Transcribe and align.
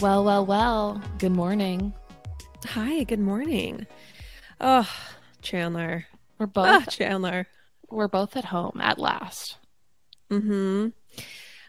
Well, 0.00 0.24
well, 0.24 0.46
well. 0.46 1.02
Good 1.18 1.32
morning. 1.32 1.92
Hi, 2.64 3.04
good 3.04 3.20
morning. 3.20 3.86
Oh, 4.60 4.88
Chandler. 5.42 6.06
We're 6.38 6.46
both 6.46 6.66
Ah, 6.86 6.90
Chandler. 6.90 7.46
we're 7.90 8.08
both 8.08 8.36
at 8.36 8.46
home 8.46 8.80
at 8.80 8.98
last. 8.98 9.58
Mm-hmm. 10.30 10.88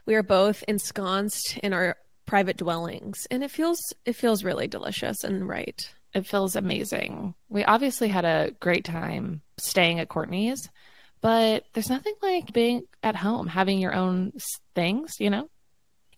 We 0.05 0.15
are 0.15 0.23
both 0.23 0.63
ensconced 0.67 1.57
in 1.57 1.73
our 1.73 1.97
private 2.25 2.55
dwellings, 2.57 3.27
and 3.29 3.43
it 3.43 3.51
feels 3.51 3.79
it 4.05 4.13
feels 4.13 4.43
really 4.43 4.67
delicious 4.67 5.23
and 5.23 5.47
right. 5.47 5.79
It 6.13 6.25
feels 6.25 6.55
amazing. 6.55 7.35
We 7.49 7.63
obviously 7.65 8.07
had 8.09 8.25
a 8.25 8.51
great 8.59 8.85
time 8.85 9.41
staying 9.57 9.99
at 9.99 10.09
Courtney's, 10.09 10.69
but 11.21 11.65
there's 11.73 11.89
nothing 11.89 12.15
like 12.21 12.53
being 12.53 12.83
at 13.03 13.15
home, 13.15 13.47
having 13.47 13.79
your 13.79 13.93
own 13.93 14.33
things, 14.75 15.13
you 15.19 15.29
know? 15.29 15.49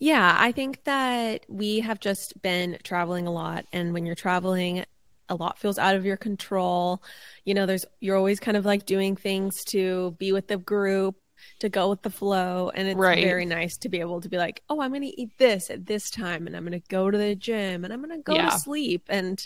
Yeah, 0.03 0.35
I 0.38 0.52
think 0.52 0.84
that 0.84 1.45
we 1.48 1.80
have 1.80 1.98
just 1.98 2.41
been 2.41 2.77
traveling 2.84 3.25
a 3.25 3.31
lot, 3.31 3.66
and 3.71 3.94
when 3.94 4.05
you're 4.05 4.16
traveling, 4.16 4.84
a 5.30 5.35
lot 5.35 5.57
feels 5.57 5.77
out 5.80 5.95
of 5.95 6.03
your 6.05 6.17
control. 6.17 7.02
You 7.45 7.53
know, 7.53 7.66
there's 7.66 7.85
you're 8.02 8.17
always 8.17 8.41
kind 8.41 8.58
of 8.58 8.66
like 8.66 8.85
doing 8.85 9.16
things 9.16 9.63
to 9.67 10.11
be 10.20 10.34
with 10.34 10.49
the 10.49 10.58
group, 10.58 11.16
to 11.59 11.70
go 11.70 11.89
with 11.89 12.02
the 12.02 12.09
flow, 12.09 12.70
and 12.75 12.85
it's 12.85 12.99
Right. 12.99 13.23
very 13.23 13.45
nice 13.45 13.77
to 13.77 13.88
be 13.88 14.02
able 14.02 14.20
to 14.20 14.27
be 14.27 14.35
like, 14.38 14.61
"Oh, 14.67 14.81
I'm 14.81 14.91
going 14.91 15.03
to 15.03 15.21
eat 15.21 15.38
this 15.38 15.70
at 15.70 15.85
this 15.85 16.09
time, 16.09 16.47
and 16.47 16.58
I'm 16.58 16.66
going 16.66 16.77
to 16.81 16.85
go 16.89 17.09
to 17.09 17.17
the 17.17 17.33
gym, 17.33 17.85
and 17.85 17.94
I'm 17.94 18.03
going 18.03 18.17
to 18.17 18.22
go 18.23 18.35
Yeah. 18.35 18.49
to 18.49 18.59
sleep." 18.59 19.03
And 19.08 19.39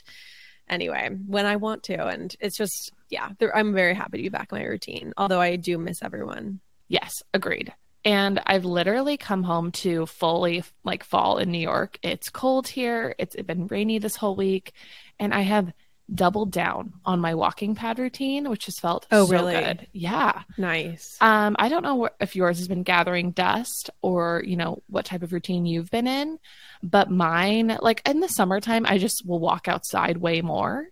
anyway, 0.68 1.12
when 1.28 1.46
I 1.46 1.58
want 1.58 1.84
to, 1.84 2.08
and 2.08 2.36
it's 2.40 2.58
just 2.58 2.92
yeah, 3.12 3.30
I'm 3.54 3.76
very 3.76 3.94
happy 3.94 4.18
to 4.18 4.24
be 4.24 4.30
back 4.30 4.52
in 4.52 4.58
my 4.58 4.66
routine. 4.66 5.14
Although 5.18 5.40
I 5.40 5.56
do 5.56 5.78
miss 5.78 6.02
everyone. 6.02 6.62
Yes, 6.88 7.22
agreed. 7.32 7.74
And 8.06 8.42
I've 8.46 8.66
literally 8.66 9.18
come 9.18 9.44
home 9.44 9.72
to 9.74 10.06
fully 10.06 10.64
like 10.84 11.04
fall 11.04 11.38
in 11.40 11.52
New 11.52 11.58
York. 11.60 12.00
It's 12.02 12.30
cold 12.30 12.68
here. 12.68 13.16
It's 13.18 13.36
been 13.36 13.68
rainy 13.68 14.00
this 14.00 14.16
whole 14.16 14.36
week, 14.36 14.74
and 15.20 15.34
I 15.34 15.42
have 15.42 15.74
doubled 16.14 16.52
down 16.52 16.94
on 17.04 17.20
my 17.20 17.36
walking 17.36 17.76
pad 17.76 18.00
routine, 18.00 18.50
which 18.50 18.66
has 18.68 18.80
felt 18.80 19.06
Oh, 19.12 19.26
so 19.26 19.32
really? 19.34 19.56
good. 19.56 19.88
Yeah. 19.92 20.44
Nice. 20.58 21.18
Um, 21.20 21.58
I 21.60 21.68
don't 21.68 21.84
know 21.84 22.08
if 22.22 22.34
yours 22.34 22.60
has 22.60 22.70
been 22.70 22.84
gathering 22.84 23.32
dust 23.32 23.90
or, 24.02 24.42
you 24.46 24.56
know, 24.56 24.82
what 24.88 25.04
type 25.04 25.22
of 25.22 25.34
routine 25.34 25.66
you've 25.66 25.92
been 25.92 26.08
in, 26.08 26.40
but 26.82 27.12
mine, 27.12 27.78
like 27.82 28.08
in 28.08 28.22
the 28.22 28.30
summertime, 28.30 28.86
I 28.88 29.00
just 29.00 29.24
will 29.26 29.40
walk 29.40 29.68
outside 29.68 30.16
way 30.16 30.42
more. 30.42 30.88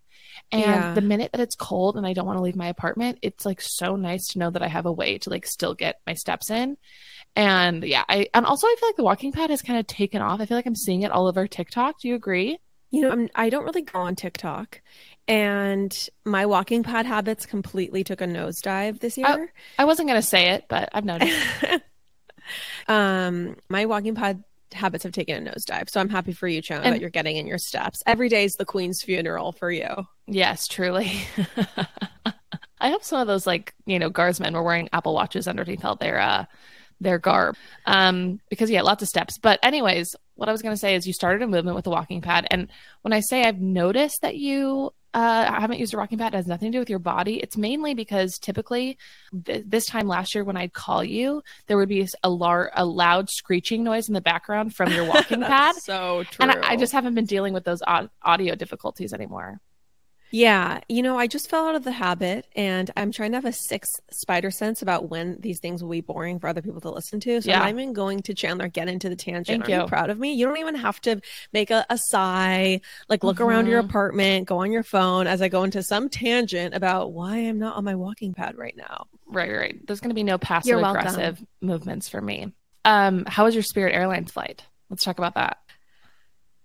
And 0.51 0.61
Yeah. 0.61 0.93
the 0.93 1.01
minute 1.01 1.31
that 1.31 1.41
it's 1.41 1.55
cold 1.55 1.97
and 1.97 2.05
I 2.05 2.13
don't 2.13 2.25
want 2.25 2.37
to 2.37 2.43
leave 2.43 2.55
my 2.55 2.67
apartment, 2.67 3.19
it's 3.21 3.45
like 3.45 3.61
so 3.61 3.95
nice 3.95 4.27
to 4.29 4.39
know 4.39 4.49
that 4.51 4.61
I 4.61 4.67
have 4.67 4.85
a 4.85 4.91
way 4.91 5.17
to 5.19 5.29
like 5.29 5.45
still 5.45 5.73
get 5.73 5.99
my 6.07 6.13
steps 6.13 6.49
in. 6.49 6.77
And 7.35 7.83
yeah, 7.83 8.03
I 8.07 8.27
and 8.33 8.45
also 8.45 8.67
I 8.67 8.75
feel 8.79 8.89
like 8.89 8.95
the 8.95 9.03
walking 9.03 9.31
pad 9.31 9.49
has 9.49 9.61
kind 9.61 9.79
of 9.79 9.87
taken 9.87 10.21
off. 10.21 10.39
I 10.39 10.45
feel 10.45 10.57
like 10.57 10.65
I'm 10.65 10.75
seeing 10.75 11.01
it 11.01 11.11
all 11.11 11.27
over 11.27 11.47
TikTok. 11.47 11.99
Do 12.01 12.07
you 12.07 12.15
agree? 12.15 12.57
You 12.91 13.01
know, 13.01 13.11
I'm, 13.11 13.29
I 13.35 13.49
don't 13.49 13.65
really 13.65 13.81
go 13.81 13.99
on 13.99 14.15
TikTok, 14.15 14.79
and 15.27 15.93
my 16.23 16.45
walking 16.45 16.83
pad 16.83 17.05
habits 17.05 17.45
completely 17.45 18.03
took 18.05 18.21
a 18.21 18.25
nosedive 18.25 18.99
this 18.99 19.17
year. 19.17 19.51
I 19.77 19.85
wasn't 19.85 20.07
gonna 20.07 20.21
say 20.21 20.51
it, 20.51 20.65
but 20.69 20.89
I've 20.93 21.03
noticed. 21.03 21.35
um, 22.87 23.57
my 23.69 23.85
walking 23.85 24.15
pad 24.15 24.43
habits 24.75 25.03
have 25.03 25.13
taken 25.13 25.47
a 25.47 25.51
nosedive, 25.51 25.89
so 25.89 25.99
I'm 25.99 26.09
happy 26.09 26.31
for 26.33 26.47
you, 26.47 26.61
Chan, 26.61 26.81
And- 26.83 26.93
that 26.93 27.01
you're 27.01 27.09
getting 27.09 27.37
in 27.37 27.47
your 27.47 27.57
steps. 27.57 28.01
Every 28.05 28.29
day 28.29 28.43
is 28.45 28.53
the 28.53 28.65
queen's 28.65 29.01
funeral 29.03 29.51
for 29.51 29.71
you. 29.71 29.87
Yes, 30.27 30.67
truly. 30.67 31.11
I 32.79 32.89
hope 32.89 33.03
some 33.03 33.19
of 33.21 33.27
those 33.27 33.47
like, 33.47 33.73
you 33.85 33.99
know, 33.99 34.09
guardsmen 34.09 34.53
were 34.53 34.63
wearing 34.63 34.89
Apple 34.93 35.13
Watches 35.13 35.47
underneath 35.47 35.83
all 35.85 35.95
their 35.95 36.19
uh 36.19 36.45
their 37.01 37.19
garb. 37.19 37.55
Um 37.85 38.39
because 38.49 38.69
yeah, 38.69 38.81
lots 38.81 39.01
of 39.01 39.09
steps. 39.09 39.37
But 39.37 39.59
anyways, 39.63 40.15
what 40.35 40.49
I 40.49 40.51
was 40.51 40.61
going 40.61 40.73
to 40.73 40.79
say 40.79 40.95
is 40.95 41.07
you 41.07 41.13
started 41.13 41.41
a 41.41 41.47
movement 41.47 41.75
with 41.75 41.85
the 41.85 41.89
walking 41.89 42.21
pad 42.21 42.47
and 42.51 42.69
when 43.01 43.13
I 43.13 43.21
say 43.21 43.43
I've 43.43 43.59
noticed 43.59 44.21
that 44.21 44.35
you 44.37 44.93
uh 45.15 45.45
I 45.49 45.61
haven't 45.61 45.79
used 45.79 45.93
a 45.93 45.97
walking 45.97 46.17
pad 46.17 46.33
it 46.33 46.37
has 46.37 46.45
nothing 46.45 46.71
to 46.71 46.75
do 46.75 46.79
with 46.79 46.89
your 46.89 46.99
body. 46.99 47.39
It's 47.39 47.55
mainly 47.55 47.93
because 47.93 48.37
typically 48.37 48.97
th- 49.45 49.63
this 49.65 49.85
time 49.85 50.07
last 50.07 50.35
year 50.35 50.43
when 50.43 50.57
I'd 50.57 50.73
call 50.73 51.03
you, 51.03 51.41
there 51.67 51.77
would 51.77 51.87
be 51.89 52.05
a 52.21 52.29
lar- 52.29 52.71
a 52.75 52.85
loud 52.85 53.29
screeching 53.29 53.83
noise 53.83 54.09
in 54.09 54.13
the 54.13 54.21
background 54.21 54.75
from 54.75 54.91
your 54.91 55.05
walking 55.05 55.41
pad. 55.53 55.75
So 55.75 56.23
true. 56.23 56.43
And 56.47 56.51
I, 56.51 56.71
I 56.71 56.75
just 56.75 56.91
haven't 56.91 57.15
been 57.15 57.25
dealing 57.25 57.53
with 57.53 57.63
those 57.63 57.81
au- 57.87 58.09
audio 58.21 58.55
difficulties 58.55 59.13
anymore. 59.13 59.61
Yeah, 60.31 60.81
you 60.89 61.01
know, 61.01 61.17
I 61.17 61.27
just 61.27 61.49
fell 61.49 61.67
out 61.67 61.75
of 61.75 61.83
the 61.83 61.91
habit 61.91 62.47
and 62.55 62.91
I'm 62.97 63.11
trying 63.11 63.31
to 63.31 63.37
have 63.37 63.45
a 63.45 63.53
sixth 63.53 63.91
spider 64.11 64.51
sense 64.51 64.81
about 64.81 65.07
when 65.09 65.37
these 65.39 65.59
things 65.59 65.81
will 65.81 65.91
be 65.91 66.01
boring 66.01 66.39
for 66.39 66.47
other 66.47 66.61
people 66.61 66.81
to 66.81 66.89
listen 66.89 67.19
to. 67.21 67.41
So 67.41 67.49
Yeah. 67.49 67.57
I'm 67.59 67.75
not 67.75 67.81
even 67.81 67.93
going 67.93 68.21
to 68.23 68.33
Chandler 68.33 68.67
get 68.67 68.89
into 68.89 69.07
the 69.07 69.15
tangent. 69.15 69.47
Thank 69.47 69.69
Are 69.69 69.71
you 69.71 69.81
you. 69.83 69.87
proud 69.87 70.09
of 70.09 70.19
me? 70.19 70.33
You 70.33 70.45
don't 70.45 70.57
even 70.57 70.75
have 70.75 70.99
to 71.01 71.21
make 71.53 71.71
a, 71.71 71.85
a 71.89 71.97
sigh, 71.97 72.81
like 73.07 73.23
look 73.23 73.39
around 73.39 73.67
your 73.67 73.81
Mhm. 73.81 73.89
apartment, 73.89 74.47
go 74.47 74.57
on 74.57 74.71
your 74.71 74.83
phone 74.83 75.27
as 75.27 75.41
I 75.41 75.47
go 75.47 75.63
into 75.63 75.81
some 75.83 76.09
tangent 76.09 76.73
about 76.73 77.13
why 77.13 77.37
I'm 77.37 77.59
not 77.59 77.77
on 77.77 77.83
my 77.85 77.95
walking 77.95 78.33
pad 78.33 78.57
right 78.57 78.75
now. 78.75 79.07
Right, 79.27 79.51
right. 79.55 79.87
There's 79.87 80.01
going 80.01 80.09
to 80.09 80.15
be 80.15 80.23
no 80.23 80.37
passive 80.37 80.69
You're 80.69 80.81
welcome. 80.81 80.99
aggressive 81.07 81.45
movements 81.61 82.09
for 82.09 82.21
me. 82.21 82.51
Um, 82.83 83.25
how 83.25 83.45
was 83.45 83.53
your 83.55 83.63
Spirit 83.63 83.93
Airlines 83.95 84.31
flight? 84.31 84.63
Let's 84.89 85.03
talk 85.03 85.17
about 85.17 85.35
that. 85.35 85.59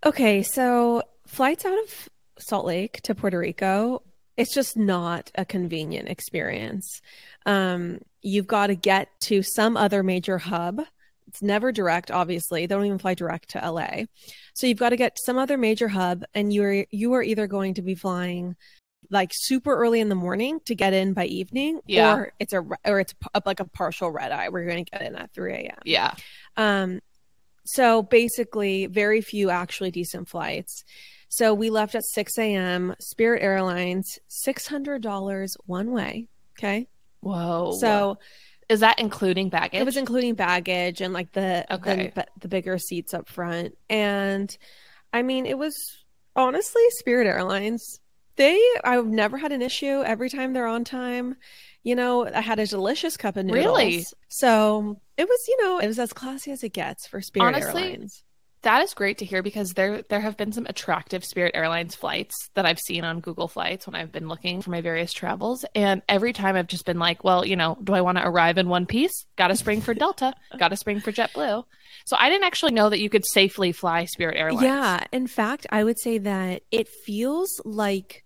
Okay, 0.04 0.42
so 0.42 1.03
flights 1.27 1.65
out 1.65 1.78
of 1.84 2.09
Salt 2.43 2.67
Lake 2.67 3.01
to 3.03 3.15
Puerto 3.15 3.39
Rico, 3.39 4.03
it's 4.37 4.55
just 4.55 4.77
not 4.77 5.31
a 5.34 5.45
convenient 5.45 6.09
experience. 6.09 7.01
Um, 7.47 8.01
you've 8.23 8.47
got 8.47 8.69
to 8.69 8.75
get 8.75 9.09
to 9.23 9.43
some 9.43 9.77
other 9.77 10.03
major 10.03 10.39
hub. 10.39 10.81
It's 11.27 11.43
never 11.43 11.71
direct, 11.73 12.11
obviously. 12.11 12.62
They 12.62 12.75
don't 12.75 12.84
even 12.87 12.99
fly 12.99 13.15
direct 13.15 13.51
to 13.51 13.71
LA. 13.71 14.05
So 14.55 14.67
you've 14.67 14.78
got 14.78 14.89
to 14.91 14.97
get 14.97 15.15
to 15.15 15.23
some 15.25 15.39
other 15.39 15.56
major 15.56 15.89
hub, 15.89 16.25
and 16.34 16.53
you're 16.53 16.87
you 16.91 17.12
are 17.15 17.23
either 17.23 17.47
going 17.47 17.75
to 17.75 17.83
be 17.83 17.95
flying 17.95 18.57
like 19.11 19.31
super 19.33 19.75
early 19.77 20.01
in 20.01 20.09
the 20.09 20.15
morning 20.15 20.61
to 20.67 20.75
get 20.75 20.93
in 20.93 21.12
by 21.12 21.27
evening, 21.27 21.81
Yeah. 21.87 22.15
or 22.15 22.33
it's 22.39 22.53
a 22.53 22.65
or 22.84 23.01
it's 23.01 23.15
like 23.45 23.61
a 23.61 23.65
partial 23.65 24.11
red 24.11 24.33
eye 24.33 24.49
where 24.49 24.62
you're 24.62 24.71
going 24.72 24.84
to 24.84 24.91
get 24.91 25.03
in 25.03 25.15
at 25.17 25.33
3 25.33 25.53
a.m. 25.55 25.78
Yeah. 25.84 26.15
Um, 26.57 27.01
so 27.65 28.03
basically, 28.03 28.87
very 28.87 29.21
few 29.21 29.51
actually 29.51 29.91
decent 29.91 30.28
flights. 30.28 30.83
So 31.31 31.55
we 31.55 31.71
left 31.71 31.95
at 31.95 32.05
6 32.05 32.39
a.m. 32.39 32.95
Spirit 32.99 33.43
Airlines, 33.43 34.19
$600 34.47 35.57
one 35.65 35.93
way. 35.93 36.27
Okay. 36.59 36.89
Whoa. 37.21 37.77
So 37.81 38.19
is 38.69 38.81
that 38.81 38.99
including 38.99 39.49
baggage? 39.49 39.81
it 39.81 39.85
was 39.85 39.97
including 39.97 40.35
baggage 40.35 41.01
and 41.01 41.15
like 41.15 41.33
the, 41.33 41.67
Okay. 41.73 42.13
the, 42.15 42.27
the 42.41 42.49
bigger 42.49 42.79
seats 42.79 43.15
up 43.15 43.29
front. 43.29 43.77
And 43.89 44.55
I 45.13 45.23
mean, 45.23 45.47
it 45.47 45.57
was 45.57 45.75
honestly 46.35 46.83
Spirit 46.91 47.27
Airlines. 47.29 48.01
They, 48.37 48.61
I've 48.85 49.07
never 49.07 49.37
had 49.39 49.53
an 49.53 49.63
issue 49.63 50.03
every 50.03 50.31
time 50.31 50.53
they're 50.53 50.67
on 50.67 50.83
time. 50.85 51.37
You 51.83 51.95
know, 51.95 52.27
I 52.27 52.41
had 52.41 52.59
a 52.59 52.67
delicious 52.67 53.17
cup 53.17 53.37
of 53.37 53.47
noodles. 53.47 53.65
Really? 53.67 54.05
So 54.29 55.01
it 55.17 55.29
was, 55.29 55.39
you 55.47 55.63
know, 55.65 55.79
it 55.79 55.87
was 55.87 55.99
as 55.99 56.13
classy 56.13 56.51
as 56.51 56.65
it 56.65 56.73
gets 56.73 57.07
for 57.07 57.21
Spirit 57.21 57.47
Honestly, 57.55 57.83
Airlines. 57.93 58.25
That 58.62 58.82
is 58.82 58.94
great 58.94 59.19
to 59.19 59.25
hear 59.25 59.43
because 59.43 59.72
there 59.72 60.03
there 60.03 60.21
have 60.21 60.37
been 60.37 60.53
some 60.53 60.66
attractive 60.66 61.25
Spirit 61.25 61.53
Airlines 61.54 61.94
flights 61.94 62.34
that 62.54 62.66
I've 62.66 62.78
seen 62.78 63.04
on 63.04 63.21
Google 63.21 63.48
Flights 63.48 63.87
when 63.87 63.94
I've 63.94 64.12
been 64.12 64.28
looking 64.28 64.60
for 64.60 64.71
my 64.71 64.81
various 64.81 65.12
travels, 65.12 65.65
and 65.75 66.03
every 66.09 66.32
time 66.32 66.56
I've 66.56 66.66
just 66.66 66.84
been 66.84 66.98
like, 66.98 67.25
well, 67.25 67.44
you 67.44 67.56
know, 67.56 67.78
do 67.82 67.94
I 67.94 68.00
want 68.00 68.19
to 68.19 68.26
arrive 68.26 68.59
in 68.59 68.69
one 68.69 68.87
piece? 68.87 69.26
Got 69.37 69.48
to 69.48 69.56
spring 69.56 69.81
for 69.81 69.94
Delta. 69.94 70.34
Got 70.59 70.69
to 70.69 70.76
spring 70.76 71.00
for 71.00 71.12
JetBlue. 71.12 71.65
So 72.06 72.16
I 72.19 72.28
didn't 72.28 72.44
actually 72.44 72.72
know 72.72 72.91
that 72.91 73.00
you 73.00 73.10
could 73.10 73.25
safely 73.26 73.72
fly 73.72 74.04
Spirit 74.04 74.37
Airlines. 74.37 74.62
Yeah, 74.62 75.04
in 75.12 75.27
fact, 75.27 75.66
I 75.71 75.84
would 75.84 75.98
say 75.98 76.19
that 76.19 76.62
it 76.71 76.88
feels 76.88 77.60
like 77.65 78.25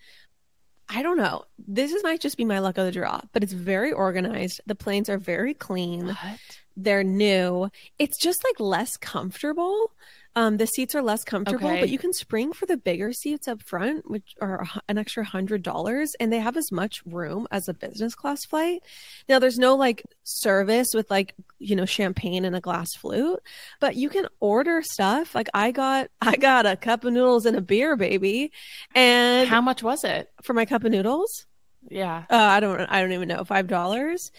I 0.88 1.02
don't 1.02 1.16
know. 1.16 1.44
This 1.58 1.92
is 1.92 2.02
might 2.02 2.20
just 2.20 2.36
be 2.36 2.44
my 2.44 2.58
luck 2.58 2.78
of 2.78 2.86
the 2.86 2.92
draw, 2.92 3.20
but 3.32 3.42
it's 3.42 3.52
very 3.52 3.92
organized. 3.92 4.60
The 4.66 4.74
planes 4.74 5.08
are 5.08 5.18
very 5.18 5.54
clean. 5.54 6.08
What? 6.08 6.40
They're 6.76 7.04
new. 7.04 7.70
It's 7.98 8.18
just 8.18 8.44
like 8.44 8.60
less 8.60 8.96
comfortable. 8.96 9.92
Um, 10.36 10.56
the 10.56 10.66
seats 10.66 10.96
are 10.96 11.02
less 11.02 11.22
comfortable, 11.22 11.68
Okay. 11.68 11.78
but 11.80 11.88
you 11.90 11.98
can 11.98 12.12
spring 12.12 12.52
for 12.52 12.66
the 12.66 12.76
bigger 12.76 13.12
seats 13.12 13.46
up 13.46 13.62
front, 13.62 14.10
which 14.10 14.34
are 14.40 14.66
an 14.88 14.98
extra 14.98 15.24
hundred 15.24 15.62
dollars, 15.62 16.12
and 16.18 16.32
they 16.32 16.40
have 16.40 16.56
as 16.56 16.72
much 16.72 17.02
room 17.06 17.46
as 17.52 17.68
a 17.68 17.74
business 17.74 18.16
class 18.16 18.44
flight. 18.44 18.82
Now, 19.28 19.38
there's 19.38 19.58
no 19.58 19.76
like 19.76 20.02
service 20.24 20.88
with 20.92 21.08
like 21.10 21.34
you 21.60 21.76
know 21.76 21.84
champagne 21.84 22.44
and 22.44 22.56
a 22.56 22.60
glass 22.60 22.94
flute, 22.96 23.40
but 23.80 23.94
you 23.94 24.08
can 24.08 24.26
order 24.40 24.82
stuff. 24.82 25.34
Like 25.36 25.48
I 25.54 25.70
got, 25.70 26.08
I 26.20 26.34
got 26.36 26.66
a 26.66 26.74
cup 26.76 27.04
of 27.04 27.12
noodles 27.12 27.46
and 27.46 27.56
a 27.56 27.60
beer, 27.60 27.94
baby, 27.96 28.50
and 28.94 29.48
How 29.48 29.60
much 29.60 29.82
was 29.84 30.02
it? 30.02 30.30
for 30.42 30.52
my 30.52 30.64
cup 30.64 30.82
of 30.82 30.90
noodles, 30.90 31.46
Yeah. 31.88 32.24
uh, 32.28 32.34
I 32.36 32.58
don't, 32.60 32.80
I 32.80 33.00
don't 33.00 33.12
even 33.12 33.28
know, 33.28 33.44
five 33.44 33.68
dollars, 33.68 34.32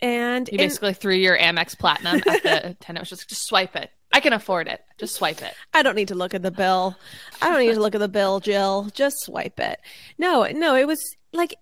and 0.00 0.48
You 0.48 0.58
in- 0.58 0.64
basically 0.68 0.94
threw 0.94 1.14
your 1.16 1.36
Amex 1.36 1.76
Platinum 1.76 2.22
at 2.28 2.42
the 2.44 2.66
attendant. 2.70 3.00
Was 3.00 3.08
just 3.10 3.28
just 3.28 3.46
swipe 3.46 3.74
it. 3.74 3.90
I 4.12 4.20
can 4.20 4.32
afford 4.32 4.66
it. 4.66 4.80
Just 4.98 5.14
swipe 5.14 5.40
it. 5.42 5.54
I 5.72 5.82
don't 5.82 5.94
need 5.94 6.08
to 6.08 6.14
look 6.14 6.34
at 6.34 6.42
the 6.42 6.50
bill. 6.50 6.96
I 7.40 7.48
don't 7.48 7.60
need 7.60 7.74
to 7.74 7.80
look 7.80 7.94
at 7.94 8.00
the 8.00 8.08
bill, 8.08 8.40
Jill. 8.40 8.90
Just 8.92 9.20
swipe 9.20 9.60
it. 9.60 9.80
No, 10.18 10.44
no, 10.44 10.74
it 10.74 10.86
was 10.86 11.00
like 11.32 11.54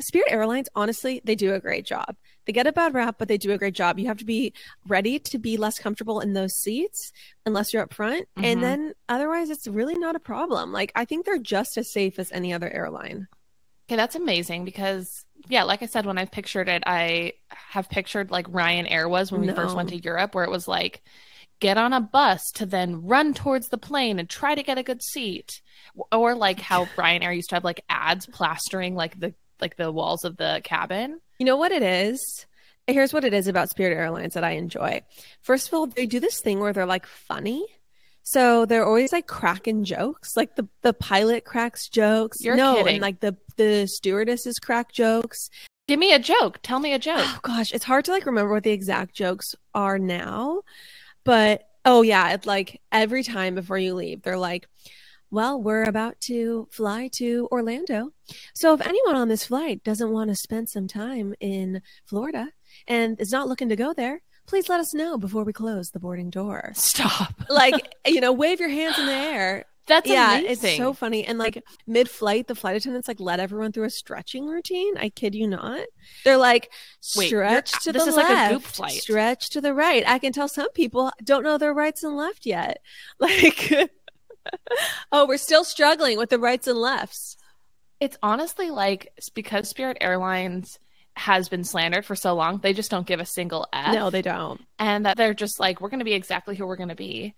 Spirit 0.00 0.30
Airlines, 0.30 0.68
honestly, 0.74 1.20
they 1.24 1.34
do 1.34 1.54
a 1.54 1.60
great 1.60 1.84
job. 1.84 2.16
They 2.46 2.52
get 2.52 2.66
a 2.66 2.72
bad 2.72 2.94
rap, 2.94 3.16
but 3.18 3.28
they 3.28 3.36
do 3.36 3.52
a 3.52 3.58
great 3.58 3.74
job. 3.74 3.98
You 3.98 4.06
have 4.06 4.18
to 4.18 4.24
be 4.24 4.54
ready 4.86 5.18
to 5.18 5.38
be 5.38 5.56
less 5.56 5.78
comfortable 5.78 6.20
in 6.20 6.32
those 6.32 6.54
seats 6.54 7.12
unless 7.44 7.72
you're 7.72 7.82
up 7.82 7.92
front. 7.92 8.28
Mhm. 8.38 8.44
And 8.44 8.62
then 8.62 8.94
otherwise, 9.08 9.50
it's 9.50 9.66
really 9.66 9.96
not 9.96 10.16
a 10.16 10.20
problem. 10.20 10.72
Like, 10.72 10.92
I 10.94 11.04
think 11.04 11.26
they're 11.26 11.38
just 11.38 11.76
as 11.76 11.92
safe 11.92 12.18
as 12.18 12.32
any 12.32 12.52
other 12.52 12.70
airline. 12.70 13.26
Okay, 13.86 13.96
that's 13.96 14.14
amazing 14.14 14.64
because 14.64 15.24
yeah, 15.48 15.62
like 15.62 15.82
I 15.82 15.86
said, 15.86 16.04
when 16.04 16.18
I've 16.18 16.30
pictured 16.30 16.68
it, 16.68 16.82
I 16.86 17.32
have 17.48 17.88
pictured 17.88 18.30
like 18.30 18.46
Ryanair 18.48 19.08
was 19.08 19.32
when 19.32 19.40
we 19.40 19.52
first 19.52 19.74
went 19.74 19.88
to 19.90 19.96
Europe, 19.96 20.34
where 20.34 20.44
it 20.44 20.50
was 20.50 20.68
like 20.68 21.02
get 21.60 21.78
on 21.78 21.92
a 21.92 22.00
bus 22.00 22.42
to 22.54 22.66
then 22.66 23.04
run 23.04 23.34
towards 23.34 23.68
the 23.68 23.78
plane 23.78 24.18
and 24.18 24.28
try 24.28 24.54
to 24.54 24.62
get 24.62 24.78
a 24.78 24.82
good 24.82 25.02
seat, 25.02 25.60
or 26.12 26.34
like 26.34 26.60
how 26.60 26.84
Ryanair 26.96 27.34
used 27.34 27.50
to 27.50 27.56
have 27.56 27.64
like 27.64 27.84
ads 27.88 28.26
plastering 28.26 28.94
like 28.94 29.18
the 29.18 29.34
like 29.60 29.76
the 29.76 29.90
walls 29.92 30.24
of 30.24 30.36
the 30.36 30.60
cabin. 30.64 31.20
You 31.38 31.46
know 31.46 31.56
what 31.56 31.72
it 31.72 31.82
is? 31.82 32.46
Here's 32.86 33.12
what 33.12 33.24
it 33.24 33.34
is 33.34 33.48
about 33.48 33.68
Spirit 33.68 33.94
Airlines 33.94 34.34
that 34.34 34.44
I 34.44 34.52
enjoy. 34.52 35.02
First 35.42 35.68
of 35.68 35.74
all, 35.74 35.86
they 35.86 36.06
do 36.06 36.20
this 36.20 36.40
thing 36.40 36.60
where 36.60 36.72
they're 36.72 36.86
like 36.86 37.06
funny. 37.06 37.66
So 38.22 38.66
they're 38.66 38.84
always 38.84 39.12
like 39.12 39.26
cracking 39.26 39.84
jokes. 39.84 40.36
Like 40.36 40.56
the, 40.56 40.68
the 40.82 40.92
pilot 40.92 41.44
cracks 41.44 41.88
jokes. 41.88 42.42
You're 42.42 42.56
no, 42.56 42.76
kidding. 42.76 42.94
and 42.94 43.02
like 43.02 43.20
the 43.20 43.36
the 43.56 43.86
stewardesses 43.86 44.58
crack 44.58 44.92
jokes. 44.92 45.50
Give 45.86 45.98
me 45.98 46.12
a 46.12 46.18
joke. 46.18 46.58
Tell 46.62 46.80
me 46.80 46.92
a 46.92 46.98
joke. 46.98 47.20
Oh 47.20 47.38
gosh, 47.42 47.72
it's 47.72 47.84
hard 47.84 48.04
to 48.04 48.10
like 48.10 48.26
remember 48.26 48.52
what 48.52 48.64
the 48.64 48.70
exact 48.70 49.14
jokes 49.14 49.54
are 49.74 49.98
now. 49.98 50.60
But 51.28 51.68
oh 51.84 52.00
yeah, 52.00 52.32
it's 52.32 52.46
like 52.46 52.80
every 52.90 53.22
time 53.22 53.54
before 53.54 53.76
you 53.76 53.92
leave, 53.92 54.22
they're 54.22 54.38
like, 54.38 54.66
Well, 55.30 55.60
we're 55.62 55.82
about 55.82 56.18
to 56.22 56.68
fly 56.70 57.10
to 57.16 57.46
Orlando. 57.52 58.12
So 58.54 58.72
if 58.72 58.80
anyone 58.80 59.14
on 59.14 59.28
this 59.28 59.44
flight 59.44 59.84
doesn't 59.84 60.10
want 60.10 60.30
to 60.30 60.34
spend 60.34 60.70
some 60.70 60.88
time 60.88 61.34
in 61.38 61.82
Florida 62.06 62.48
and 62.86 63.20
is 63.20 63.30
not 63.30 63.46
looking 63.46 63.68
to 63.68 63.76
go 63.76 63.92
there, 63.92 64.22
please 64.46 64.70
let 64.70 64.80
us 64.80 64.94
know 64.94 65.18
before 65.18 65.44
we 65.44 65.52
close 65.52 65.90
the 65.90 66.00
boarding 66.00 66.30
door. 66.30 66.72
Stop. 66.74 67.34
Like, 67.50 67.74
you 68.06 68.22
know, 68.22 68.32
wave 68.32 68.58
your 68.58 68.70
hands 68.70 68.98
in 68.98 69.04
the 69.04 69.12
air. 69.12 69.66
That's 69.88 70.08
yeah, 70.08 70.38
amazing. 70.38 70.68
it's 70.68 70.76
so 70.76 70.92
funny. 70.92 71.24
And 71.24 71.38
like 71.38 71.62
mid 71.86 72.08
flight, 72.08 72.46
the 72.46 72.54
flight 72.54 72.76
attendants 72.76 73.08
like 73.08 73.18
let 73.20 73.40
everyone 73.40 73.72
through 73.72 73.84
a 73.84 73.90
stretching 73.90 74.46
routine. 74.46 74.96
I 74.98 75.08
kid 75.08 75.34
you 75.34 75.48
not. 75.48 75.80
They're 76.24 76.36
like 76.36 76.70
Wait, 77.16 77.28
stretch 77.28 77.72
to 77.84 77.92
this 77.92 78.04
the 78.04 78.10
is 78.10 78.16
like 78.16 78.28
a 78.28 78.32
left, 78.32 78.52
goop 78.52 78.62
flight. 78.62 78.92
stretch 78.92 79.50
to 79.50 79.60
the 79.60 79.74
right. 79.74 80.04
I 80.06 80.18
can 80.18 80.32
tell 80.32 80.48
some 80.48 80.70
people 80.72 81.10
don't 81.24 81.42
know 81.42 81.58
their 81.58 81.74
rights 81.74 82.04
and 82.04 82.16
left 82.16 82.46
yet. 82.46 82.80
Like, 83.18 83.72
oh, 85.12 85.26
we're 85.26 85.36
still 85.38 85.64
struggling 85.64 86.18
with 86.18 86.30
the 86.30 86.38
rights 86.38 86.66
and 86.66 86.78
lefts. 86.78 87.36
It's 88.00 88.16
honestly 88.22 88.70
like 88.70 89.12
because 89.34 89.68
Spirit 89.68 89.96
Airlines 90.00 90.78
has 91.16 91.48
been 91.48 91.64
slandered 91.64 92.04
for 92.06 92.14
so 92.14 92.34
long, 92.34 92.58
they 92.58 92.72
just 92.72 92.90
don't 92.90 93.06
give 93.06 93.18
a 93.20 93.26
single 93.26 93.66
F. 93.72 93.92
No, 93.94 94.08
they 94.10 94.22
don't. 94.22 94.60
and 94.78 95.04
that 95.04 95.16
they're 95.16 95.34
just 95.34 95.58
like, 95.58 95.80
we're 95.80 95.88
going 95.88 95.98
to 95.98 96.04
be 96.04 96.14
exactly 96.14 96.54
who 96.56 96.66
we're 96.66 96.76
going 96.76 96.90
to 96.90 96.94
be. 96.94 97.34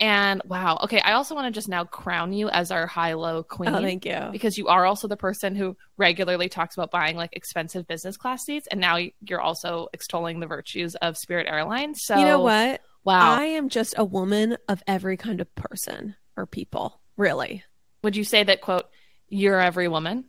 And 0.00 0.40
wow, 0.44 0.78
okay, 0.84 1.00
I 1.00 1.12
also 1.12 1.34
want 1.34 1.46
to 1.46 1.50
just 1.50 1.68
now 1.68 1.84
crown 1.84 2.32
you 2.32 2.48
as 2.48 2.70
our 2.70 2.86
high 2.86 3.14
low 3.14 3.42
queen. 3.42 3.74
Oh, 3.74 3.80
thank 3.80 4.04
you. 4.04 4.28
because 4.30 4.56
you 4.56 4.68
are 4.68 4.86
also 4.86 5.08
the 5.08 5.16
person 5.16 5.56
who 5.56 5.76
regularly 5.96 6.48
talks 6.48 6.76
about 6.76 6.90
buying 6.92 7.16
like 7.16 7.30
expensive 7.34 7.86
business 7.88 8.16
class 8.16 8.44
seats, 8.44 8.68
and 8.70 8.80
now 8.80 8.98
you're 9.20 9.40
also 9.40 9.88
extolling 9.92 10.38
the 10.38 10.46
virtues 10.46 10.94
of 10.96 11.16
Spirit 11.16 11.48
Airlines. 11.48 12.02
So 12.04 12.16
you 12.16 12.24
know 12.24 12.40
what? 12.40 12.80
Wow, 13.04 13.34
I 13.38 13.44
am 13.44 13.68
just 13.68 13.94
a 13.96 14.04
woman 14.04 14.56
of 14.68 14.82
every 14.86 15.16
kind 15.16 15.40
of 15.40 15.52
person 15.56 16.14
or 16.36 16.46
people, 16.46 17.00
really. 17.16 17.64
would 18.04 18.14
you 18.16 18.24
say 18.24 18.44
that 18.44 18.60
quote? 18.60 18.86
You're 19.28 19.60
every 19.60 19.88
woman. 19.88 20.26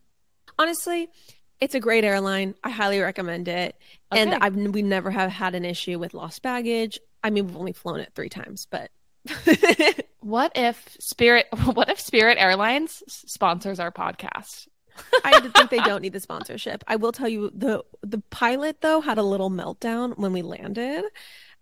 Honestly, 0.57 1.09
it's 1.59 1.75
a 1.75 1.79
great 1.79 2.03
airline. 2.03 2.55
I 2.63 2.69
highly 2.69 2.99
recommend 2.99 3.47
it. 3.47 3.75
And 4.11 4.33
I've 4.33 4.55
we 4.55 4.81
never 4.81 5.11
have 5.11 5.29
had 5.29 5.55
an 5.55 5.65
issue 5.65 5.99
with 5.99 6.13
lost 6.13 6.41
baggage. 6.41 6.99
I 7.23 7.29
mean, 7.29 7.47
we've 7.47 7.57
only 7.57 7.73
flown 7.73 7.99
it 7.99 8.13
three 8.15 8.29
times, 8.29 8.65
but 8.69 8.89
What 10.21 10.51
if 10.55 10.97
Spirit? 10.99 11.47
What 11.73 11.89
if 11.89 11.99
Spirit 11.99 12.37
Airlines 12.39 13.03
sponsors 13.07 13.79
our 13.79 13.91
podcast? 13.91 14.67
I 15.23 15.39
think 15.39 15.69
they 15.69 15.77
don't 15.77 16.01
need 16.01 16.11
the 16.11 16.19
sponsorship. 16.19 16.83
I 16.87 16.97
will 16.97 17.13
tell 17.13 17.29
you 17.29 17.51
the 17.53 17.83
the 18.01 18.19
pilot 18.29 18.81
though 18.81 18.99
had 18.99 19.17
a 19.17 19.23
little 19.23 19.49
meltdown 19.49 20.17
when 20.17 20.33
we 20.33 20.41
landed 20.41 21.05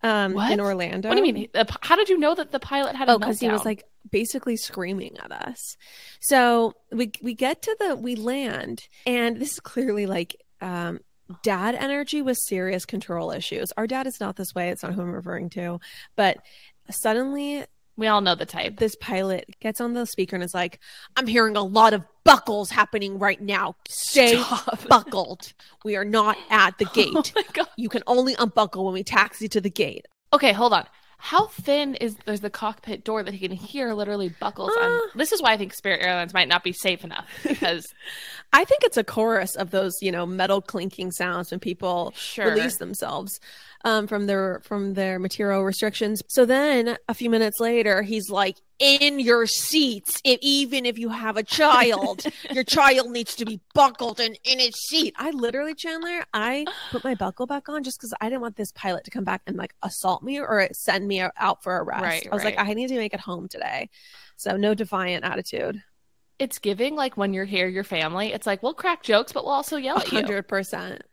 um 0.02 0.34
What? 0.34 0.52
in 0.52 0.60
Orlando. 0.60 1.10
What 1.10 1.16
do 1.16 1.26
you 1.26 1.34
mean? 1.34 1.50
How 1.82 1.96
did 1.96 2.10
you 2.10 2.18
know 2.18 2.34
that 2.34 2.52
the 2.52 2.60
pilot 2.60 2.96
had 2.96 3.10
a 3.10 3.14
Oh, 3.14 3.20
because 3.20 3.40
he 3.40 3.50
was 3.50 3.64
like 3.64 3.84
basically 4.12 4.58
screaming 4.58 5.18
at 5.24 5.32
us. 5.32 5.78
So 6.20 6.74
we 6.92 7.12
we 7.22 7.36
get 7.36 7.62
to 7.64 7.76
the 7.80 7.96
we 7.96 8.16
land, 8.16 8.88
and 9.06 9.38
this 9.38 9.54
is 9.54 9.60
clearly 9.60 10.08
like 10.08 10.36
um 10.62 11.00
dad 11.44 11.76
energy 11.76 12.22
with 12.22 12.38
serious 12.48 12.86
control 12.86 13.32
issues. 13.32 13.72
Our 13.78 13.86
dad 13.86 14.08
is 14.08 14.20
not 14.20 14.36
this 14.36 14.56
way. 14.56 14.70
It's 14.70 14.82
not 14.82 14.94
who 14.94 15.02
I'm 15.02 15.12
referring 15.12 15.50
to, 15.52 15.80
but 16.16 16.38
suddenly 16.90 17.66
we 17.96 18.08
all 18.08 18.22
know 18.22 18.36
the 18.36 18.46
type. 18.46 18.78
this 18.78 18.96
pilot 18.96 19.46
gets 19.60 19.82
on 19.82 19.94
the 19.94 20.06
speaker 20.06 20.36
and 20.36 20.44
is 20.44 20.54
like, 20.54 20.80
"I'm 21.16 21.26
hearing 21.28 21.56
a 21.58 21.64
lot 21.64 21.94
of 21.94 22.04
buckles 22.24 22.70
happening 22.70 23.18
right 23.18 23.42
now. 23.42 23.76
Stay 23.90 24.38
Stop. 24.38 24.88
buckled. 24.88 25.54
We 25.84 25.96
are 25.96 26.06
not 26.06 26.38
at 26.50 26.78
the 26.78 26.86
Oh 27.16 27.22
gate. 27.22 27.34
god. 27.54 27.68
You 27.78 27.90
can 27.90 28.04
only 28.06 28.36
unbuckle 28.38 28.86
when 28.86 28.94
we 28.94 29.04
taxi 29.04 29.48
to 29.50 29.62
the 29.62 29.70
gate." 29.72 30.06
Okay, 30.34 30.52
hold 30.54 30.74
on. 30.74 30.86
How 31.20 31.48
thin 31.48 31.96
is 31.96 32.16
there's 32.28 32.42
the 32.42 32.52
cockpit 32.52 33.04
door 33.04 33.24
that 33.24 33.34
he 33.34 33.48
can 33.48 33.58
hear 33.58 33.94
literally 33.96 34.30
buckles 34.40 34.70
on? 34.80 34.92
Uh. 34.92 35.00
This 35.16 35.32
is 35.32 35.42
why 35.42 35.54
I 35.54 35.58
think 35.58 35.74
Spirit 35.74 36.04
Airlines 36.04 36.32
might 36.32 36.48
not 36.48 36.64
be 36.64 36.74
safe 36.74 37.04
enough 37.04 37.26
because 37.44 37.88
I 38.54 38.64
think 38.66 38.84
it's 38.84 38.98
a 38.98 39.04
chorus 39.04 39.56
of 39.56 39.72
those, 39.72 39.94
you 40.02 40.12
know, 40.12 40.28
metal 40.28 40.62
clinking 40.62 41.10
sounds 41.12 41.50
when 41.50 41.60
people 41.60 42.14
Sure. 42.16 42.52
release 42.52 42.78
themselves 42.78 43.40
um, 43.86 44.08
from 44.08 44.26
their 44.26 44.62
from 44.64 44.94
their 44.94 45.20
material 45.20 45.64
restrictions. 45.64 46.22
So 46.28 46.46
then 46.46 46.98
a 47.08 47.14
few 47.14 47.30
minutes 47.30 47.60
later, 47.60 48.02
he's 48.02 48.30
like, 48.30 48.58
"In 48.80 49.20
your 49.20 49.48
seats, 49.48 50.20
if, 50.24 50.40
even 50.42 50.86
if 50.86 50.98
you 50.98 51.10
have 51.10 51.38
a 51.38 51.44
child, 51.44 52.26
your 52.52 52.64
child 52.64 53.12
needs 53.12 53.36
to 53.36 53.46
be 53.46 53.60
buckled 53.74 54.20
and 54.20 54.38
in 54.44 54.60
its 54.60 54.88
seat." 54.88 55.14
I 55.18 55.32
literally, 55.32 55.74
Chandler, 55.76 56.24
I 56.34 56.66
put 56.92 57.04
my 57.04 57.16
buckle 57.16 57.46
back 57.46 57.70
on 57.70 57.84
just 57.84 58.00
because 58.00 58.14
I 58.20 58.30
didn't 58.30 58.42
want 58.42 58.56
this 58.56 58.72
pilot 58.74 59.04
to 59.06 59.12
come 59.12 59.24
back 59.24 59.42
and 59.48 59.58
like 59.58 59.74
assault 59.84 60.24
me 60.24 60.40
or 60.40 60.68
send 60.74 61.08
me 61.08 61.22
out 61.22 61.64
for 61.64 61.76
arrest. 61.84 62.04
Right, 62.04 62.28
I 62.32 62.36
was 62.36 62.44
like. 62.44 62.58
I 62.58 62.74
need 62.74 62.88
to 62.90 62.98
make 62.98 63.14
it 63.14 63.20
home 63.20 63.48
today. 63.48 63.90
So 64.36 64.58
no 64.58 64.74
defiant 64.74 65.24
attitude. 65.24 65.82
it's 66.40 66.60
giving 66.60 66.96
like 66.96 67.18
when 67.18 67.34
you're 67.34 67.46
here, 67.46 67.68
your 67.68 67.84
family. 67.84 68.34
It's 68.34 68.46
like 68.46 68.62
we'll 68.62 68.74
crack 68.74 69.04
jokes, 69.04 69.32
but 69.32 69.44
we'll 69.44 69.54
also 69.54 69.78
yell 69.78 69.98
at 70.00 70.12
you. 70.12 70.18
hundred 70.20 70.48
percent. 70.48 71.04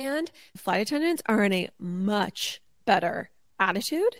And 0.00 0.30
flight 0.56 0.80
attendants 0.82 1.22
are 1.26 1.42
in 1.44 1.52
a 1.52 1.70
much 1.78 2.60
better 2.84 3.30
attitude 3.58 4.16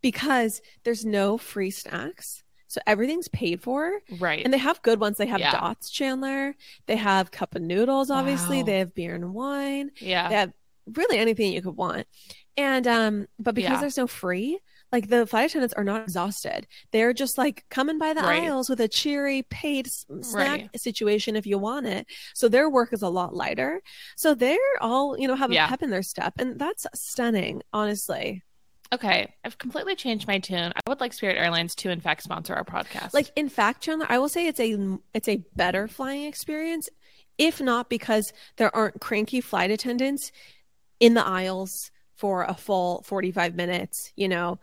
because 0.00 0.60
there's 0.84 1.04
no 1.04 1.38
free 1.38 1.70
snacks. 1.70 2.42
So 2.68 2.80
everything's 2.86 3.28
paid 3.28 3.60
for. 3.60 4.00
Right. 4.18 4.42
And 4.44 4.52
they 4.52 4.58
have 4.58 4.80
good 4.82 4.98
ones. 4.98 5.18
They 5.18 5.26
have 5.26 5.40
Yeah. 5.40 5.52
dots, 5.52 5.90
Chandler. 5.90 6.54
They 6.86 6.96
have 6.96 7.30
cup 7.30 7.54
of 7.54 7.62
noodles, 7.62 8.10
obviously. 8.10 8.58
Wow. 8.58 8.64
They 8.64 8.78
have 8.78 8.94
beer 8.94 9.14
and 9.14 9.34
wine. 9.34 9.90
yeah. 10.00 10.28
They 10.28 10.34
have 10.36 10.52
really 10.96 11.18
anything 11.18 11.52
you 11.52 11.60
could 11.62 11.76
want. 11.76 12.06
And 12.56 12.86
um, 12.86 13.28
but 13.38 13.54
because 13.54 13.72
Yeah. 13.72 13.80
there's 13.80 13.96
no 13.98 14.06
free, 14.06 14.58
like 14.92 15.08
the 15.08 15.26
flight 15.26 15.50
attendants 15.50 15.74
are 15.74 15.84
not 15.84 16.02
exhausted. 16.02 16.66
They're 16.90 17.12
just 17.14 17.38
like 17.38 17.64
coming 17.70 17.98
by 17.98 18.12
the 18.12 18.20
Right. 18.20 18.42
aisles 18.44 18.68
with 18.68 18.80
a 18.80 18.88
cheery 18.88 19.42
paid 19.44 19.88
snack 19.90 20.60
Right. 20.60 20.80
situation 20.80 21.34
if 21.34 21.46
you 21.46 21.58
want 21.58 21.86
it. 21.86 22.06
So 22.34 22.48
their 22.48 22.68
work 22.68 22.92
is 22.92 23.02
a 23.02 23.08
lot 23.08 23.34
lighter. 23.34 23.80
So 24.16 24.34
they're 24.34 24.58
all, 24.80 25.18
you 25.18 25.26
know, 25.26 25.34
have 25.34 25.50
a 25.50 25.54
Yeah. 25.54 25.66
pep 25.68 25.82
in 25.82 25.90
their 25.90 26.02
step. 26.02 26.34
And 26.38 26.58
that's 26.58 26.86
stunning, 26.94 27.62
honestly. 27.72 28.42
Okay. 28.92 29.34
I've 29.42 29.56
completely 29.56 29.96
changed 29.96 30.26
my 30.28 30.38
tune. 30.38 30.70
I 30.76 30.80
would 30.90 31.00
like 31.00 31.14
Spirit 31.14 31.38
Airlines 31.38 31.74
to 31.76 31.88
in 31.90 32.00
fact 32.02 32.22
sponsor 32.22 32.54
our 32.54 32.64
podcast. 32.64 33.14
Like 33.14 33.30
in 33.36 33.48
fact, 33.48 33.82
Chandler, 33.82 34.06
I 34.10 34.18
will 34.18 34.28
say 34.28 34.46
it's 34.46 34.60
a 34.60 34.76
it's 35.14 35.28
a 35.28 35.42
better 35.56 35.88
flying 35.88 36.24
experience, 36.24 36.90
if 37.38 37.58
not 37.62 37.88
because 37.88 38.34
there 38.56 38.74
aren't 38.76 39.00
cranky 39.00 39.40
flight 39.40 39.70
attendants 39.70 40.30
in 41.00 41.14
the 41.14 41.26
aisles 41.26 41.90
for 42.14 42.42
a 42.44 42.54
full 42.54 43.02
45 43.02 43.54
minutes, 43.56 44.12
you 44.14 44.28
know, 44.28 44.60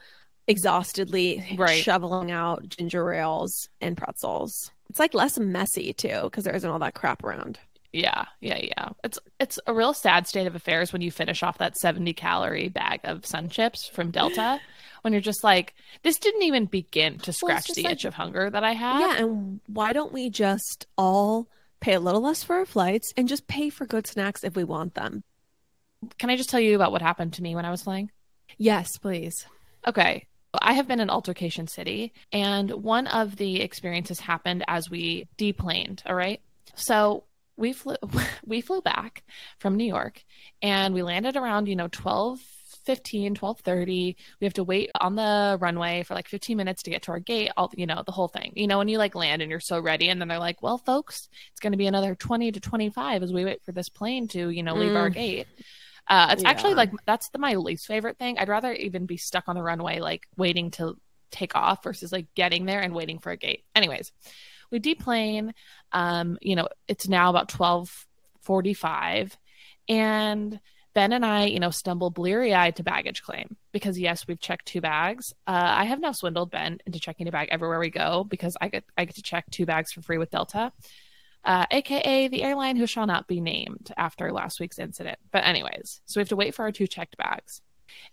exhaustedly 0.50 1.56
Right. 1.58 1.82
shoveling 1.84 2.32
out 2.32 2.68
ginger 2.68 3.12
ales 3.14 3.70
and 3.82 3.96
pretzels. 3.96 4.72
It's 4.90 5.00
like 5.00 5.14
less 5.14 5.38
messy 5.40 5.94
too 5.94 6.22
because 6.24 6.44
there 6.44 6.56
isn't 6.56 6.70
all 6.70 6.80
that 6.80 6.96
crap 6.96 7.24
around. 7.24 7.60
Yeah, 7.94 8.26
yeah, 8.40 8.58
yeah. 8.62 8.90
It's 9.04 9.18
it's 9.40 9.60
a 9.66 9.74
real 9.74 9.94
sad 9.94 10.28
state 10.28 10.48
of 10.48 10.56
affairs 10.56 10.92
when 10.94 11.02
you 11.02 11.12
finish 11.12 11.42
off 11.44 11.58
that 11.60 11.78
70 11.78 12.14
calorie 12.14 12.70
bag 12.70 13.00
of 13.04 13.26
sun 13.26 13.50
chips 13.50 13.88
from 13.90 14.12
Delta 14.12 14.60
when 15.02 15.14
you're 15.14 15.22
just 15.22 15.44
like 15.44 15.74
this 16.04 16.18
didn't 16.18 16.44
even 16.44 16.66
begin 16.66 17.18
to 17.20 17.34
scratch 17.34 17.68
just 17.68 17.76
the 17.78 17.84
like- 17.84 17.94
itch 17.94 18.06
of 18.06 18.14
hunger 18.16 18.50
that 18.50 18.64
I 18.64 18.74
have. 18.74 19.00
Yeah, 19.00 19.24
and 19.24 19.60
why 19.68 19.94
don't 19.94 20.12
we 20.14 20.30
just 20.30 20.86
all 20.98 21.48
pay 21.80 21.94
a 21.94 22.00
little 22.00 22.22
less 22.22 22.44
for 22.44 22.58
our 22.58 22.66
flights 22.66 23.14
and 23.16 23.28
just 23.30 23.48
pay 23.48 23.70
for 23.70 23.86
good 23.86 24.06
snacks 24.06 24.44
if 24.44 24.56
we 24.56 24.64
want 24.64 24.96
them? 24.96 25.24
Can 26.18 26.30
I 26.30 26.36
just 26.36 26.50
tell 26.50 26.60
you 26.60 26.76
about 26.76 26.92
what 26.92 27.02
happened 27.02 27.34
to 27.34 27.44
me 27.44 27.56
when 27.56 27.66
I 27.66 27.72
was 27.72 27.84
flying? 27.84 28.12
Yes, 28.58 28.98
please. 28.98 29.46
Okay. 29.88 30.26
I 30.54 30.74
have 30.74 30.88
been 30.88 31.00
in 31.00 31.10
Altercation 31.10 31.68
City, 31.68 32.14
and 32.32 32.72
one 32.72 33.08
of 33.08 33.36
the 33.36 33.62
experiences 33.62 34.20
happened 34.20 34.64
as 34.68 34.90
we 34.90 35.28
deplaned. 35.38 36.04
All 36.06 36.16
right. 36.16 36.42
So 36.76 37.26
we 37.60 37.74
flew 37.74 37.96
we 38.46 38.62
flew 38.62 38.82
back 38.82 39.24
from 39.60 39.76
New 39.76 39.86
York 39.86 40.24
and 40.62 40.94
we 40.94 41.04
landed 41.04 41.36
around, 41.36 41.68
you 41.68 41.76
know, 41.76 41.90
12 41.90 42.40
15 42.86 43.36
12 43.36 43.60
30 43.60 44.18
we 44.40 44.46
have 44.46 44.54
to 44.54 44.64
wait 44.64 44.90
on 45.00 45.16
the 45.16 45.58
runway 45.60 46.02
for 46.02 46.16
like 46.16 46.28
15 46.28 46.58
minutes 46.58 46.82
to 46.84 46.90
get 46.90 47.04
to 47.04 47.12
our 47.12 47.20
gate 47.20 47.52
all 47.58 47.72
you 47.76 47.86
know 47.86 48.02
the 48.06 48.12
whole 48.12 48.28
thing 48.28 48.54
you 48.56 48.68
know 48.68 48.78
when 48.78 48.88
you 48.88 48.98
like 48.98 49.16
land 49.16 49.42
and 49.42 49.52
you're 49.52 49.60
so 49.60 49.80
ready 49.80 50.10
and 50.10 50.20
then 50.20 50.28
they're 50.28 50.40
like 50.40 50.62
well 50.64 50.78
folks 50.78 51.30
it's 51.52 51.60
going 51.60 51.72
to 51.72 51.78
be 51.78 51.88
another 51.88 52.16
20 52.16 52.52
to 52.52 52.60
25 52.60 53.22
as 53.22 53.34
we 53.34 53.46
wait 53.46 53.62
for 53.64 53.74
this 53.74 53.90
plane 53.90 54.28
to 54.28 54.50
you 54.50 54.64
know 54.64 54.76
leave 54.76 54.92
mm. 54.92 54.98
our 54.98 55.10
gate 55.10 55.48
uh, 56.10 56.28
it's 56.32 56.44
yeah. 56.44 56.50
actually 56.50 56.74
like 56.74 56.92
that's 57.06 57.30
the, 57.30 57.40
my 57.40 57.56
least 57.56 57.86
favorite 57.86 58.18
thing 58.18 58.38
i'd 58.40 58.50
rather 58.50 58.74
even 58.74 59.06
be 59.06 59.18
stuck 59.18 59.48
on 59.48 59.56
the 59.56 59.64
runway 59.64 60.00
like 60.00 60.28
waiting 60.38 60.72
to 60.72 60.98
take 61.32 61.56
off 61.56 61.84
versus 61.84 62.12
like 62.12 62.28
getting 62.36 62.66
there 62.66 62.82
and 62.82 62.94
waiting 62.94 63.20
for 63.20 63.32
a 63.32 63.38
gate 63.38 63.64
anyways 63.76 64.12
we 64.72 64.80
deplane 64.80 65.54
um 65.92 66.38
you 66.42 66.56
know 66.56 66.68
it's 66.88 67.08
now 67.08 67.30
about 67.30 67.50
12 67.50 68.08
45 68.42 69.38
and 69.88 70.60
Ben 70.94 71.14
and 71.14 71.26
I, 71.26 71.46
you 71.46 71.60
know, 71.60 71.70
stumble 71.70 72.10
bleary 72.10 72.54
eyed 72.54 72.76
to 72.78 72.84
baggage 72.84 73.22
claim 73.22 73.56
because 73.72 74.00
yes, 74.00 74.28
we've 74.28 74.40
checked 74.40 74.66
two 74.66 74.82
bags. 74.82 75.34
Uh, 75.46 75.74
I 75.78 75.86
have 75.86 76.00
now 76.00 76.12
swindled 76.12 76.52
Ben 76.52 76.80
into 76.86 77.00
checking 77.00 77.28
a 77.28 77.32
bag 77.32 77.50
everywhere 77.52 77.80
we 77.80 77.90
go 77.90 78.24
because 78.24 78.58
I 78.60 78.70
get 78.70 78.84
I 78.98 79.06
get 79.06 79.16
to 79.16 79.22
check 79.22 79.46
two 79.52 79.66
bags 79.66 79.92
for 79.92 80.02
free 80.02 80.18
with 80.18 80.32
Delta, 80.32 80.72
uh, 81.46 81.66
aka 81.72 82.28
the 82.28 82.44
airline 82.44 82.76
who 82.76 82.88
shall 82.88 83.06
not 83.06 83.28
be 83.28 83.42
named 83.42 83.92
after 83.98 84.32
last 84.32 84.60
week's 84.60 84.80
incident. 84.80 85.18
But 85.32 85.46
anyways, 85.46 86.02
so 86.06 86.20
we 86.20 86.22
have 86.22 86.30
to 86.30 86.36
wait 86.36 86.54
for 86.54 86.64
our 86.64 86.72
two 86.72 86.88
checked 86.88 87.18
bags. 87.18 87.62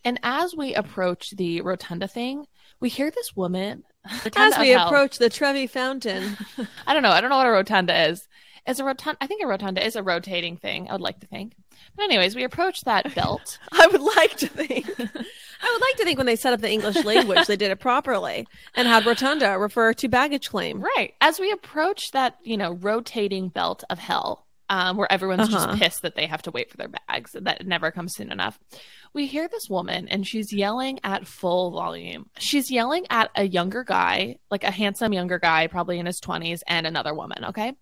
And 0.04 0.18
as 0.22 0.54
we 0.54 0.74
approach 0.74 1.30
the 1.32 1.60
rotunda 1.60 2.08
thing, 2.08 2.46
we 2.80 2.88
hear 2.88 3.10
this 3.10 3.34
woman. 3.36 3.84
As 4.36 4.58
we 4.58 4.72
approach 4.72 5.18
the 5.18 5.30
Trevi 5.30 5.66
Fountain. 5.66 6.36
I 6.86 6.94
don't 6.94 7.02
know. 7.02 7.10
I 7.10 7.20
don't 7.20 7.30
know 7.30 7.36
what 7.36 7.46
a 7.46 7.50
rotunda 7.50 8.08
is. 8.08 8.26
Is 8.66 8.80
a 8.80 8.84
rotunda? 8.84 9.18
I 9.20 9.26
think 9.26 9.42
a 9.42 9.46
rotunda 9.46 9.84
is 9.84 9.96
a 9.96 10.02
rotating 10.02 10.56
thing. 10.56 10.88
I 10.88 10.92
would 10.92 11.00
like 11.00 11.20
to 11.20 11.26
think. 11.26 11.54
But 11.94 12.04
anyways, 12.04 12.34
we 12.34 12.44
approach 12.44 12.82
that 12.82 13.14
belt. 13.14 13.58
I 13.72 13.86
would 13.86 14.00
like 14.00 14.36
to 14.38 14.48
think. 14.48 14.86
I 15.62 15.70
would 15.72 15.80
like 15.80 15.96
to 15.96 16.04
think 16.04 16.18
when 16.18 16.26
they 16.26 16.36
set 16.36 16.52
up 16.52 16.60
the 16.60 16.70
English 16.70 17.04
language, 17.04 17.46
they 17.46 17.56
did 17.56 17.70
it 17.70 17.80
properly 17.80 18.46
and 18.74 18.86
had 18.86 19.06
rotunda 19.06 19.58
refer 19.58 19.92
to 19.94 20.08
baggage 20.08 20.50
claim. 20.50 20.80
Right. 20.80 21.14
As 21.20 21.38
we 21.38 21.50
approach 21.50 22.10
that, 22.12 22.36
you 22.42 22.56
know, 22.56 22.72
rotating 22.72 23.48
belt 23.48 23.84
of 23.90 23.98
hell, 23.98 24.46
um, 24.68 24.96
where 24.96 25.10
everyone's 25.12 25.48
uh-huh. 25.52 25.66
just 25.66 25.80
pissed 25.80 26.02
that 26.02 26.16
they 26.16 26.26
have 26.26 26.42
to 26.42 26.50
wait 26.50 26.70
for 26.70 26.76
their 26.76 26.88
bags 26.88 27.32
that 27.32 27.60
it 27.60 27.66
never 27.66 27.90
comes 27.90 28.14
soon 28.14 28.32
enough. 28.32 28.58
We 29.12 29.26
hear 29.26 29.48
this 29.48 29.68
woman 29.70 30.08
and 30.08 30.26
she's 30.26 30.52
yelling 30.52 31.00
at 31.04 31.26
full 31.26 31.70
volume. 31.70 32.28
She's 32.38 32.70
yelling 32.70 33.06
at 33.08 33.30
a 33.34 33.44
younger 33.44 33.84
guy, 33.84 34.38
like 34.50 34.64
a 34.64 34.70
handsome 34.70 35.12
younger 35.12 35.38
guy, 35.38 35.68
probably 35.68 35.98
in 35.98 36.06
his 36.06 36.20
20s, 36.20 36.60
and 36.66 36.86
another 36.86 37.14
woman. 37.14 37.44
Okay. 37.46 37.74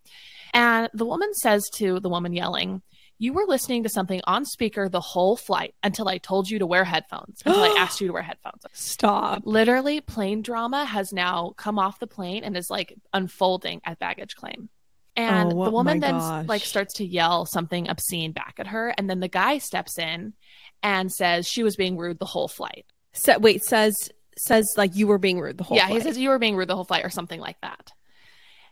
And 0.52 0.88
the 0.94 1.06
woman 1.06 1.34
says 1.34 1.68
to 1.76 1.98
the 1.98 2.08
woman 2.08 2.32
yelling, 2.32 2.82
you 3.18 3.32
were 3.32 3.44
listening 3.46 3.84
to 3.84 3.88
something 3.88 4.20
on 4.24 4.44
speaker 4.44 4.88
the 4.88 5.00
whole 5.00 5.36
flight 5.36 5.74
until 5.82 6.08
I 6.08 6.18
told 6.18 6.50
you 6.50 6.58
to 6.58 6.66
wear 6.66 6.84
headphones, 6.84 7.42
until 7.44 7.62
I 7.62 7.68
asked 7.78 8.00
you 8.00 8.08
to 8.08 8.12
wear 8.12 8.22
headphones. 8.22 8.62
Stop. 8.72 9.42
Literally, 9.44 10.00
plane 10.00 10.42
drama 10.42 10.84
has 10.84 11.12
now 11.12 11.54
come 11.56 11.78
off 11.78 12.00
the 12.00 12.06
plane 12.06 12.44
and 12.44 12.56
is 12.56 12.70
like 12.70 12.94
unfolding 13.12 13.80
at 13.84 13.98
baggage 13.98 14.34
claim. 14.34 14.68
And 15.16 15.52
oh, 15.52 15.64
the 15.64 15.70
woman 15.70 16.00
then 16.00 16.18
gosh. 16.18 16.48
like 16.48 16.62
starts 16.62 16.94
to 16.94 17.06
yell 17.06 17.46
something 17.46 17.88
obscene 17.88 18.32
back 18.32 18.54
at 18.58 18.66
her. 18.66 18.92
And 18.98 19.08
then 19.08 19.20
the 19.20 19.28
guy 19.28 19.58
steps 19.58 19.96
in 19.98 20.34
and 20.82 21.12
says 21.12 21.46
she 21.46 21.62
was 21.62 21.76
being 21.76 21.96
rude 21.96 22.18
the 22.18 22.24
whole 22.24 22.48
flight. 22.48 22.84
So, 23.12 23.38
wait, 23.38 23.64
says 23.64 23.94
says 24.36 24.66
like 24.76 24.96
you 24.96 25.06
were 25.06 25.18
being 25.18 25.38
rude 25.38 25.56
the 25.58 25.64
whole 25.64 25.76
yeah, 25.76 25.86
flight. 25.86 26.02
he 26.02 26.08
says 26.08 26.18
you 26.18 26.30
were 26.30 26.40
being 26.40 26.56
rude 26.56 26.68
the 26.68 26.74
whole 26.74 26.84
flight 26.84 27.04
or 27.04 27.10
something 27.10 27.38
like 27.40 27.60
that. 27.62 27.92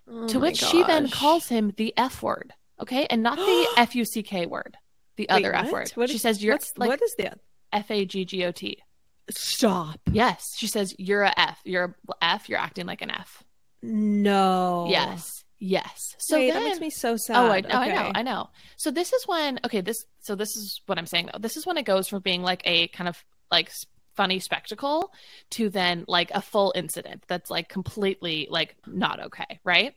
Oh 0.08 0.26
to 0.26 0.40
which 0.40 0.60
gosh. 0.60 0.70
she 0.70 0.82
then 0.82 1.08
calls 1.08 1.46
him 1.46 1.72
the 1.76 1.94
F 1.96 2.22
word. 2.22 2.52
Okay, 2.82 3.06
and 3.08 3.22
not 3.22 3.36
the 3.36 3.66
F 3.76 3.94
U 3.94 4.04
C 4.04 4.22
K 4.22 4.46
word, 4.46 4.76
the 5.16 5.26
Wait, 5.30 5.30
other 5.30 5.52
what? 5.52 5.64
F 5.66 5.72
word. 5.72 5.90
What 5.94 6.08
she 6.10 6.16
is, 6.16 6.22
says 6.22 6.42
you're 6.42 6.58
like 6.76 6.88
what 6.88 7.02
is 7.02 7.14
the 7.16 7.32
F 7.72 7.90
A 7.90 8.04
G 8.04 8.24
G 8.24 8.44
O 8.44 8.52
T? 8.52 8.78
Stop. 9.30 10.00
Yes, 10.10 10.54
she 10.56 10.66
says 10.66 10.94
you're 10.98 11.22
a 11.22 11.32
F. 11.36 11.60
You're 11.64 11.96
a 12.08 12.24
F. 12.24 12.48
You're 12.48 12.58
acting 12.58 12.86
like 12.86 13.02
an 13.02 13.10
F. 13.10 13.42
No. 13.82 14.86
Yes. 14.88 15.44
Yes. 15.58 16.16
So 16.18 16.36
Wait, 16.36 16.50
then, 16.50 16.60
that 16.60 16.68
makes 16.68 16.80
me 16.80 16.90
so 16.90 17.12
oh, 17.12 17.16
sad. 17.16 17.36
Oh, 17.36 17.46
I, 17.46 17.58
okay. 17.58 17.68
oh, 17.70 17.78
I 17.78 17.88
know, 17.88 18.12
I 18.16 18.22
know. 18.22 18.50
So 18.76 18.90
this 18.90 19.12
is 19.12 19.26
when 19.28 19.60
okay, 19.64 19.80
this 19.80 20.04
so 20.18 20.34
this 20.34 20.56
is 20.56 20.80
what 20.86 20.98
I'm 20.98 21.06
saying 21.06 21.30
though. 21.32 21.38
This 21.38 21.56
is 21.56 21.64
when 21.64 21.78
it 21.78 21.84
goes 21.84 22.08
from 22.08 22.20
being 22.20 22.42
like 22.42 22.62
a 22.64 22.88
kind 22.88 23.08
of 23.08 23.22
like 23.50 23.70
funny 24.16 24.40
spectacle 24.40 25.12
to 25.50 25.70
then 25.70 26.04
like 26.08 26.30
a 26.34 26.42
full 26.42 26.72
incident 26.74 27.24
that's 27.28 27.48
like 27.48 27.68
completely 27.68 28.48
like 28.50 28.76
not 28.86 29.20
okay, 29.20 29.60
right? 29.64 29.94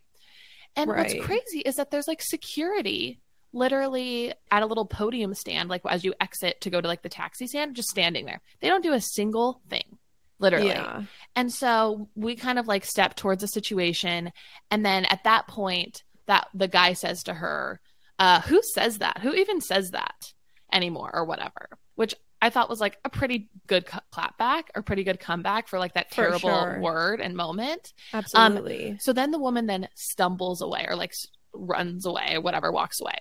And 0.75 0.89
right. 0.89 0.99
what's 0.99 1.25
crazy 1.25 1.59
is 1.59 1.75
that 1.75 1.91
there's 1.91 2.07
like 2.07 2.21
security 2.21 3.19
literally 3.53 4.33
at 4.51 4.61
a 4.61 4.65
little 4.65 4.85
podium 4.85 5.33
stand, 5.33 5.69
like 5.69 5.81
as 5.87 6.03
you 6.03 6.13
exit 6.19 6.59
to 6.61 6.69
go 6.69 6.81
to 6.81 6.87
like 6.87 7.01
the 7.01 7.09
taxi 7.09 7.47
stand, 7.47 7.75
just 7.75 7.89
standing 7.89 8.25
there. 8.25 8.41
They 8.59 8.67
don't 8.67 8.83
do 8.83 8.93
a 8.93 9.01
single 9.01 9.61
thing, 9.69 9.97
literally. 10.39 10.67
Yeah. 10.67 11.03
And 11.35 11.51
so 11.51 12.09
we 12.15 12.35
kind 12.35 12.59
of 12.59 12.67
like 12.67 12.83
step 12.83 13.15
towards 13.15 13.43
a 13.43 13.47
situation. 13.47 14.31
And 14.69 14.85
then 14.85 15.05
at 15.05 15.23
that 15.23 15.47
point, 15.47 16.03
that 16.27 16.47
the 16.53 16.67
guy 16.67 16.93
says 16.93 17.23
to 17.23 17.33
her, 17.33 17.79
uh, 18.19 18.41
who 18.41 18.61
says 18.73 18.97
that? 18.99 19.19
Who 19.19 19.33
even 19.33 19.61
says 19.61 19.91
that 19.91 20.33
anymore 20.71 21.11
or 21.13 21.25
whatever? 21.25 21.69
Which 21.95 22.15
I 22.45 22.51
thought 22.51 22.69
was 22.69 22.79
like 22.79 22.99
a 23.03 23.09
pretty 23.09 23.49
good 23.65 23.87
clapback 24.13 24.65
or 24.75 24.83
pretty 24.83 25.03
good 25.03 25.19
comeback 25.19 25.67
for 25.67 25.79
like 25.79 25.95
that 25.95 26.11
terrible 26.11 26.37
sure. 26.37 26.79
word 26.79 27.19
and 27.19 27.35
moment. 27.35 27.91
Absolutely. 28.13 28.91
Um, 28.91 28.99
so 28.99 29.13
then 29.13 29.31
the 29.31 29.39
woman 29.39 29.65
then 29.65 29.87
stumbles 29.95 30.61
away 30.61 30.85
or 30.87 30.95
like 30.95 31.11
runs 31.53 32.05
away 32.05 32.35
or 32.35 32.41
whatever, 32.41 32.71
walks 32.71 33.01
away. 33.01 33.15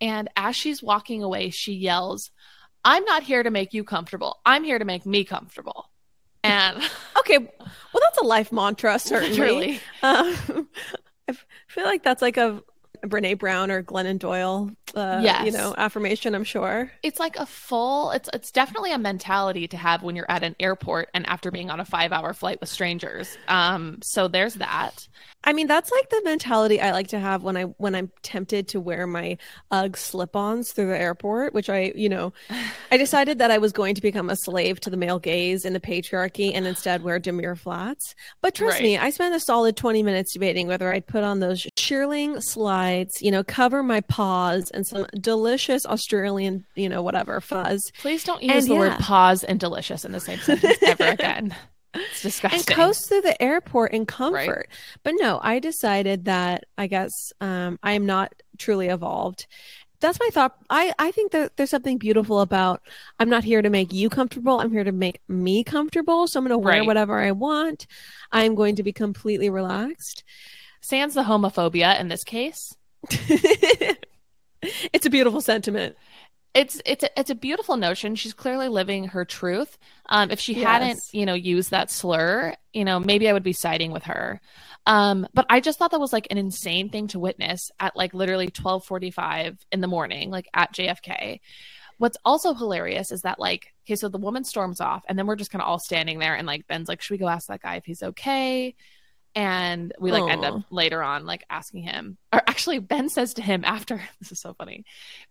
And 0.00 0.30
as 0.36 0.56
she's 0.56 0.82
walking 0.82 1.22
away, 1.22 1.50
she 1.50 1.74
yells, 1.74 2.30
I'm 2.82 3.04
not 3.04 3.24
here 3.24 3.42
to 3.42 3.50
make 3.50 3.74
you 3.74 3.84
comfortable. 3.84 4.38
I'm 4.46 4.64
here 4.64 4.78
to 4.78 4.86
make 4.86 5.04
me 5.04 5.24
comfortable. 5.24 5.90
And 6.42 6.78
okay, 7.18 7.36
well, 7.36 8.00
that's 8.00 8.18
a 8.22 8.24
life 8.24 8.52
mantra, 8.52 8.98
certainly. 8.98 9.80
Um, 10.02 10.34
I 11.28 11.36
feel 11.68 11.84
like 11.84 12.02
that's 12.02 12.22
like 12.22 12.38
a 12.38 12.62
Brene 13.02 13.38
Brown 13.38 13.70
or 13.70 13.82
Glennon 13.82 14.18
Doyle, 14.18 14.70
uh, 14.94 15.20
yes. 15.22 15.46
you 15.46 15.52
know, 15.52 15.74
affirmation. 15.76 16.34
I'm 16.34 16.44
sure 16.44 16.90
it's 17.02 17.18
like 17.18 17.36
a 17.36 17.46
full. 17.46 18.10
It's 18.10 18.28
it's 18.32 18.50
definitely 18.50 18.92
a 18.92 18.98
mentality 18.98 19.68
to 19.68 19.76
have 19.76 20.02
when 20.02 20.16
you're 20.16 20.30
at 20.30 20.42
an 20.42 20.56
airport 20.60 21.08
and 21.14 21.26
after 21.26 21.50
being 21.50 21.70
on 21.70 21.80
a 21.80 21.84
five 21.84 22.12
hour 22.12 22.32
flight 22.32 22.60
with 22.60 22.68
strangers. 22.68 23.36
Um, 23.48 23.98
so 24.02 24.28
there's 24.28 24.54
that. 24.54 25.08
I 25.46 25.52
mean, 25.52 25.68
that's 25.68 25.92
like 25.92 26.10
the 26.10 26.20
mentality 26.24 26.80
I 26.80 26.90
like 26.90 27.06
to 27.08 27.20
have 27.20 27.44
when 27.44 27.56
I 27.56 27.62
when 27.62 27.94
I'm 27.94 28.10
tempted 28.22 28.66
to 28.68 28.80
wear 28.80 29.06
my 29.06 29.38
UGG 29.70 29.96
slip-ons 29.96 30.72
through 30.72 30.88
the 30.88 30.98
airport, 30.98 31.54
which 31.54 31.70
I, 31.70 31.92
you 31.94 32.08
know, 32.08 32.32
I 32.90 32.96
decided 32.96 33.38
that 33.38 33.52
I 33.52 33.58
was 33.58 33.72
going 33.72 33.94
to 33.94 34.02
become 34.02 34.28
a 34.28 34.36
slave 34.36 34.80
to 34.80 34.90
the 34.90 34.96
male 34.96 35.20
gaze 35.20 35.64
and 35.64 35.74
the 35.74 35.80
patriarchy 35.80 36.52
and 36.52 36.66
instead 36.66 37.02
wear 37.02 37.20
demure 37.20 37.54
flats. 37.54 38.16
But 38.42 38.56
trust 38.56 38.74
right. 38.74 38.82
me, 38.82 38.98
I 38.98 39.10
spent 39.10 39.36
a 39.36 39.40
solid 39.40 39.76
20 39.76 40.02
minutes 40.02 40.32
debating 40.32 40.66
whether 40.66 40.92
I'd 40.92 41.06
put 41.06 41.22
on 41.22 41.38
those 41.38 41.64
shearling 41.76 42.42
slides, 42.42 43.22
you 43.22 43.30
know, 43.30 43.44
cover 43.44 43.84
my 43.84 44.00
paws 44.00 44.68
and 44.72 44.84
some 44.84 45.06
delicious 45.20 45.86
Australian, 45.86 46.66
you 46.74 46.88
know, 46.88 47.02
whatever 47.02 47.40
fuzz. 47.40 47.80
Please 47.98 48.24
don't 48.24 48.42
use 48.42 48.64
and, 48.64 48.66
the 48.66 48.74
yeah. 48.74 48.80
word 48.80 48.98
paws 48.98 49.44
and 49.44 49.60
delicious 49.60 50.04
in 50.04 50.10
the 50.10 50.20
same 50.20 50.40
sentence 50.40 50.78
ever 50.82 51.04
again. 51.10 51.54
It's 52.10 52.22
disgusting. 52.22 52.60
And 52.60 52.66
coast 52.66 53.08
through 53.08 53.22
the 53.22 53.40
airport 53.42 53.92
in 53.92 54.06
comfort. 54.06 54.48
Right. 54.48 54.66
But 55.02 55.14
no, 55.18 55.40
I 55.42 55.58
decided 55.58 56.26
that 56.26 56.64
I 56.76 56.86
guess 56.86 57.32
um, 57.40 57.78
I 57.82 57.92
am 57.92 58.06
not 58.06 58.32
truly 58.58 58.88
evolved. 58.88 59.46
That's 60.00 60.20
my 60.20 60.28
thought. 60.30 60.56
I, 60.68 60.92
I 60.98 61.10
think 61.10 61.32
that 61.32 61.56
there's 61.56 61.70
something 61.70 61.98
beautiful 61.98 62.40
about 62.40 62.82
I'm 63.18 63.30
not 63.30 63.44
here 63.44 63.62
to 63.62 63.70
make 63.70 63.92
you 63.92 64.10
comfortable. 64.10 64.60
I'm 64.60 64.70
here 64.70 64.84
to 64.84 64.92
make 64.92 65.20
me 65.28 65.64
comfortable. 65.64 66.26
So 66.26 66.38
I'm 66.38 66.44
going 66.44 66.50
to 66.50 66.58
wear 66.58 66.78
right. 66.78 66.86
whatever 66.86 67.18
I 67.18 67.32
want. 67.32 67.86
I'm 68.30 68.54
going 68.54 68.76
to 68.76 68.82
be 68.82 68.92
completely 68.92 69.48
relaxed. 69.48 70.22
Sans 70.82 71.14
the 71.14 71.22
homophobia 71.22 71.98
in 71.98 72.08
this 72.08 72.24
case. 72.24 72.76
it's 73.10 75.06
a 75.06 75.10
beautiful 75.10 75.40
sentiment 75.40 75.96
it's 76.56 76.80
it's 76.86 77.04
a, 77.04 77.20
it's 77.20 77.28
a 77.28 77.34
beautiful 77.34 77.76
notion. 77.76 78.14
She's 78.14 78.32
clearly 78.32 78.68
living 78.68 79.08
her 79.08 79.26
truth. 79.26 79.76
Um, 80.06 80.30
if 80.30 80.40
she 80.40 80.54
yes. 80.54 80.64
hadn't, 80.64 81.00
you 81.12 81.26
know, 81.26 81.34
used 81.34 81.70
that 81.70 81.90
slur, 81.90 82.54
you 82.72 82.84
know, 82.84 82.98
maybe 82.98 83.28
I 83.28 83.34
would 83.34 83.42
be 83.42 83.52
siding 83.52 83.92
with 83.92 84.04
her. 84.04 84.40
Um, 84.86 85.26
but 85.34 85.44
I 85.50 85.60
just 85.60 85.78
thought 85.78 85.90
that 85.90 86.00
was 86.00 86.14
like 86.14 86.28
an 86.30 86.38
insane 86.38 86.88
thing 86.88 87.08
to 87.08 87.18
witness 87.18 87.70
at 87.78 87.94
like 87.94 88.14
literally 88.14 88.48
twelve 88.48 88.86
forty 88.86 89.10
five 89.10 89.58
in 89.70 89.82
the 89.82 89.86
morning, 89.86 90.30
like 90.30 90.48
at 90.54 90.72
JFK. 90.72 91.40
What's 91.98 92.16
also 92.24 92.54
hilarious 92.54 93.12
is 93.12 93.22
that 93.22 93.38
like, 93.38 93.74
okay, 93.86 93.96
so 93.96 94.08
the 94.08 94.18
woman 94.18 94.44
storms 94.44 94.80
off, 94.80 95.04
and 95.08 95.18
then 95.18 95.26
we're 95.26 95.36
just 95.36 95.50
kind 95.50 95.60
of 95.60 95.68
all 95.68 95.78
standing 95.78 96.18
there, 96.18 96.36
and 96.36 96.46
like 96.46 96.66
Ben's 96.66 96.88
like, 96.88 97.02
should 97.02 97.14
we 97.14 97.18
go 97.18 97.28
ask 97.28 97.48
that 97.48 97.62
guy 97.62 97.76
if 97.76 97.84
he's 97.84 98.02
okay? 98.02 98.74
And 99.36 99.92
we 100.00 100.10
like 100.10 100.22
Aww. 100.24 100.32
end 100.32 100.44
up 100.44 100.62
later 100.70 101.02
on 101.02 101.26
like 101.26 101.44
asking 101.50 101.82
him 101.82 102.16
or 102.32 102.40
actually 102.46 102.78
ben 102.80 103.08
says 103.08 103.34
to 103.34 103.42
him 103.42 103.64
after 103.64 104.00
this 104.20 104.32
is 104.32 104.40
so 104.40 104.54
funny 104.54 104.84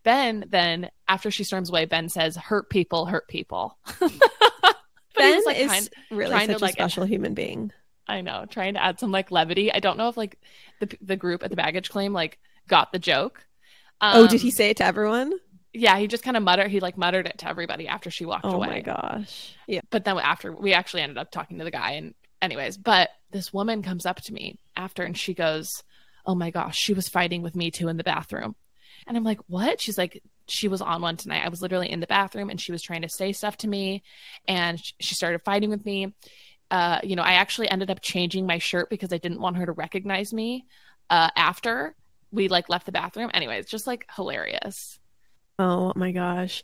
ben 0.03 0.45
then 0.47 0.89
after 1.07 1.31
she 1.31 1.43
storms 1.43 1.69
away 1.69 1.85
ben 1.85 2.07
says 2.07 2.37
hurt 2.37 2.69
people 2.69 3.07
hurt 3.07 3.27
people 3.27 3.77
ben 3.99 5.41
like, 5.45 5.57
is 5.57 5.71
kind, 5.71 5.89
really 6.11 6.31
such 6.45 6.57
to, 6.57 6.63
a 6.63 6.65
like, 6.65 6.73
special 6.73 7.03
human 7.03 7.33
being 7.33 7.71
i 8.07 8.21
know 8.21 8.45
trying 8.49 8.75
to 8.75 8.83
add 8.83 8.99
some 8.99 9.11
like 9.11 9.31
levity 9.31 9.73
i 9.73 9.79
don't 9.79 9.97
know 9.97 10.07
if 10.07 10.15
like 10.15 10.37
the, 10.79 10.97
the 11.01 11.17
group 11.17 11.43
at 11.43 11.49
the 11.49 11.55
baggage 11.55 11.89
claim 11.89 12.13
like 12.13 12.37
got 12.67 12.91
the 12.91 12.99
joke 12.99 13.45
oh, 14.01 14.27
did 14.27 14.41
he 14.41 14.49
Um, 14.49 14.51
say 14.51 14.69
it 14.71 14.77
to 14.77 14.85
everyone? 14.85 15.33
Yeah, 15.73 15.97
he 15.97 16.07
just 16.07 16.23
kind 16.23 16.37
of 16.37 16.43
muttered. 16.43 16.69
He 16.69 16.79
like 16.79 16.97
muttered 16.97 17.27
it 17.27 17.39
to 17.39 17.49
everybody 17.49 17.87
after 17.87 18.09
she 18.09 18.25
walked 18.25 18.45
Oh 18.45 18.51
away. 18.55 18.67
Oh 18.67 18.71
my 18.71 18.81
gosh. 18.81 19.55
Yeah. 19.67 19.81
but 19.89 20.05
then 20.05 20.17
after 20.17 20.53
we 20.53 20.73
actually 20.73 21.01
ended 21.01 21.17
up 21.17 21.31
talking 21.31 21.57
to 21.57 21.63
the 21.63 21.71
guy 21.71 21.91
and 21.93 22.13
anyways 22.45 22.77
but 22.77 23.09
this 23.31 23.51
woman 23.51 23.81
comes 23.81 24.05
up 24.05 24.21
to 24.21 24.33
me 24.33 24.57
after 24.75 25.03
and 25.03 25.17
she 25.17 25.33
goes 25.33 25.83
oh 26.25 26.35
my 26.35 26.49
gosh 26.51 26.77
she 26.77 26.93
was 26.93 27.09
fighting 27.09 27.41
with 27.41 27.55
me 27.55 27.71
too 27.71 27.87
in 27.87 27.97
the 27.97 28.03
bathroom. 28.03 28.55
And 29.07 29.17
i'm 29.17 29.23
like 29.23 29.39
what? 29.47 29.81
She's 29.81 29.97
like 29.97 30.21
she 30.47 30.67
was 30.67 30.81
on 30.81 31.01
one 31.01 31.17
tonight. 31.17 31.43
I 31.43 31.49
was 31.49 31.61
literally 31.61 31.91
in 31.91 31.99
the 31.99 32.07
bathroom 32.07 32.49
and 32.49 32.61
she 32.61 32.71
was 32.71 32.81
trying 32.81 33.01
to 33.01 33.09
say 33.09 33.31
stuff 33.31 33.57
to 33.57 33.67
me 33.67 34.03
and 34.47 34.79
she 34.99 35.15
started 35.15 35.41
fighting 35.43 35.69
with 35.69 35.85
me. 35.85 36.13
Uh, 36.71 36.99
you 37.03 37.15
know 37.15 37.21
i 37.21 37.33
actually 37.33 37.69
ended 37.69 37.91
up 37.91 38.01
changing 38.01 38.47
my 38.47 38.57
shirt 38.57 38.89
because 38.89 39.13
i 39.13 39.19
didn't 39.19 39.39
want 39.39 39.55
her 39.55 39.67
to 39.67 39.71
recognize 39.71 40.33
me 40.33 40.65
uh, 41.11 41.29
after 41.35 41.95
we 42.31 42.47
like 42.47 42.69
left 42.69 42.85
the 42.85 42.91
bathroom. 42.91 43.31
Anyways 43.33 43.67
just 43.67 43.87
like 43.87 44.05
hilarious. 44.15 44.99
Oh 45.57 45.93
my 45.95 46.11
gosh. 46.11 46.63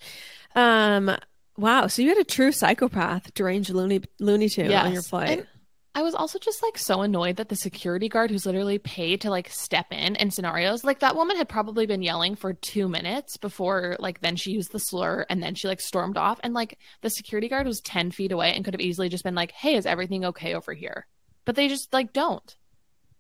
Um 0.56 1.16
wow, 1.58 1.88
so 1.88 2.02
you 2.02 2.10
had 2.10 2.18
a 2.18 2.24
true 2.24 2.52
psychopath, 2.52 3.34
deranged 3.34 3.70
loony 3.70 4.02
loony 4.20 4.50
tune 4.50 4.72
on 4.74 4.94
your 4.94 5.02
flight. 5.02 5.30
And 5.30 5.48
I 5.94 6.04
was 6.04 6.16
also 6.16 6.40
just 6.40 6.64
like 6.64 6.78
so 6.78 7.02
annoyed 7.02 7.36
that 7.36 7.50
the 7.50 7.56
security 7.56 8.08
guard 8.08 8.32
who's 8.32 8.46
literally 8.46 8.80
paid 8.80 9.22
to 9.22 9.30
like 9.30 9.50
step 9.50 9.88
in 9.92 10.16
in 10.16 10.32
scenarios 10.32 10.84
like 10.84 11.00
that 11.00 11.16
woman 11.16 11.36
had 11.36 11.50
probably 11.50 11.86
been 11.86 12.02
yelling 12.02 12.36
for 12.36 12.54
two 12.54 12.88
minutes 12.88 13.36
before 13.38 13.98
like 14.00 14.22
then 14.22 14.36
she 14.38 14.52
used 14.52 14.72
the 14.72 14.80
slur 14.80 15.26
and 15.30 15.44
then 15.44 15.54
she 15.54 15.68
like 15.68 15.82
stormed 15.82 16.18
off 16.18 16.40
and 16.44 16.54
like 16.54 16.78
the 17.02 17.10
security 17.10 17.50
guard 17.50 17.68
was 17.68 17.82
10 17.82 18.12
feet 18.12 18.32
away 18.32 18.54
and 18.54 18.64
could 18.64 18.74
have 18.74 18.82
easily 18.82 19.10
just 19.10 19.24
been 19.24 19.36
like 19.36 19.52
hey 19.52 19.76
is 19.76 19.86
everything 19.86 20.24
okay 20.24 20.54
over 20.54 20.74
here 20.74 21.08
but 21.46 21.56
they 21.56 21.68
just 21.68 21.92
like 21.94 22.14
don't 22.14 22.56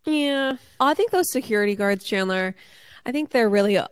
Yeah. 0.05 0.55
I 0.79 0.93
think 0.93 1.11
those 1.11 1.31
security 1.31 1.75
guards, 1.75 2.05
Chandler, 2.05 2.55
I 3.05 3.11
think 3.11 3.29
they're 3.31 3.49
really, 3.49 3.77
uh, 3.77 3.87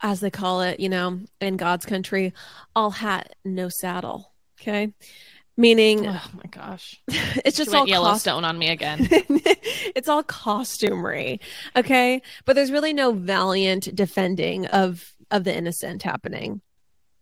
as 0.00 0.20
they 0.20 0.30
call 0.30 0.60
it, 0.60 0.78
you 0.78 0.88
know, 0.88 1.20
in 1.40 1.56
God's 1.56 1.84
country, 1.84 2.32
all 2.76 2.90
hat, 2.90 3.34
no 3.44 3.68
saddle. 3.68 4.32
Okay. 4.60 4.92
Meaning 5.58 6.06
oh 6.06 6.22
my 6.34 6.48
gosh 6.50 7.00
it's 7.08 7.56
just 7.58 7.74
all 7.74 7.80
cost- 7.80 7.90
yellowstone 7.90 8.44
on 8.44 8.56
me 8.58 8.68
again 8.70 9.08
it's 9.10 10.08
all 10.08 10.22
costumery. 10.22 11.40
Okay. 11.76 12.22
But 12.46 12.54
there's 12.56 12.70
really 12.72 12.92
no 12.94 13.12
valiant 13.12 13.94
defending 13.94 14.66
of 14.66 15.14
of 15.30 15.44
the 15.44 15.54
innocent 15.54 16.02
happening. 16.04 16.62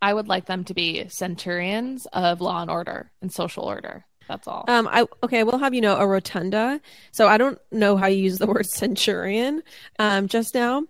i 0.02 0.12
would 0.14 0.28
like 0.28 0.44
them 0.46 0.62
to 0.64 0.74
be 0.74 1.08
centurions 1.08 2.06
of 2.12 2.40
law 2.42 2.60
and 2.60 2.70
order 2.70 3.10
and 3.22 3.32
social 3.32 3.64
order 3.64 4.04
that's 4.28 4.46
all 4.46 4.64
Um, 4.68 4.86
I 4.88 5.06
okay, 5.22 5.42
we'll 5.44 5.58
have 5.58 5.72
you 5.72 5.80
know 5.80 5.96
a 5.96 6.06
rotunda. 6.06 6.80
So 7.12 7.28
I 7.28 7.38
don't 7.38 7.58
know 7.72 7.96
how 7.96 8.06
you 8.08 8.22
use 8.24 8.38
the 8.38 8.46
word 8.46 8.66
centurion. 8.82 9.62
Um, 9.98 10.26
just 10.28 10.52
now, 10.54 10.82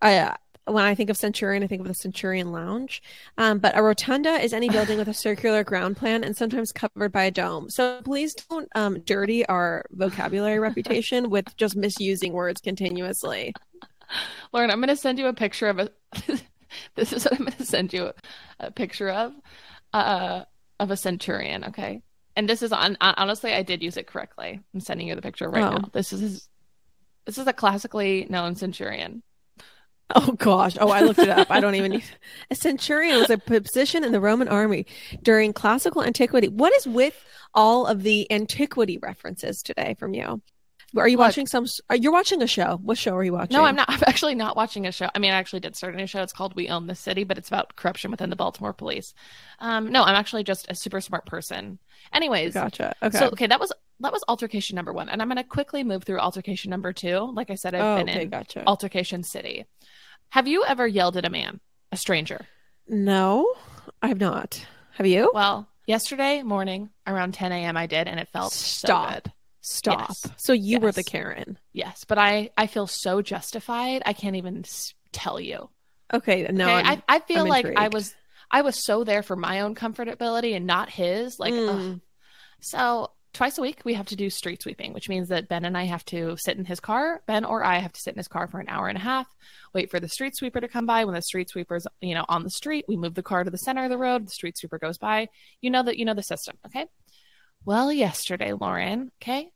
I 0.00 0.18
uh, 0.18 0.34
when 0.66 0.84
I 0.84 0.94
think 0.94 1.10
of 1.10 1.16
centurion, 1.16 1.62
I 1.62 1.66
think 1.68 1.80
of 1.80 1.88
the 1.88 1.94
Centurion 1.94 2.50
Lounge. 2.52 3.02
Um, 3.38 3.58
but 3.58 3.76
a 3.76 3.82
rotunda 3.82 4.30
is 4.30 4.52
any 4.52 4.68
building 4.68 4.98
with 4.98 5.08
a 5.08 5.14
circular 5.14 5.62
ground 5.64 5.96
plan 5.96 6.24
and 6.24 6.36
sometimes 6.36 6.72
covered 6.72 7.12
by 7.12 7.24
a 7.24 7.30
dome. 7.30 7.70
So 7.70 8.00
please 8.04 8.34
don't 8.34 8.68
um 8.74 9.00
dirty 9.00 9.46
our 9.46 9.84
vocabulary 9.92 10.58
reputation 10.58 11.30
with 11.30 11.56
just 11.56 11.76
misusing 11.76 12.32
words 12.32 12.60
continuously. 12.60 13.54
Lauren, 14.52 14.70
I'm 14.70 14.78
going 14.78 14.88
to 14.88 14.96
send 14.96 15.18
you 15.18 15.26
a 15.26 15.32
picture 15.32 15.68
of 15.68 15.78
a. 15.78 15.90
this 16.94 17.12
is 17.12 17.24
what 17.24 17.32
I'm 17.34 17.46
going 17.46 17.52
to 17.52 17.64
send 17.64 17.92
you 17.92 18.12
a, 18.60 18.70
picture 18.70 19.10
of, 19.10 19.32
uh, 19.92 20.42
of 20.78 20.90
a 20.90 20.96
centurion. 20.96 21.64
Okay, 21.64 22.02
and 22.36 22.48
this 22.48 22.62
is 22.62 22.72
on. 22.72 22.96
Honestly, 23.00 23.52
I 23.52 23.62
did 23.62 23.82
use 23.82 23.96
it 23.96 24.06
correctly. 24.06 24.60
I'm 24.74 24.80
sending 24.80 25.08
you 25.08 25.14
the 25.14 25.22
picture 25.22 25.48
right 25.48 25.64
Oh. 25.64 25.76
now. 25.76 25.90
This 25.92 26.12
is 26.12 26.48
this 27.24 27.38
is 27.38 27.46
a 27.46 27.52
classically 27.52 28.26
known 28.30 28.54
centurion. 28.56 29.22
Oh 30.14 30.32
gosh. 30.32 30.76
Oh, 30.80 30.90
I 30.90 31.00
looked 31.00 31.18
it 31.18 31.28
up. 31.28 31.50
I 31.50 31.60
don't 31.60 31.74
even. 31.74 31.92
Need 31.92 32.04
a 32.50 32.54
centurion 32.54 33.18
was 33.18 33.30
a 33.30 33.38
position 33.38 34.04
in 34.04 34.12
the 34.12 34.20
Roman 34.20 34.48
army 34.48 34.86
during 35.22 35.52
classical 35.52 36.02
antiquity. 36.04 36.48
What 36.48 36.72
is 36.74 36.86
with 36.86 37.24
all 37.54 37.86
of 37.86 38.02
the 38.02 38.30
antiquity 38.30 38.98
references 38.98 39.62
today 39.62 39.96
from 39.98 40.14
you? 40.14 40.42
Are 40.96 41.08
you 41.08 41.16
Look. 41.16 41.26
watching 41.26 41.46
some? 41.46 41.66
Are 41.90 41.96
you 41.96 42.12
watching 42.12 42.40
a 42.42 42.46
show? 42.46 42.78
What 42.82 42.96
show 42.96 43.16
are 43.16 43.24
you 43.24 43.32
watching? 43.32 43.56
No, 43.56 43.64
I'm 43.64 43.74
not. 43.74 43.86
I'm 43.90 44.02
actually 44.06 44.34
not 44.34 44.56
watching 44.56 44.86
a 44.86 44.92
show. 44.92 45.08
I 45.14 45.18
mean, 45.18 45.32
I 45.32 45.36
actually 45.36 45.60
did 45.60 45.76
start 45.76 45.94
a 45.94 45.96
new 45.96 46.06
show. 46.06 46.22
It's 46.22 46.32
called 46.32 46.54
We 46.54 46.68
Own 46.68 46.86
the 46.86 46.94
City, 46.94 47.24
but 47.24 47.38
it's 47.38 47.48
about 47.48 47.74
corruption 47.76 48.10
within 48.10 48.30
the 48.30 48.36
Baltimore 48.36 48.72
police. 48.72 49.12
Um, 49.58 49.90
no, 49.90 50.02
I'm 50.04 50.14
actually 50.14 50.44
just 50.44 50.66
a 50.68 50.74
super 50.74 51.00
smart 51.00 51.26
person. 51.26 51.78
Anyways, 52.12 52.54
Gotcha. 52.54 52.94
Okay. 53.02 53.18
so 53.18 53.26
okay, 53.28 53.46
that 53.48 53.60
was 53.60 53.72
that 54.00 54.12
was 54.12 54.22
altercation 54.28 54.76
number 54.76 54.92
one, 54.92 55.08
and 55.08 55.20
I'm 55.20 55.28
going 55.28 55.36
to 55.38 55.44
quickly 55.44 55.82
move 55.82 56.04
through 56.04 56.18
altercation 56.18 56.70
number 56.70 56.92
two. 56.92 57.32
Like 57.32 57.50
I 57.50 57.54
said, 57.54 57.74
I've 57.74 57.82
oh, 57.82 57.96
been 57.96 58.08
okay. 58.08 58.22
in 58.22 58.30
Gotcha. 58.30 58.62
altercation 58.66 59.22
city. 59.22 59.66
Have 60.30 60.46
you 60.48 60.64
ever 60.64 60.86
yelled 60.86 61.16
at 61.16 61.24
a 61.24 61.30
man, 61.30 61.60
a 61.92 61.96
stranger? 61.96 62.46
no, 62.88 63.52
I 64.02 64.08
have 64.08 64.20
not. 64.20 64.64
Have 64.92 65.06
you? 65.06 65.30
Well, 65.34 65.68
yesterday 65.86 66.42
morning 66.42 66.90
around 67.06 67.34
10 67.34 67.52
a.m. 67.52 67.76
I 67.76 67.86
did, 67.86 68.08
and 68.08 68.20
it 68.20 68.28
felt 68.28 68.52
Stop. 68.52 69.08
so 69.08 69.14
good. 69.14 69.32
Stop. 69.60 70.08
yes. 70.08 70.26
So 70.36 70.52
you 70.52 70.78
were 70.78 70.92
the 70.92 71.02
Karen. 71.02 71.58
Yes, 71.72 72.04
but 72.04 72.18
I 72.18 72.50
I 72.56 72.68
feel 72.68 72.86
so 72.86 73.20
justified. 73.20 74.02
I 74.06 74.12
can't 74.12 74.36
even 74.36 74.64
tell 75.12 75.40
you. 75.40 75.68
Okay. 76.12 76.46
No. 76.50 76.64
okay? 76.64 76.88
I 76.88 77.02
I 77.08 77.18
feel 77.18 77.42
I'm 77.42 77.48
like 77.48 77.66
I 77.76 77.88
was 77.88 78.14
I 78.50 78.62
was 78.62 78.84
so 78.84 79.02
there 79.02 79.24
for 79.24 79.34
my 79.34 79.60
own 79.62 79.74
comfortability 79.74 80.54
and 80.54 80.66
not 80.66 80.90
his. 80.90 81.40
Like. 81.40 81.52
Mm. 81.52 82.00
so 82.60 83.10
twice 83.36 83.58
a 83.58 83.62
week 83.62 83.82
we 83.84 83.94
have 83.94 84.06
to 84.06 84.16
do 84.16 84.30
street 84.30 84.62
sweeping, 84.62 84.92
which 84.92 85.08
means 85.08 85.28
that 85.28 85.48
Ben 85.48 85.64
and 85.64 85.76
I 85.76 85.84
have 85.84 86.04
to 86.06 86.36
sit 86.38 86.56
in 86.56 86.64
his 86.64 86.80
car. 86.80 87.22
Ben 87.26 87.44
or 87.44 87.62
I 87.62 87.78
have 87.78 87.92
to 87.92 88.00
sit 88.00 88.14
in 88.14 88.18
his 88.18 88.28
car 88.28 88.48
for 88.48 88.58
an 88.60 88.68
hour 88.68 88.88
and 88.88 88.96
a 88.96 89.00
half, 89.00 89.26
wait 89.74 89.90
for 89.90 90.00
the 90.00 90.08
street 90.08 90.34
sweeper 90.34 90.60
to 90.60 90.68
come 90.68 90.86
by. 90.86 91.04
When 91.04 91.14
the 91.14 91.22
street 91.22 91.50
sweeper's, 91.50 91.86
you 92.00 92.14
know, 92.14 92.24
on 92.28 92.42
the 92.42 92.50
street, 92.50 92.86
we 92.88 92.96
move 92.96 93.14
the 93.14 93.22
car 93.22 93.44
to 93.44 93.50
the 93.50 93.58
center 93.58 93.84
of 93.84 93.90
the 93.90 93.98
road. 93.98 94.26
The 94.26 94.32
street 94.32 94.56
sweeper 94.56 94.78
goes 94.78 94.98
by. 94.98 95.28
You 95.60 95.70
know 95.70 95.82
that 95.82 95.98
you 95.98 96.04
know 96.04 96.14
the 96.14 96.22
system, 96.22 96.56
okay? 96.66 96.86
Well, 97.64 97.92
yesterday, 97.92 98.52
Lauren, 98.52 99.12
okay? 99.22 99.50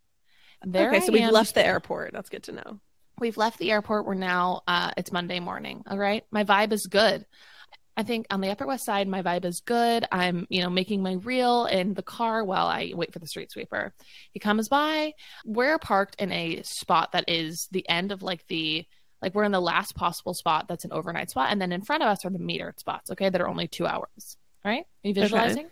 There 0.65 0.91
okay. 0.91 1.01
So 1.01 1.13
we've 1.13 1.31
left 1.31 1.55
the 1.55 1.67
airport. 1.67 2.13
That's 2.13 2.29
good 2.29 2.43
to 2.45 2.53
know. 2.53 2.81
We've 3.19 3.37
left 3.37 3.59
the 3.59 3.71
airport. 3.71 4.07
We're 4.07 4.15
now 4.15 4.63
uh 4.67 4.93
it's 4.97 5.13
Monday 5.13 5.41
morning. 5.41 5.85
All 5.87 5.99
right. 5.99 6.25
My 6.31 6.45
vibe 6.45 6.73
is 6.73 6.87
good. 6.87 7.25
I 8.01 8.03
think 8.03 8.27
on 8.31 8.41
the 8.41 8.49
Upper 8.49 8.67
West 8.67 8.87
Side, 8.87 9.09
my 9.09 9.21
vibe 9.21 9.45
is 9.45 9.61
good. 9.61 10.07
I'm, 10.11 10.47
you 10.49 10.63
know, 10.63 10.71
making 10.71 11.03
my 11.03 11.13
reel 11.17 11.67
in 11.67 11.93
the 11.93 12.03
car 12.03 12.43
while 12.43 12.67
I 12.67 12.93
wait 12.95 13.13
for 13.13 13.19
the 13.19 13.27
street 13.27 13.53
sweeper. 13.53 13.93
He 14.33 14.41
comes 14.41 14.71
by. 14.71 15.13
We're 15.45 15.79
parked 15.79 16.19
in 16.19 16.33
a 16.33 16.63
spot 16.63 17.13
that 17.13 17.29
is 17.29 17.69
the 17.73 17.87
end 17.91 18.11
of 18.11 18.23
like 18.23 18.47
the 18.47 18.87
like 19.21 19.35
we're 19.35 19.45
in 19.45 19.53
the 19.53 19.61
last 19.61 19.95
possible 19.95 20.33
spot 20.33 20.67
that's 20.67 20.87
an 20.87 20.95
overnight 20.95 21.29
spot, 21.29 21.53
and 21.53 21.61
then 21.61 21.73
in 21.73 21.83
front 21.83 22.03
of 22.03 22.09
us 22.09 22.25
are 22.25 22.31
the 22.31 22.39
metered 22.39 22.81
spots, 22.81 23.11
okay, 23.11 23.29
that 23.29 23.39
are 23.39 23.49
only 23.49 23.69
two 23.69 23.87
hours. 23.87 24.39
All 24.65 24.73
right. 24.73 24.87
Are 25.05 25.09
you 25.09 25.13
visualizing? 25.13 25.69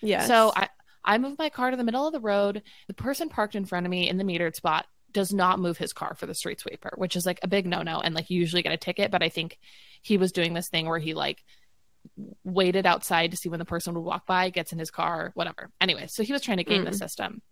Yes. 0.00 0.26
So 0.26 0.50
I, 0.56 0.70
I 1.04 1.18
move 1.18 1.36
my 1.38 1.50
car 1.50 1.70
to 1.70 1.76
the 1.76 1.84
middle 1.84 2.06
of 2.06 2.14
the 2.14 2.20
road. 2.20 2.62
The 2.86 2.94
person 2.94 3.28
parked 3.28 3.56
in 3.56 3.66
front 3.66 3.84
of 3.84 3.90
me 3.90 4.08
in 4.08 4.16
the 4.16 4.24
metered 4.24 4.56
spot 4.56 4.86
does 5.12 5.34
not 5.34 5.58
move 5.58 5.76
his 5.78 5.92
car 5.92 6.14
for 6.14 6.26
the 6.26 6.34
street 6.34 6.60
sweeper, 6.60 6.92
which 6.96 7.16
is 7.16 7.26
like 7.26 7.40
a 7.42 7.48
big 7.48 7.66
no 7.66 7.82
no. 7.82 8.00
And 8.00 8.14
like 8.14 8.30
you 8.30 8.40
usually 8.40 8.62
get 8.62 8.72
a 8.72 8.78
ticket, 8.78 9.10
but 9.10 9.22
I 9.22 9.28
think 9.28 9.58
he 10.02 10.16
was 10.16 10.32
doing 10.32 10.54
this 10.54 10.68
thing 10.68 10.86
where 10.86 10.98
he 10.98 11.14
like 11.14 11.44
waited 12.44 12.86
outside 12.86 13.30
to 13.30 13.36
see 13.36 13.48
when 13.48 13.58
the 13.58 13.64
person 13.64 13.94
would 13.94 14.00
walk 14.04 14.26
by, 14.26 14.50
gets 14.50 14.72
in 14.72 14.78
his 14.78 14.90
car, 14.90 15.30
whatever. 15.34 15.70
Anyway, 15.80 16.06
so 16.08 16.22
he 16.22 16.32
was 16.32 16.42
trying 16.42 16.56
to 16.58 16.64
game 16.64 16.84
the 16.84 16.90
Mm. 16.90 16.98
system. 16.98 17.42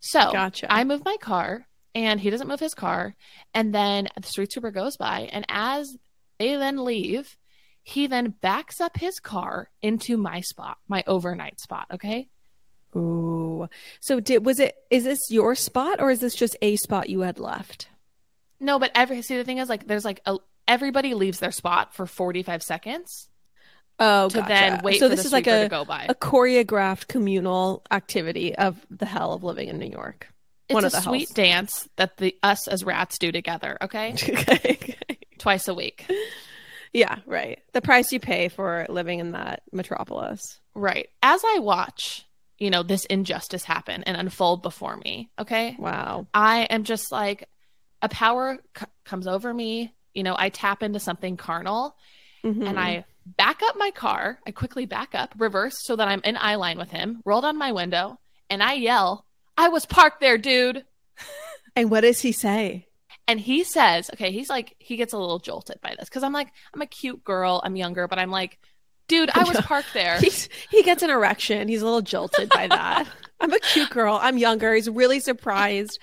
So 0.00 0.32
Gotcha. 0.32 0.72
I 0.72 0.84
move 0.84 1.04
my 1.04 1.16
car 1.20 1.66
and 1.94 2.20
he 2.20 2.30
doesn't 2.30 2.48
move 2.48 2.60
his 2.60 2.74
car. 2.74 3.14
And 3.54 3.74
then 3.74 4.08
the 4.20 4.26
street 4.26 4.52
sweeper 4.52 4.70
goes 4.70 4.96
by. 4.96 5.28
And 5.32 5.44
as 5.48 5.96
they 6.38 6.56
then 6.56 6.84
leave, 6.84 7.36
he 7.82 8.06
then 8.06 8.34
backs 8.40 8.80
up 8.80 8.96
his 8.98 9.18
car 9.20 9.70
into 9.82 10.16
my 10.16 10.40
spot, 10.40 10.78
my 10.88 11.02
overnight 11.06 11.60
spot. 11.60 11.86
Okay. 11.92 12.28
Ooh. 12.94 13.68
So 14.00 14.20
did 14.20 14.44
was 14.44 14.60
it 14.60 14.74
is 14.90 15.04
this 15.04 15.30
your 15.30 15.54
spot 15.54 16.00
or 16.00 16.10
is 16.10 16.20
this 16.20 16.34
just 16.34 16.56
a 16.62 16.76
spot 16.76 17.08
you 17.08 17.20
had 17.20 17.38
left? 17.38 17.88
No, 18.60 18.78
but 18.78 18.90
every 18.94 19.22
see 19.22 19.36
the 19.36 19.44
thing 19.44 19.58
is 19.58 19.68
like 19.68 19.86
there's 19.86 20.04
like 20.04 20.20
a 20.26 20.36
everybody 20.68 21.14
leaves 21.14 21.38
their 21.40 21.50
spot 21.52 21.94
for 21.94 22.06
45 22.06 22.62
seconds 22.62 23.28
Oh, 24.04 24.28
to 24.28 24.38
gotcha. 24.38 24.48
then 24.48 24.80
wait 24.82 24.98
so 24.98 25.08
for 25.08 25.14
this 25.14 25.22
the 25.22 25.26
is 25.28 25.32
like 25.32 25.46
a, 25.46 25.62
to 25.64 25.68
go 25.68 25.84
by. 25.84 26.06
a 26.08 26.14
choreographed 26.14 27.06
communal 27.08 27.84
activity 27.90 28.54
of 28.56 28.84
the 28.90 29.06
hell 29.06 29.32
of 29.32 29.44
living 29.44 29.68
in 29.68 29.78
New 29.78 29.86
York. 29.90 30.26
it's 30.68 30.74
one 30.74 30.84
a 30.84 30.88
of 30.88 30.92
the 30.92 31.00
sweet 31.02 31.28
hells. 31.28 31.34
dance 31.34 31.88
that 31.96 32.16
the 32.16 32.34
us 32.42 32.66
as 32.68 32.82
rats 32.84 33.18
do 33.18 33.30
together, 33.30 33.78
okay? 33.82 34.12
okay. 34.28 34.96
Twice 35.38 35.68
a 35.68 35.74
week. 35.74 36.04
Yeah, 36.92 37.16
right. 37.26 37.60
The 37.72 37.80
price 37.80 38.12
you 38.12 38.20
pay 38.20 38.48
for 38.48 38.86
living 38.88 39.18
in 39.20 39.32
that 39.32 39.62
metropolis. 39.72 40.60
Right. 40.74 41.08
As 41.22 41.40
I 41.44 41.58
watch, 41.60 42.26
you 42.58 42.70
know, 42.70 42.82
this 42.82 43.04
injustice 43.06 43.64
happen 43.64 44.02
and 44.04 44.16
unfold 44.16 44.62
before 44.62 44.96
me, 44.96 45.30
okay? 45.38 45.76
Wow. 45.78 46.26
I 46.34 46.62
am 46.64 46.84
just 46.84 47.10
like 47.12 47.48
a 48.02 48.08
power 48.08 48.58
c- 48.76 48.86
comes 49.04 49.26
over 49.26 49.52
me, 49.54 49.94
you 50.12 50.22
know, 50.22 50.34
I 50.38 50.48
tap 50.50 50.82
into 50.82 50.98
something 51.00 51.36
carnal 51.36 51.96
Mhm. 52.44 52.68
and 52.68 52.78
I 52.78 53.04
back 53.24 53.60
up 53.62 53.76
my 53.76 53.90
car. 53.90 54.38
I 54.46 54.50
quickly 54.50 54.86
back 54.86 55.14
up, 55.14 55.34
reverse 55.38 55.76
so 55.82 55.96
that 55.96 56.08
I'm 56.08 56.22
in 56.24 56.36
eye 56.36 56.56
line 56.56 56.78
with 56.78 56.90
him, 56.90 57.22
roll 57.24 57.40
down 57.40 57.56
my 57.56 57.72
window, 57.72 58.18
and 58.50 58.62
I 58.62 58.74
yell, 58.74 59.26
I 59.56 59.68
was 59.68 59.86
parked 59.86 60.20
there, 60.20 60.38
dude. 60.38 60.84
And 61.74 61.90
what 61.90 62.02
does 62.02 62.20
he 62.20 62.32
say? 62.32 62.86
And 63.26 63.40
he 63.40 63.64
says, 63.64 64.10
okay, 64.12 64.30
he's 64.30 64.50
like, 64.50 64.74
he 64.78 64.96
gets 64.96 65.14
a 65.14 65.18
little 65.18 65.38
jolted 65.38 65.80
by 65.80 65.94
this 65.98 66.06
because 66.06 66.22
I'm 66.22 66.34
like, 66.34 66.48
I'm 66.74 66.82
a 66.82 66.86
cute 66.86 67.24
girl. 67.24 67.62
I'm 67.64 67.76
younger, 67.76 68.06
but 68.06 68.18
I'm 68.18 68.30
like, 68.30 68.58
dude, 69.08 69.30
I 69.30 69.44
was 69.44 69.58
parked 69.62 69.94
there. 69.94 70.18
He's, 70.20 70.48
he 70.70 70.82
gets 70.82 71.02
an 71.02 71.10
erection. 71.10 71.68
He's 71.68 71.82
a 71.82 71.84
little 71.84 72.02
jolted 72.02 72.48
by 72.50 72.66
that. 72.68 73.06
I'm 73.42 73.52
a 73.52 73.58
cute 73.58 73.90
girl. 73.90 74.18
I'm 74.22 74.38
younger. 74.38 74.72
He's 74.72 74.88
really 74.88 75.18
surprised. 75.18 75.98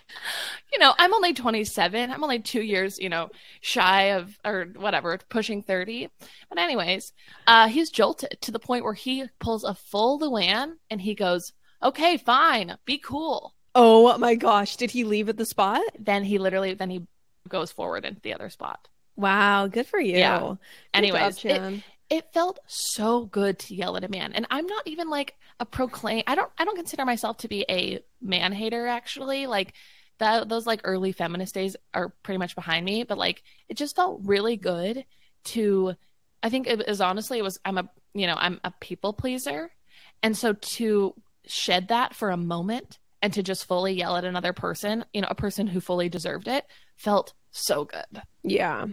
You 0.74 0.80
know, 0.80 0.94
I'm 1.00 1.14
only 1.14 1.34
27. 1.34 2.12
I'm 2.12 2.24
only 2.24 2.40
two 2.40 2.62
years, 2.62 3.00
you 3.00 3.08
know, 3.08 3.30
shy 3.62 4.12
of, 4.12 4.38
or 4.46 4.68
whatever, 4.76 5.18
pushing 5.30 5.64
30. 5.64 6.10
But, 6.50 6.60
anyways, 6.60 7.14
uh, 7.48 7.70
he's 7.70 7.90
jolted 7.90 8.38
to 8.42 8.52
the 8.52 8.60
point 8.60 8.84
where 8.84 8.94
he 8.94 9.26
pulls 9.40 9.64
a 9.64 9.74
full 9.74 10.20
Luann 10.20 10.74
and 10.90 11.00
he 11.02 11.16
goes, 11.16 11.54
okay, 11.82 12.18
fine, 12.18 12.78
be 12.86 12.98
cool. 12.98 13.56
Oh 13.74 14.18
my 14.18 14.36
gosh. 14.36 14.76
Did 14.76 14.92
he 14.92 15.06
leave 15.06 15.30
at 15.30 15.38
the 15.38 15.46
spot? 15.46 15.82
Then 15.98 16.26
he 16.26 16.38
literally, 16.40 16.74
then 16.74 16.90
he 16.90 17.08
goes 17.48 17.72
forward 17.72 18.04
into 18.04 18.22
the 18.22 18.34
other 18.34 18.50
spot. 18.50 18.90
Wow. 19.16 19.68
Good 19.68 19.88
for 19.88 20.00
you. 20.00 20.18
Yeah. 20.18 20.40
Good 20.40 20.58
Anyways, 20.94 21.38
job, 21.38 21.52
it, 21.52 21.84
it 22.10 22.34
felt 22.34 22.60
so 22.68 23.26
good 23.26 23.60
to 23.60 23.76
yell 23.76 23.96
at 23.98 24.04
a 24.04 24.10
man. 24.10 24.34
And 24.34 24.46
i'm 24.50 24.66
not 24.66 24.88
even 24.88 25.10
like 25.10 25.36
a 25.60 25.66
proclaim 25.66 26.24
i 26.28 26.36
don't 26.36 26.52
i 26.58 26.66
don't 26.66 26.76
consider 26.76 27.06
myself 27.06 27.38
to 27.38 27.48
be 27.48 27.66
a 27.70 28.00
man 28.22 28.52
hater 28.52 28.88
actually. 28.88 29.48
Like 29.48 29.74
that 30.20 30.50
those 30.50 30.66
like 30.66 30.82
early 30.84 31.12
feminist 31.12 31.54
days 31.54 31.76
are 31.94 32.14
pretty 32.24 32.38
much 32.38 32.56
behind 32.56 32.86
me 32.86 33.04
but 33.04 33.18
like 33.18 33.44
it 33.70 33.78
just 33.78 33.96
felt 33.96 34.22
really 34.24 34.58
good 34.58 35.06
to 35.46 35.94
i 36.44 36.50
think 36.50 36.68
it 36.68 36.86
was 36.88 37.00
honestly 37.00 37.40
it 37.40 37.44
was 37.44 37.58
i'm 37.64 37.78
a 37.78 37.90
you 38.14 38.28
know 38.28 38.36
i'm 38.38 38.60
a 38.64 38.72
people 38.80 39.14
pleaser. 39.14 39.72
And 40.22 40.36
so 40.36 40.54
to 40.54 41.14
shed 41.46 41.88
that 41.88 42.14
for 42.14 42.30
a 42.30 42.38
moment 42.38 43.00
and 43.22 43.32
to 43.34 43.44
just 43.44 43.66
fully 43.66 43.94
yell 43.94 44.18
at 44.18 44.26
another 44.26 44.54
person 44.54 45.06
you 45.14 45.22
know 45.22 45.28
a 45.30 45.36
person 45.36 45.68
who 45.68 45.80
fully 45.80 46.10
deserved 46.10 46.48
it 46.48 46.66
felt 46.96 47.34
so 47.52 47.86
good. 47.86 48.22
Yeah. 48.44 48.88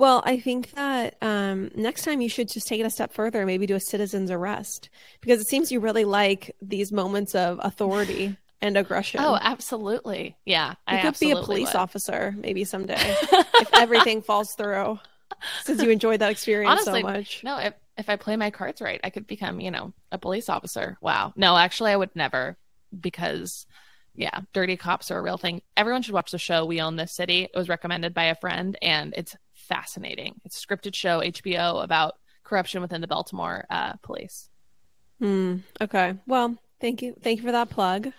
Well, 0.00 0.22
I 0.24 0.40
think 0.40 0.70
that 0.70 1.16
um, 1.20 1.70
next 1.74 2.04
time 2.04 2.22
you 2.22 2.30
should 2.30 2.48
just 2.48 2.66
take 2.66 2.80
it 2.80 2.86
a 2.86 2.90
step 2.90 3.12
further, 3.12 3.44
maybe 3.44 3.66
do 3.66 3.74
a 3.74 3.80
citizen's 3.80 4.30
arrest, 4.30 4.88
because 5.20 5.42
it 5.42 5.46
seems 5.46 5.70
you 5.70 5.78
really 5.78 6.06
like 6.06 6.56
these 6.62 6.90
moments 6.90 7.34
of 7.34 7.60
authority 7.62 8.34
and 8.62 8.78
aggression. 8.78 9.20
oh 9.22 9.38
absolutely 9.40 10.36
yeah 10.44 10.70
you 10.70 10.98
I 10.98 11.00
could 11.02 11.18
be 11.18 11.30
a 11.30 11.36
police 11.42 11.72
would. 11.72 11.76
officer 11.76 12.34
maybe 12.36 12.64
someday 12.64 12.94
if 12.98 13.70
everything 13.72 14.20
falls 14.20 14.54
through, 14.54 14.98
since 15.64 15.82
you 15.82 15.90
enjoyed 15.90 16.20
that 16.20 16.30
experience 16.30 16.70
Honestly, 16.70 17.00
so 17.00 17.06
much. 17.06 17.44
No, 17.44 17.58
if 17.58 17.74
if 17.98 18.08
I 18.08 18.16
play 18.16 18.36
my 18.36 18.50
cards 18.50 18.80
right, 18.80 19.00
I 19.04 19.10
could 19.10 19.26
become, 19.26 19.60
you 19.60 19.70
know, 19.70 19.92
a 20.10 20.16
police 20.16 20.48
officer. 20.48 20.96
Wow. 21.02 21.34
No, 21.36 21.58
actually 21.58 21.90
I 21.92 21.96
would 21.96 22.16
never 22.16 22.56
because 22.98 23.66
yeah, 24.14 24.40
dirty 24.52 24.76
cops 24.76 25.10
are 25.10 25.18
a 25.18 25.22
real 25.22 25.36
thing. 25.36 25.60
Everyone 25.76 26.02
should 26.02 26.14
watch 26.14 26.30
the 26.30 26.38
show 26.38 26.64
We 26.64 26.80
Own 26.80 26.96
This 26.96 27.12
City. 27.12 27.44
It 27.44 27.56
was 27.56 27.68
recommended 27.68 28.14
by 28.14 28.24
a 28.24 28.34
friend 28.34 28.78
and 28.82 29.14
it's 29.16 29.36
fascinating. 29.70 30.34
It's 30.44 30.62
a 30.62 30.66
scripted 30.66 30.94
show 30.94 31.20
HBO 31.20 31.82
about 31.82 32.16
corruption 32.44 32.82
within 32.82 33.00
the 33.00 33.06
Baltimore 33.06 33.64
uh, 33.70 33.94
police. 34.02 34.50
Hmm. 35.20 35.58
Okay. 35.80 36.14
Well, 36.26 36.56
thank 36.80 37.00
you. 37.00 37.14
Thank 37.22 37.38
you 37.38 37.46
for 37.46 37.52
that 37.52 37.70
plug. 37.70 38.12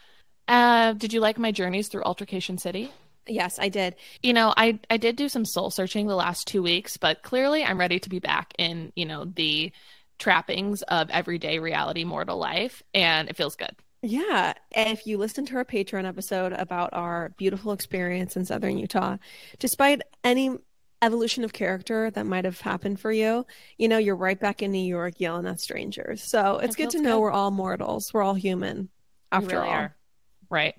Uh, 0.48 0.94
did 0.94 1.14
you 1.14 1.20
like 1.20 1.38
my 1.38 1.52
journeys 1.52 1.88
through 1.90 2.04
Altercation 2.04 2.58
City? 2.58 2.92
Yes, 3.28 3.60
I 3.60 3.70
did. 3.70 3.96
You 4.24 4.34
know, 4.34 4.54
I 4.58 4.80
I 4.90 4.98
did 4.98 5.16
do 5.16 5.30
some 5.30 5.46
soul 5.46 5.70
searching 5.70 6.08
the 6.08 6.16
last 6.16 6.48
2 6.48 6.64
weeks, 6.64 6.98
but 6.98 7.22
clearly 7.22 7.64
I'm 7.64 7.80
ready 7.80 8.00
to 8.00 8.10
be 8.10 8.20
back 8.20 8.54
in, 8.58 8.92
you 8.96 9.06
know, 9.06 9.26
the 9.26 9.72
trappings 10.18 10.82
of 10.84 11.10
everyday 11.10 11.60
reality 11.60 12.04
mortal 12.04 12.38
life 12.38 12.82
and 12.94 13.30
it 13.30 13.36
feels 13.36 13.56
good. 13.56 13.76
Yeah. 14.04 14.54
If 14.72 15.06
you 15.06 15.18
listened 15.18 15.48
to 15.48 15.58
our 15.58 15.66
Patreon 15.66 16.08
episode 16.08 16.54
about 16.54 16.92
our 16.94 17.34
beautiful 17.38 17.72
experience 17.72 18.36
in 18.36 18.46
Southern 18.46 18.78
Utah, 18.78 19.18
despite 19.60 20.02
any 20.24 20.58
evolution 21.02 21.44
of 21.44 21.54
character 21.54 22.12
that 22.12 22.26
might 22.26 22.46
have 22.46 22.62
happened 22.62 23.00
for 23.00 23.12
you, 23.12 23.46
you 23.78 23.88
know, 23.88 23.98
you're 23.98 24.16
right 24.16 24.40
back 24.40 24.62
in 24.62 24.72
New 24.72 24.80
York 24.86 25.16
yelling 25.20 25.48
at 25.48 25.60
strangers. 25.60 26.24
So 26.24 26.58
it's 26.60 26.76
good 26.76 26.90
to 26.92 27.02
know 27.02 27.16
good. 27.18 27.22
we're 27.22 27.32
all 27.32 27.52
mortals. 27.52 28.14
We're 28.14 28.22
all 28.24 28.36
human 28.36 28.90
after 29.32 29.58
really 29.58 29.68
all. 29.68 29.74
are. 29.74 29.96
Right. 30.50 30.76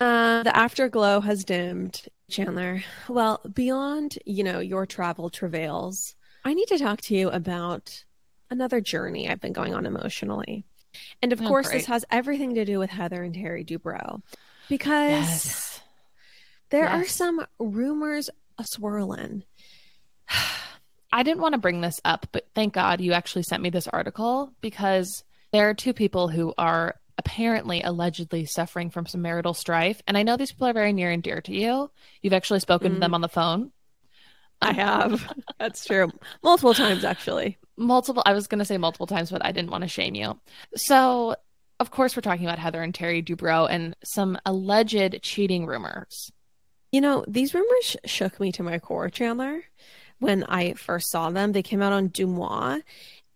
Uh, 0.00 0.42
the 0.42 0.54
afterglow 0.56 1.20
has 1.20 1.44
dimmed, 1.44 2.02
Chandler. 2.30 2.82
Well, 3.08 3.40
beyond, 3.54 4.18
you 4.26 4.44
know, 4.44 4.60
your 4.60 4.86
travel 4.86 5.30
travails, 5.30 6.14
I 6.44 6.54
need 6.54 6.68
to 6.68 6.78
talk 6.78 7.00
to 7.02 7.14
you 7.16 7.30
about 7.30 8.04
another 8.50 8.80
journey 8.80 9.28
I've 9.28 9.40
been 9.40 9.52
going 9.54 9.74
on 9.74 9.86
emotionally. 9.86 10.64
And 11.22 11.32
of 11.32 11.40
Oh, 11.42 11.48
course, 11.48 11.66
great. 11.68 11.78
this 11.78 11.86
has 11.86 12.04
everything 12.10 12.54
to 12.54 12.64
do 12.64 12.78
with 12.78 12.90
Heather 12.90 13.22
and 13.22 13.34
Terry 13.34 13.64
Dubrow 13.64 14.22
because 14.68 15.10
Yes. 15.10 15.80
there 16.70 16.88
are 16.88 17.04
some 17.06 17.44
rumors 17.58 18.30
swirling. 18.64 19.44
I 21.12 21.22
didn't 21.22 21.40
want 21.40 21.52
to 21.52 21.58
bring 21.60 21.80
this 21.80 22.00
up, 22.04 22.26
but 22.32 22.46
thank 22.54 22.74
God 22.74 23.00
you 23.00 23.12
actually 23.12 23.44
sent 23.44 23.62
me 23.62 23.70
this 23.70 23.88
article 23.88 24.52
because 24.60 25.24
there 25.52 25.68
are 25.68 25.74
two 25.74 25.92
people 25.92 26.28
who 26.28 26.52
are 26.58 26.96
apparently 27.18 27.80
allegedly 27.82 28.44
suffering 28.44 28.90
from 28.90 29.06
some 29.06 29.22
marital 29.22 29.54
strife. 29.54 30.02
And 30.06 30.18
I 30.18 30.22
know 30.22 30.36
these 30.36 30.52
people 30.52 30.66
are 30.68 30.72
very 30.74 30.92
near 30.92 31.10
and 31.10 31.22
dear 31.22 31.40
to 31.42 31.52
you. 31.54 31.90
You've 32.20 32.32
actually 32.34 32.60
spoken 32.60 32.90
to 32.92 32.96
Mm. 32.98 33.00
them 33.00 33.14
on 33.14 33.20
the 33.22 33.28
phone. 33.28 33.72
I 34.60 34.72
have. 34.72 35.32
That's 35.58 35.84
true. 35.84 36.10
Multiple 36.42 36.74
times, 36.74 37.04
actually. 37.04 37.58
multiple 37.78 38.22
i 38.24 38.32
was 38.32 38.46
going 38.46 38.58
to 38.58 38.64
say 38.64 38.78
multiple 38.78 39.06
times 39.06 39.30
but 39.30 39.44
i 39.44 39.52
didn't 39.52 39.70
want 39.70 39.82
to 39.82 39.88
shame 39.88 40.14
you 40.14 40.40
so 40.76 41.36
of 41.78 41.90
course 41.90 42.16
we're 42.16 42.22
talking 42.22 42.46
about 42.46 42.58
heather 42.58 42.82
and 42.82 42.94
terry 42.94 43.22
dubrow 43.22 43.68
and 43.68 43.94
some 44.02 44.38
alleged 44.46 45.18
cheating 45.20 45.66
rumors 45.66 46.32
You 46.96 47.02
know, 47.02 47.26
these 47.28 47.52
rumors 47.52 47.84
sh- 47.84 47.96
shook 48.06 48.40
me 48.40 48.50
to 48.52 48.62
my 48.62 48.78
core, 48.78 49.10
Chandler. 49.10 49.64
When 50.18 50.44
I 50.44 50.72
first 50.72 51.10
saw 51.10 51.28
them, 51.28 51.52
they 51.52 51.62
came 51.62 51.82
out 51.82 51.92
on 51.92 52.08
DeuxMoi, 52.08 52.80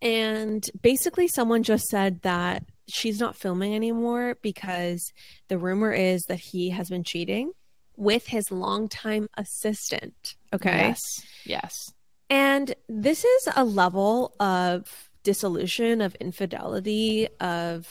and 0.00 0.70
basically, 0.80 1.28
someone 1.28 1.62
just 1.62 1.84
said 1.88 2.22
that 2.22 2.64
she's 2.88 3.20
not 3.20 3.36
filming 3.36 3.74
anymore 3.74 4.38
because 4.40 5.12
the 5.48 5.58
rumor 5.58 5.92
is 5.92 6.22
that 6.22 6.40
he 6.40 6.70
has 6.70 6.88
been 6.88 7.04
cheating 7.04 7.52
with 7.98 8.28
his 8.28 8.50
longtime 8.50 9.28
assistant. 9.36 10.36
Okay. 10.54 10.78
yes 10.88 11.02
yes 11.44 11.92
And 12.30 12.74
this 12.88 13.26
is 13.26 13.48
a 13.54 13.62
level 13.62 14.34
of 14.40 15.10
dissolution, 15.22 16.00
of 16.00 16.14
infidelity, 16.14 17.28
of 17.40 17.86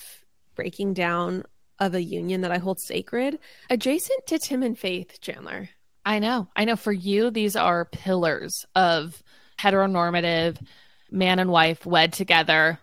breaking 0.56 0.96
down 0.96 1.44
of 1.80 1.94
a 1.96 2.02
union 2.02 2.42
that 2.42 2.52
I 2.52 2.58
hold 2.58 2.80
sacred, 2.80 3.40
adjacent 3.70 4.28
to 4.28 4.40
Tim 4.40 4.64
and 4.64 4.78
Faith, 4.78 5.20
Chandler. 5.22 5.70
i 6.06 6.20
know 6.20 6.48
i 6.56 6.66
know 6.66 6.76
for 6.76 6.92
you 6.94 7.30
these 7.30 7.56
are 7.56 7.86
pillars 7.86 8.66
of 8.76 9.22
heteronormative 9.60 10.58
man 11.12 11.40
and 11.40 11.52
wife 11.52 11.86
wed 11.86 12.14
together 12.14 12.80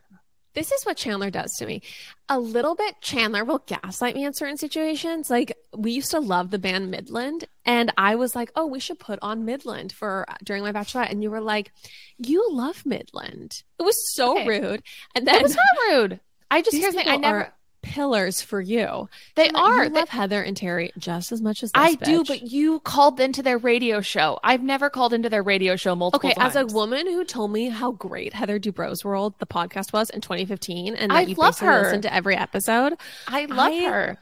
This 0.54 0.72
is 0.72 0.84
what 0.86 0.96
Chandler 0.96 1.28
does 1.30 1.52
to 1.58 1.66
me. 1.66 1.82
A 2.30 2.38
little 2.38 2.74
bit, 2.74 2.94
Chandler 3.02 3.44
will 3.44 3.58
gaslight 3.66 4.14
me 4.14 4.24
in 4.24 4.32
certain 4.32 4.56
situations. 4.56 5.28
Like, 5.28 5.52
we 5.76 5.92
used 5.92 6.10
to 6.12 6.18
love 6.18 6.50
the 6.50 6.58
band 6.58 6.90
Midland, 6.90 7.44
and 7.66 7.92
I 7.98 8.14
was 8.16 8.34
like, 8.34 8.50
oh, 8.56 8.64
we 8.64 8.80
should 8.80 8.98
put 8.98 9.18
on 9.20 9.44
Midland 9.44 9.92
for 9.92 10.24
during 10.42 10.62
my 10.62 10.72
bachelorette. 10.72 11.10
And 11.10 11.22
you 11.22 11.30
were 11.30 11.42
like, 11.42 11.72
you 12.16 12.40
love 12.50 12.86
Midland. 12.86 13.52
It 13.78 13.82
was 13.82 13.96
so 14.14 14.38
Okay. 14.38 14.48
rude. 14.48 14.82
And 15.14 15.26
then 15.26 15.34
it 15.36 15.42
was 15.42 15.56
not 15.56 15.66
rude 15.90 16.20
i 16.48 16.62
just 16.62 16.76
here's 16.76 16.94
the 16.94 17.00
thing 17.00 17.08
i 17.08 17.16
never 17.16 17.38
are 17.40 17.52
pillars 17.96 18.42
for 18.42 18.60
you. 18.60 19.08
they 19.34 19.44
Chandler, 19.46 19.62
are 19.62 19.84
You 19.84 19.90
They- 19.90 20.00
love 20.00 20.08
Heather 20.10 20.42
and 20.42 20.56
Terry 20.56 20.92
just 20.98 21.32
as 21.32 21.40
much 21.40 21.62
as 21.62 21.72
this 21.72 21.82
I 21.82 21.94
do, 21.94 22.22
but 22.24 22.42
you 22.42 22.80
called 22.80 23.18
into 23.20 23.42
their 23.42 23.58
radio 23.58 24.00
show. 24.00 24.38
I've 24.44 24.62
never 24.62 24.90
called 24.90 25.12
into 25.12 25.28
their 25.30 25.42
radio 25.42 25.76
show 25.76 25.94
multiple 25.96 26.28
Okay, 26.30 26.38
times. 26.38 26.54
as 26.56 26.62
a 26.70 26.74
woman 26.74 27.06
who 27.06 27.24
told 27.24 27.50
me 27.52 27.68
how 27.70 27.92
great 27.92 28.32
Heather 28.34 28.58
Dubrow's 28.60 29.04
World, 29.04 29.34
the 29.38 29.46
podcast 29.46 29.92
was 29.92 30.10
in 30.10 30.20
2015, 30.20 30.94
and 30.94 31.10
that 31.10 31.16
I 31.16 31.20
you 31.22 31.34
love 31.36 31.58
her. 31.60 31.82
listened 31.84 32.02
to 32.02 32.14
every 32.14 32.36
episode, 32.36 32.94
I 33.26 33.46
love 33.46 33.72
I- 33.72 33.84
her. 33.88 34.18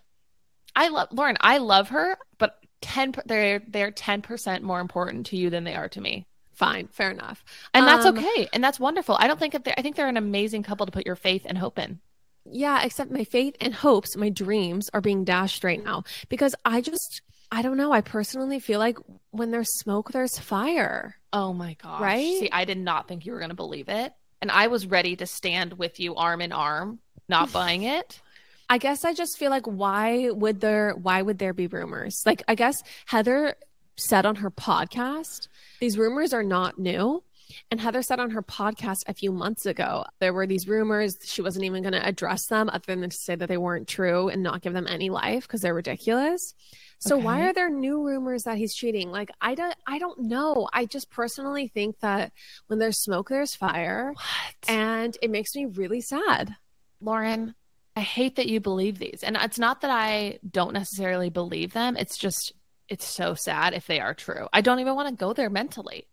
I 0.77 0.89
love 0.89 1.09
Lauren. 1.13 1.37
I 1.41 1.59
love 1.59 1.91
her, 1.91 2.17
but 2.39 2.59
ten 2.81 3.15
they're 3.27 3.61
they're 3.67 3.91
ten 3.91 4.23
percent 4.23 4.63
more 4.65 4.81
important 4.81 5.27
to 5.27 5.37
you 5.37 5.51
than 5.51 5.65
they 5.65 5.75
are 5.75 5.89
to 5.91 6.01
me, 6.01 6.27
fine, 6.53 6.89
fair 6.89 7.11
enough. 7.11 7.45
and 7.73 7.87
that's 7.87 8.07
Um, 8.07 8.19
okay, 8.19 8.49
and 8.53 8.63
that's 8.63 8.81
wonderful. 8.81 9.17
I 9.19 9.27
don't 9.29 9.39
think 9.39 9.53
that 9.53 9.79
I 9.79 9.83
think 9.83 9.97
they're 9.97 10.09
an 10.09 10.17
amazing 10.17 10.63
couple 10.65 10.87
to 10.87 10.93
put 10.93 11.07
your 11.07 11.17
faith 11.17 11.43
and 11.47 11.59
hope 11.59 11.79
in. 11.79 12.01
Yeah, 12.47 12.83
except 12.83 13.11
my 13.11 13.25
faith 13.25 13.57
and 13.61 13.75
hopes, 13.75 14.17
my 14.17 14.29
dreams 14.29 14.91
are 14.93 15.01
being 15.01 15.25
dashed 15.25 15.65
right 15.65 15.81
mm. 15.81 15.85
now 15.85 16.05
because 16.29 16.55
I 16.65 16.81
just, 16.81 17.23
I 17.51 17.63
don't 17.63 17.77
know. 17.77 17.93
I 17.93 18.01
personally 18.01 18.61
feel 18.61 18.79
like 18.79 18.99
when 19.31 19.51
there's 19.51 19.71
smoke, 19.79 20.13
there's 20.13 20.39
fire. 20.39 21.17
Oh 21.33 21.53
my 21.53 21.77
gosh! 21.83 22.01
Right? 22.01 22.39
See, 22.39 22.51
I 22.53 22.65
did 22.65 22.79
not 22.79 23.09
think 23.09 23.27
you 23.27 23.33
were 23.33 23.39
going 23.39 23.51
to 23.51 23.57
believe 23.57 23.89
it, 23.89 24.13
and 24.41 24.51
I 24.51 24.67
was 24.67 24.87
ready 24.87 25.17
to 25.17 25.27
stand 25.27 25.75
with 25.75 25.99
you 25.99 26.15
arm 26.17 26.41
in 26.41 26.53
arm, 26.53 27.01
not 27.29 27.53
buying 27.53 27.83
it. 27.83 28.21
I 28.69 28.79
guess 28.79 29.05
I 29.05 29.13
just 29.13 29.39
feel 29.39 29.51
like 29.51 29.67
why 29.67 30.31
would 30.31 30.61
there 30.61 30.93
why 30.93 31.23
would 31.23 31.39
there 31.39 31.53
be 31.53 31.67
rumors? 31.67 32.23
Like 32.25 32.43
I 32.49 32.55
guess 32.55 32.83
Heather 33.07 33.57
said 33.97 34.27
on 34.27 34.37
her 34.37 34.51
podcast, 34.51 35.49
these 35.81 35.99
rumors 35.99 36.33
are 36.33 36.43
not 36.43 36.79
new. 36.79 37.23
And 37.71 37.81
Heather 37.81 38.03
said 38.03 38.21
on 38.21 38.31
her 38.31 38.43
podcast 38.43 39.03
a 39.07 39.15
few 39.15 39.33
months 39.33 39.67
ago, 39.67 40.05
there 40.21 40.33
were 40.33 40.47
these 40.47 40.67
rumors. 40.69 41.17
She 41.25 41.43
wasn't 41.43 41.65
even 41.65 41.83
going 41.83 41.93
to 41.93 42.07
address 42.07 42.47
them 42.47 42.69
other 42.73 42.95
than 42.95 43.09
to 43.11 43.17
say 43.17 43.35
that 43.35 43.49
they 43.49 43.57
weren't 43.57 43.89
true 43.89 44.29
and 44.29 44.43
not 44.43 44.63
give 44.63 44.73
them 44.73 44.87
any 44.89 45.11
life 45.11 45.43
because 45.47 45.61
they're 45.61 45.75
ridiculous. 45.75 46.55
So 46.99 47.17
Okay. 47.17 47.25
why 47.25 47.41
are 47.49 47.53
there 47.53 47.69
new 47.71 48.05
rumors 48.07 48.45
that 48.45 48.57
he's 48.57 48.75
cheating? 48.75 49.11
Like 49.11 49.31
I 49.41 49.55
don't 49.55 49.75
I 49.87 49.99
don't 49.99 50.21
know. 50.21 50.69
I 50.73 50.87
just 50.87 51.11
personally 51.11 51.69
think 51.69 52.01
that 52.01 52.33
when 52.69 52.79
there's 52.79 52.99
smoke 53.03 53.29
there's 53.29 53.55
fire 53.55 54.13
What? 54.15 54.71
and 54.71 55.17
it 55.21 55.31
makes 55.31 55.55
me 55.55 55.67
really 55.67 56.01
sad. 56.01 56.57
Lauren, 57.01 57.55
I 57.97 58.01
hate 58.01 58.37
that 58.37 58.47
you 58.49 58.61
believe 58.61 58.99
these. 58.99 59.21
And 59.23 59.37
it's 59.41 59.59
not 59.59 59.83
that 59.83 59.91
I 59.91 60.39
don't 60.49 60.73
necessarily 60.73 61.29
believe 61.31 61.73
them. 61.75 61.97
It's 61.97 62.17
just, 62.17 62.53
it's 62.89 63.05
so 63.07 63.35
sad 63.35 63.75
if 63.75 63.87
they 63.87 64.01
are 64.01 64.15
true. 64.15 64.49
I 64.53 64.63
don't 64.63 64.81
even 64.81 64.95
want 64.95 65.09
to 65.11 65.15
go 65.15 65.33
there 65.33 65.51
mentally 65.51 66.09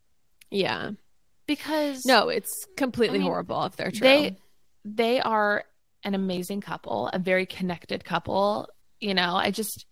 Yeah. 0.49 0.91
Because 1.47 2.05
No, 2.05 2.29
it's 2.29 2.65
completely 2.77 3.17
I 3.17 3.19
mean, 3.19 3.27
horrible 3.27 3.63
if 3.65 3.75
they're 3.75 3.91
true. 3.91 3.99
they 4.01 4.37
they 4.85 5.19
are 5.21 5.63
an 6.03 6.15
amazing 6.15 6.61
couple, 6.61 7.07
a 7.13 7.19
very 7.19 7.45
connected 7.45 8.03
couple. 8.03 8.67
You 8.99 9.13
know, 9.13 9.35
I 9.35 9.51
just 9.51 9.85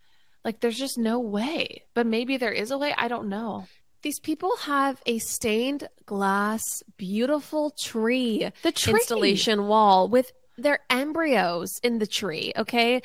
like 0.44 0.60
there's 0.60 0.78
just 0.78 0.98
no 0.98 1.20
way. 1.20 1.84
But 1.94 2.08
maybe 2.08 2.38
there 2.38 2.52
is 2.52 2.72
a 2.72 2.78
way. 2.78 2.94
I 2.98 3.08
don't 3.08 3.30
know. 3.30 3.68
These 4.02 4.20
people 4.20 4.56
have 4.62 5.02
a 5.06 5.20
stained 5.20 5.88
glass, 6.06 6.64
beautiful 6.98 7.72
tree 7.72 8.50
The 8.64 8.72
tree. 8.72 8.94
installation 8.94 9.68
wall 9.68 10.08
with 10.08 10.32
their 10.58 10.80
embryos 10.90 11.80
in 11.84 12.00
the 12.00 12.08
tree, 12.08 12.54
okay? 12.56 13.02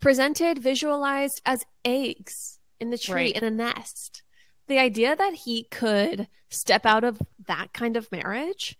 Presented, 0.00 0.58
visualized 0.58 1.40
as 1.44 1.64
eggs 1.84 2.58
in 2.78 2.90
the 2.90 2.98
tree 2.98 3.14
Right. 3.32 3.36
in 3.36 3.44
a 3.44 3.50
nest. 3.50 4.22
The 4.68 4.78
idea 4.78 5.14
that 5.14 5.34
he 5.34 5.64
could 5.64 6.28
step 6.50 6.84
out 6.86 7.04
of 7.04 7.20
that 7.46 7.72
kind 7.72 7.96
of 7.96 8.10
marriage, 8.10 8.76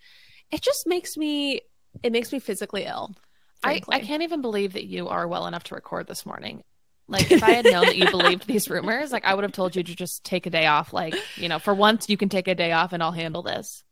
it 0.50 0.62
just 0.62 0.86
makes 0.86 1.16
me 1.16 1.60
it 2.02 2.12
makes 2.12 2.32
me 2.32 2.38
physically 2.38 2.84
ill. 2.84 3.14
I, 3.62 3.80
frankly. 3.80 3.96
I 3.96 4.00
can't 4.00 4.22
even 4.22 4.42
believe 4.42 4.74
that 4.74 4.84
you 4.86 5.08
are 5.08 5.26
well 5.26 5.46
enough 5.46 5.64
to 5.64 5.74
record 5.74 6.06
this 6.06 6.26
morning. 6.26 6.62
Like 7.08 7.30
if 7.30 7.42
I 7.42 7.52
had 7.52 7.64
known 7.64 7.86
that 7.86 7.96
you 7.96 8.10
believed 8.10 8.46
these 8.46 8.68
rumors, 8.70 9.12
like 9.12 9.24
I 9.24 9.34
would 9.34 9.44
have 9.44 9.52
told 9.52 9.76
you 9.76 9.82
to 9.82 9.94
just 9.96 10.24
take 10.24 10.46
a 10.46 10.50
day 10.50 10.66
off. 10.66 10.92
Like, 10.92 11.14
you 11.36 11.48
know, 11.48 11.58
for 11.58 11.72
once 11.72 12.08
you 12.08 12.16
can 12.16 12.28
take 12.28 12.48
a 12.48 12.54
day 12.54 12.72
off 12.72 12.92
and 12.92 13.02
I'll 13.02 13.12
handle 13.12 13.42
this. 13.42 13.82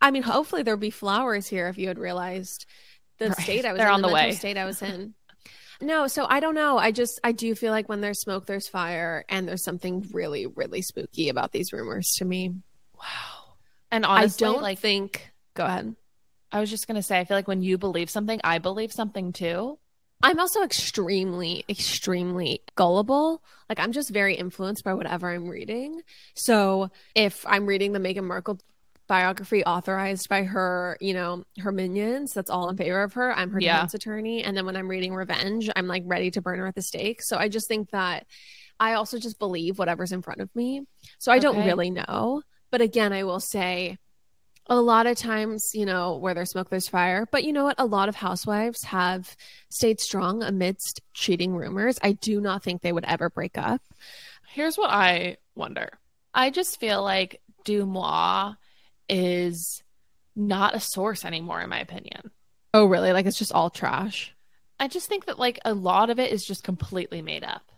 I 0.00 0.10
mean, 0.10 0.22
hopefully 0.22 0.62
there'd 0.62 0.80
be 0.80 0.90
flowers 0.90 1.48
here 1.48 1.68
if 1.68 1.78
you 1.78 1.88
had 1.88 1.98
realized 1.98 2.66
the 3.18 3.28
Right. 3.28 3.38
state 3.38 3.64
I 3.64 3.72
was 3.72 3.78
They're 3.78 3.88
in, 3.88 3.94
on 3.94 4.02
the 4.02 4.08
mental 4.08 4.28
way. 4.30 4.34
state 4.34 4.56
I 4.58 4.64
was 4.64 4.82
in. 4.82 5.14
No, 5.82 6.06
so 6.06 6.26
I 6.28 6.38
don't 6.38 6.54
know. 6.54 6.78
I 6.78 6.92
just 6.92 7.18
I 7.24 7.32
do 7.32 7.54
feel 7.56 7.72
like 7.72 7.88
when 7.88 8.00
there's 8.00 8.20
smoke, 8.20 8.46
there's 8.46 8.68
fire, 8.68 9.24
and 9.28 9.48
there's 9.48 9.64
something 9.64 10.08
really, 10.12 10.46
really 10.46 10.80
spooky 10.80 11.28
about 11.28 11.50
these 11.50 11.72
rumors 11.72 12.08
to 12.18 12.24
me. 12.24 12.54
Wow. 12.96 13.56
And 13.90 14.06
honestly, 14.06 14.46
I 14.46 14.50
don't 14.52 14.62
like 14.62 14.78
think. 14.78 15.32
Go 15.54 15.66
ahead. 15.66 15.96
I 16.52 16.60
was 16.60 16.70
just 16.70 16.86
gonna 16.86 17.02
say, 17.02 17.18
I 17.18 17.24
feel 17.24 17.36
like 17.36 17.48
when 17.48 17.62
you 17.62 17.78
believe 17.78 18.10
something, 18.10 18.40
I 18.44 18.58
believe 18.58 18.92
something 18.92 19.32
too. 19.32 19.78
I'm 20.22 20.38
also 20.38 20.62
extremely, 20.62 21.64
extremely 21.68 22.62
gullible. 22.76 23.42
Like 23.68 23.80
I'm 23.80 23.90
just 23.90 24.10
very 24.10 24.36
influenced 24.36 24.84
by 24.84 24.94
whatever 24.94 25.30
I'm 25.30 25.48
reading. 25.48 26.00
So 26.34 26.92
if 27.16 27.44
I'm 27.44 27.66
reading 27.66 27.92
the 27.92 27.98
Meghan 27.98 28.24
Markle 28.24 28.60
biography 29.08 29.64
authorized 29.64 30.28
by 30.28 30.44
her, 30.44 30.96
you 31.00 31.14
know, 31.14 31.44
her 31.58 31.72
minions, 31.72 32.32
that's 32.32 32.50
all 32.50 32.68
in 32.68 32.76
favor 32.76 33.02
of 33.02 33.12
her. 33.14 33.32
I'm 33.36 33.50
her 33.50 33.60
Yeah. 33.60 33.76
defense 33.76 33.94
attorney. 33.94 34.42
And 34.44 34.56
then 34.56 34.64
when 34.66 34.76
I'm 34.76 34.88
reading 34.88 35.14
Revenge, 35.14 35.68
I'm 35.74 35.86
like 35.86 36.02
ready 36.06 36.30
to 36.32 36.40
burn 36.40 36.58
her 36.58 36.66
at 36.66 36.74
the 36.74 36.82
stake. 36.82 37.22
So 37.22 37.36
I 37.36 37.48
just 37.48 37.68
think 37.68 37.90
that 37.90 38.26
I 38.80 38.94
also 38.94 39.18
just 39.18 39.38
believe 39.38 39.78
whatever's 39.78 40.12
in 40.12 40.22
front 40.22 40.40
of 40.40 40.54
me. 40.54 40.86
So 41.18 41.30
I 41.30 41.38
don't 41.38 41.64
really 41.66 41.90
know. 41.90 42.42
But 42.70 42.80
again, 42.80 43.12
I 43.12 43.24
will 43.24 43.40
say 43.40 43.98
a 44.66 44.80
lot 44.80 45.06
of 45.06 45.16
times, 45.16 45.72
you 45.74 45.84
know, 45.84 46.16
where 46.16 46.34
there's 46.34 46.50
smoke, 46.50 46.70
there's 46.70 46.88
fire. 46.88 47.26
But 47.30 47.44
you 47.44 47.52
know 47.52 47.64
what? 47.64 47.74
A 47.78 47.84
lot 47.84 48.08
of 48.08 48.14
housewives 48.14 48.84
have 48.84 49.36
stayed 49.68 50.00
strong 50.00 50.42
amidst 50.42 51.00
cheating 51.12 51.54
rumors. 51.54 51.98
I 52.02 52.12
do 52.12 52.40
not 52.40 52.62
think 52.62 52.80
they 52.80 52.92
would 52.92 53.04
ever 53.04 53.28
break 53.28 53.58
up. 53.58 53.82
Here's 54.48 54.78
what 54.78 54.90
I 54.90 55.36
wonder. 55.54 55.90
I 56.32 56.50
just 56.50 56.80
feel 56.80 57.02
like 57.02 57.40
DeuxMoi 57.66 58.56
is 59.12 59.82
not 60.34 60.74
a 60.74 60.80
source 60.80 61.24
anymore, 61.24 61.60
in 61.60 61.70
my 61.70 61.80
opinion. 61.80 62.30
Oh, 62.74 62.86
really? 62.86 63.12
Like 63.12 63.26
it's 63.26 63.38
just 63.38 63.52
all 63.52 63.70
trash. 63.70 64.34
I 64.80 64.88
just 64.88 65.08
think 65.08 65.26
that 65.26 65.38
like 65.38 65.60
a 65.64 65.74
lot 65.74 66.10
of 66.10 66.18
it 66.18 66.32
is 66.32 66.44
just 66.44 66.64
completely 66.64 67.22
made 67.22 67.44
up. 67.44 67.70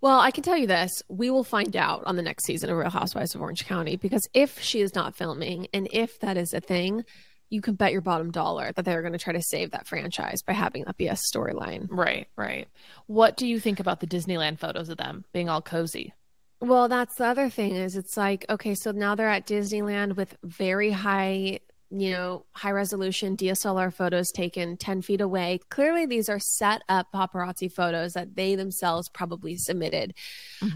Well, 0.00 0.18
I 0.18 0.32
can 0.32 0.42
tell 0.42 0.56
you 0.56 0.66
this. 0.66 0.90
We 1.08 1.30
will 1.30 1.44
find 1.44 1.76
out 1.76 2.02
on 2.06 2.16
the 2.16 2.22
next 2.22 2.44
season 2.44 2.70
of 2.70 2.76
Real 2.76 2.90
Housewives 2.90 3.34
of 3.34 3.40
Orange 3.40 3.64
County 3.66 3.96
because 3.96 4.28
if 4.34 4.60
she 4.60 4.80
is 4.80 4.94
not 4.94 5.16
filming 5.16 5.68
and 5.72 5.88
if 5.92 6.18
that 6.20 6.36
is 6.36 6.52
a 6.52 6.60
thing, 6.60 7.04
you 7.50 7.60
can 7.60 7.74
bet 7.74 7.92
your 7.92 8.00
bottom 8.00 8.30
dollar 8.30 8.72
that 8.72 8.84
they're 8.84 9.02
going 9.02 9.12
to 9.12 9.18
try 9.18 9.32
to 9.32 9.42
save 9.42 9.70
that 9.70 9.86
franchise 9.86 10.42
by 10.42 10.54
having 10.54 10.84
that 10.84 10.96
be 10.96 11.06
a 11.06 11.12
storyline. 11.12 11.86
Right, 11.88 12.26
right. 12.36 12.66
What 13.06 13.36
do 13.36 13.46
you 13.46 13.60
think 13.60 13.78
about 13.78 14.00
the 14.00 14.06
Disneyland 14.06 14.58
photos 14.58 14.88
of 14.88 14.96
them 14.96 15.24
being 15.32 15.48
all 15.48 15.62
cozy? 15.62 16.14
Well, 16.62 16.86
that's 16.86 17.16
the 17.16 17.26
other 17.26 17.50
thing 17.50 17.74
is 17.74 17.96
it's 17.96 18.16
like, 18.16 18.46
okay, 18.48 18.76
so 18.76 18.92
now 18.92 19.16
they're 19.16 19.28
at 19.28 19.48
Disneyland 19.48 20.14
with 20.14 20.36
very 20.44 20.92
high, 20.92 21.58
you 21.90 22.10
know, 22.12 22.46
high 22.52 22.70
resolution 22.70 23.36
DSLR 23.36 23.92
photos 23.92 24.30
taken 24.30 24.76
10 24.76 25.02
feet 25.02 25.20
away. 25.20 25.58
Clearly, 25.70 26.06
these 26.06 26.28
are 26.28 26.38
set 26.38 26.82
up 26.88 27.08
paparazzi 27.12 27.70
photos 27.70 28.12
that 28.12 28.36
they 28.36 28.54
themselves 28.54 29.08
probably 29.08 29.56
submitted 29.56 30.14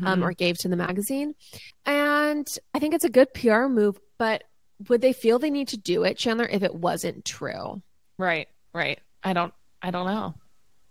um, 0.05 0.25
or 0.25 0.33
gave 0.33 0.59
to 0.59 0.69
the 0.69 0.75
magazine. 0.75 1.37
And 1.85 2.49
I 2.75 2.81
think 2.81 2.93
it's 2.93 3.05
a 3.05 3.09
good 3.09 3.33
PR 3.33 3.67
move, 3.67 3.97
but 4.19 4.43
would 4.89 5.03
they 5.03 5.13
feel 5.13 5.39
they 5.39 5.51
need 5.51 5.69
to 5.69 5.79
do 5.79 6.03
it, 6.03 6.19
Chandler, 6.19 6.49
if 6.51 6.65
it 6.65 6.75
wasn't 6.75 7.25
true? 7.25 7.81
right, 8.19 8.49
right. 8.75 8.99
I 9.23 9.35
don't 9.35 9.55
I 9.81 9.93
don't 9.93 10.07
know. 10.07 10.35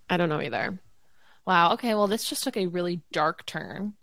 I 0.09 0.15
don't 0.15 0.29
know 0.29 0.41
either. 0.41 0.79
Wow. 1.45 1.73
Okay, 1.73 1.95
well 1.95 2.07
this 2.07 2.23
just 2.29 2.43
took 2.43 2.55
a 2.55 2.67
really 2.67 3.01
dark 3.11 3.45
turn. 3.45 3.95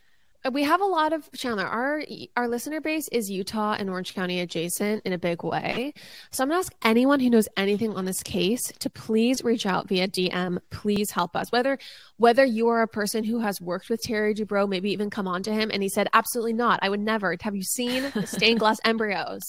We 0.50 0.64
have 0.64 0.80
a 0.80 0.86
lot 0.86 1.12
of 1.12 1.30
Chandler. 1.32 1.66
Our 1.66 2.02
our 2.36 2.48
listener 2.48 2.80
base 2.80 3.08
is 3.12 3.30
Utah 3.30 3.76
and 3.78 3.88
Orange 3.88 4.14
County 4.14 4.40
adjacent 4.40 5.06
in 5.06 5.12
a 5.12 5.18
big 5.18 5.44
way. 5.44 5.94
So 6.30 6.42
I'm 6.42 6.48
gonna 6.48 6.58
ask 6.58 6.72
anyone 6.82 7.20
who 7.20 7.30
knows 7.30 7.48
anything 7.56 7.94
on 7.94 8.04
this 8.04 8.22
case 8.22 8.60
to 8.80 8.90
please 8.90 9.44
reach 9.44 9.66
out 9.66 9.88
via 9.88 10.08
DM. 10.08 10.58
Please 10.70 11.12
help 11.12 11.36
us. 11.36 11.52
Whether 11.52 11.78
whether 12.16 12.44
you 12.44 12.68
are 12.68 12.82
a 12.82 12.88
person 12.88 13.22
who 13.22 13.38
has 13.38 13.60
worked 13.60 13.88
with 13.88 14.02
Terry 14.02 14.34
Dubrow, 14.34 14.68
maybe 14.68 14.90
even 14.90 15.10
come 15.10 15.28
on 15.28 15.42
to 15.44 15.52
him 15.52 15.70
and 15.72 15.82
he 15.82 15.88
said, 15.88 16.08
Absolutely 16.12 16.54
not. 16.54 16.80
I 16.82 16.88
would 16.88 17.00
never. 17.00 17.36
Have 17.40 17.54
you 17.54 17.62
seen 17.62 18.10
the 18.14 18.26
stained 18.26 18.58
glass 18.58 18.78
embryos? 18.84 19.42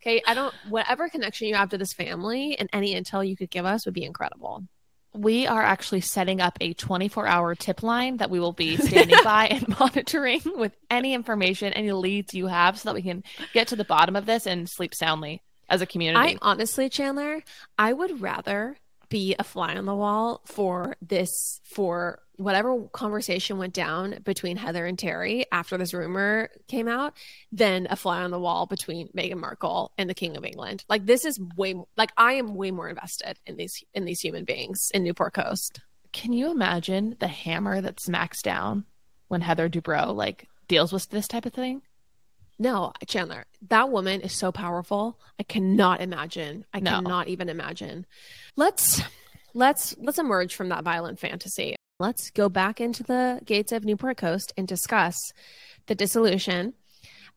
Okay, 0.00 0.22
I 0.26 0.34
don't 0.34 0.54
whatever 0.68 1.08
connection 1.08 1.48
you 1.48 1.56
have 1.56 1.70
to 1.70 1.78
this 1.78 1.92
family 1.92 2.56
and 2.58 2.70
any 2.72 2.94
intel 2.94 3.26
you 3.26 3.36
could 3.36 3.50
give 3.50 3.66
us 3.66 3.84
would 3.84 3.94
be 3.94 4.04
incredible. 4.04 4.64
We 5.12 5.46
are 5.46 5.62
actually 5.62 6.02
setting 6.02 6.40
up 6.40 6.56
a 6.60 6.72
24 6.74 7.26
hour 7.26 7.54
tip 7.54 7.82
line 7.82 8.18
that 8.18 8.30
we 8.30 8.38
will 8.40 8.52
be 8.52 8.76
standing 8.76 9.18
by 9.24 9.46
and 9.48 9.66
monitoring 9.78 10.42
with 10.44 10.72
any 10.90 11.14
information, 11.14 11.72
any 11.72 11.92
leads 11.92 12.34
you 12.34 12.46
have, 12.46 12.78
so 12.78 12.88
that 12.88 12.94
we 12.94 13.02
can 13.02 13.24
get 13.52 13.68
to 13.68 13.76
the 13.76 13.84
bottom 13.84 14.16
of 14.16 14.26
this 14.26 14.46
and 14.46 14.68
sleep 14.68 14.94
soundly 14.94 15.42
as 15.68 15.80
a 15.80 15.86
community. 15.86 16.34
I 16.34 16.38
honestly, 16.42 16.88
Chandler, 16.88 17.42
I 17.78 17.92
would 17.92 18.20
rather 18.20 18.76
be 19.08 19.34
a 19.38 19.44
fly 19.44 19.74
on 19.74 19.86
the 19.86 19.94
wall 19.94 20.40
for 20.46 20.96
this, 21.02 21.60
for 21.64 22.20
whatever 22.40 22.88
conversation 22.92 23.58
went 23.58 23.74
down 23.74 24.16
between 24.24 24.56
Heather 24.56 24.86
and 24.86 24.98
Terry 24.98 25.44
after 25.52 25.76
this 25.76 25.92
rumor 25.92 26.48
came 26.68 26.88
out, 26.88 27.14
than 27.52 27.86
a 27.90 27.96
fly 27.96 28.22
on 28.22 28.30
the 28.30 28.40
wall 28.40 28.66
between 28.66 29.08
Meghan 29.16 29.36
Markle 29.36 29.92
and 29.98 30.08
the 30.08 30.14
King 30.14 30.36
of 30.36 30.44
England. 30.44 30.84
Like 30.88 31.04
this 31.06 31.24
is 31.24 31.38
way, 31.56 31.74
like 31.96 32.12
I 32.16 32.34
am 32.34 32.54
way 32.54 32.70
more 32.70 32.88
invested 32.88 33.38
in 33.46 33.56
these 33.56 33.84
in 33.94 34.04
these 34.04 34.20
human 34.20 34.44
beings 34.44 34.90
in 34.94 35.04
Newport 35.04 35.34
Coast. 35.34 35.80
Can 36.12 36.32
you 36.32 36.50
imagine 36.50 37.16
the 37.20 37.28
hammer 37.28 37.80
that 37.80 38.00
smacks 38.00 38.42
down 38.42 38.84
when 39.28 39.42
Heather 39.42 39.68
Dubrow 39.68 40.14
like 40.14 40.48
deals 40.66 40.92
with 40.92 41.08
this 41.10 41.28
type 41.28 41.46
of 41.46 41.52
thing? 41.52 41.82
No, 42.58 42.92
Chandler, 43.06 43.46
that 43.68 43.90
woman 43.90 44.20
is 44.20 44.32
so 44.32 44.52
powerful. 44.52 45.18
I 45.38 45.44
cannot 45.44 46.00
imagine. 46.00 46.64
I 46.74 46.80
No. 46.80 46.90
cannot 46.90 47.28
even 47.28 47.48
imagine. 47.48 48.06
Let's 48.56 49.00
let's 49.54 49.94
let's 49.98 50.18
emerge 50.18 50.54
from 50.54 50.68
that 50.70 50.84
violent 50.84 51.18
fantasy. 51.18 51.76
Let's 52.00 52.30
go 52.30 52.48
back 52.48 52.80
into 52.80 53.02
the 53.02 53.40
gates 53.44 53.72
of 53.72 53.84
Newport 53.84 54.16
Coast 54.16 54.54
and 54.56 54.66
discuss 54.66 55.14
the 55.86 55.94
dissolution 55.94 56.72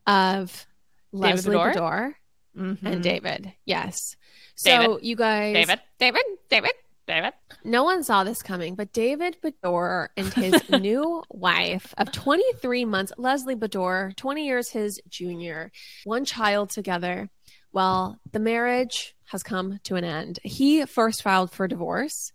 of 0.08 0.66
David 1.14 1.22
Leslie 1.36 1.56
Beador? 1.58 1.74
Beador 1.76 2.16
Mhm. 2.58 2.84
and 2.84 3.04
David. 3.04 3.54
Yes. 3.66 4.16
So 4.56 4.70
David. 4.70 5.04
you 5.04 5.16
guys 5.18 5.54
David, 5.54 5.82
David, 6.00 6.22
David. 6.50 6.72
David. 7.06 7.34
No 7.66 7.84
one 7.84 8.04
saw 8.04 8.24
this 8.24 8.42
coming, 8.42 8.76
but 8.76 8.94
David 8.94 9.36
Beador 9.44 10.08
and 10.16 10.34
his 10.34 10.54
new 10.70 11.22
wife 11.30 11.94
of 11.98 12.14
23 12.14 12.86
months, 12.86 13.12
Leslie 13.18 13.56
Beador, 13.56 14.16
20 14.16 14.46
years 14.48 14.70
his 14.70 15.02
junior, 15.10 15.74
one 16.06 16.24
child 16.24 16.70
together. 16.70 17.30
Well, 17.74 18.18
the 18.32 18.40
marriage 18.40 19.14
has 19.26 19.44
come 19.44 19.80
to 19.84 19.96
an 19.96 20.06
end. 20.06 20.40
He 20.44 20.86
first 20.86 21.22
filed 21.24 21.52
for 21.52 21.68
divorce, 21.68 22.32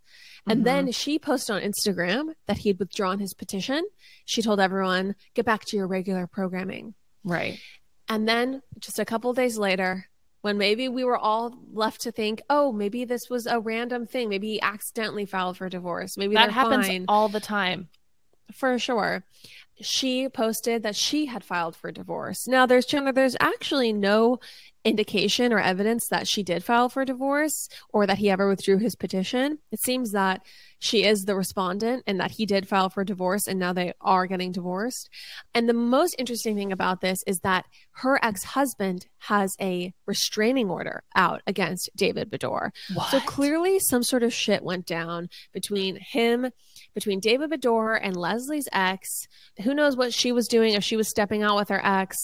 and 0.49 0.65
then 0.65 0.85
mm-hmm. 0.85 0.91
she 0.91 1.19
posted 1.19 1.57
on 1.57 1.63
Instagram 1.63 2.35
that 2.47 2.59
he'd 2.59 2.79
withdrawn 2.79 3.19
his 3.19 3.35
petition. 3.35 3.85
She 4.25 4.43
told 4.43 4.61
everyone, 4.61 5.15
get 5.35 5.45
back 5.45 5.65
to 5.67 5.77
your 5.77 5.87
regular 5.87 6.27
programming. 6.27 6.95
Right. 7.25 7.59
And 8.09 8.29
then 8.29 8.63
just 8.79 8.99
a 8.99 9.05
couple 9.05 9.33
days 9.33 9.59
later, 9.59 10.07
when 10.41 10.57
maybe 10.57 10.89
we 10.89 11.05
were 11.05 11.19
all 11.19 11.59
left 11.73 12.03
to 12.03 12.13
think, 12.13 12.43
oh, 12.49 12.73
maybe 12.73 13.05
this 13.05 13.29
was 13.29 13.47
a 13.47 13.61
random 13.61 14.07
thing. 14.07 14.29
Maybe 14.29 14.49
he 14.53 14.63
accidentally 14.63 15.27
filed 15.27 15.57
for 15.57 15.69
divorce. 15.69 16.17
Maybe 16.17 16.35
that 16.35 16.53
happens 16.53 16.87
fine. 16.87 17.05
all 17.09 17.29
the 17.29 17.41
time. 17.41 17.89
For 18.53 18.79
sure. 18.79 19.25
She 19.81 20.29
posted 20.29 20.83
that 20.85 20.97
she 20.97 21.27
had 21.27 21.45
filed 21.45 21.77
for 21.77 21.93
divorce. 21.93 22.49
Now 22.49 22.67
there's 22.67 22.87
Chandler, 22.87 23.13
there's 23.13 23.37
actually 23.41 23.93
no 23.93 24.41
indication 24.85 25.53
or 25.53 25.59
evidence 25.59 26.09
that 26.09 26.29
she 26.29 26.43
did 26.43 26.65
file 26.65 26.89
for 26.89 27.05
divorce 27.05 27.69
or 27.91 28.07
that 28.07 28.19
he 28.19 28.31
ever 28.31 28.49
withdrew 28.49 28.79
his 28.79 28.95
petition. 28.95 29.59
It 29.71 29.81
seems 29.81 30.13
that 30.13 30.43
she 30.79 31.05
is 31.05 31.25
the 31.25 31.35
respondent 31.35 32.05
and 32.07 32.21
that 32.21 32.33
he 32.33 32.47
did 32.47 32.69
file 32.69 32.89
for 32.89 33.05
divorce 33.05 33.47
and 33.47 33.59
now 33.59 33.73
they 33.73 33.93
are 34.01 34.27
getting 34.27 34.53
divorced. 34.53 35.11
And 35.53 35.69
the 35.69 35.75
most 35.75 36.15
interesting 36.19 36.55
thing 36.57 36.73
about 36.73 37.01
this 37.01 37.19
is 37.27 37.41
that 37.41 37.67
her 37.93 38.25
ex 38.25 38.45
husband 38.45 39.07
has 39.19 39.57
a 39.61 39.93
restraining 40.07 40.71
order 40.71 41.03
out 41.17 41.43
against 41.47 41.91
David 41.97 42.31
Beador. 42.31 42.71
What? 42.95 43.11
So 43.11 43.21
clearly, 43.21 43.81
some 43.81 44.05
sort 44.05 44.23
of 44.23 44.33
shit 44.33 44.63
went 44.63 44.87
down 44.87 45.29
between 45.53 45.97
him, 45.97 46.51
between 46.95 47.19
David 47.19 47.51
Beador 47.51 47.99
and 48.01 48.17
Leslie's 48.17 48.69
ex. 48.73 49.27
Who 49.65 49.75
knows 49.75 49.97
what 49.97 50.15
she 50.15 50.31
was 50.31 50.47
doing 50.47 50.75
if 50.75 50.85
she 50.85 50.97
was 50.97 51.11
stepping 51.11 51.43
out 51.43 51.57
with 51.57 51.69
her 51.71 51.85
ex, 51.85 52.17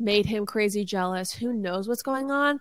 made 0.00 0.26
him 0.26 0.46
crazy 0.46 0.84
jealous. 0.84 1.32
Who 1.32 1.52
knows 1.52 1.86
what's 1.86 2.02
going 2.02 2.30
on? 2.30 2.60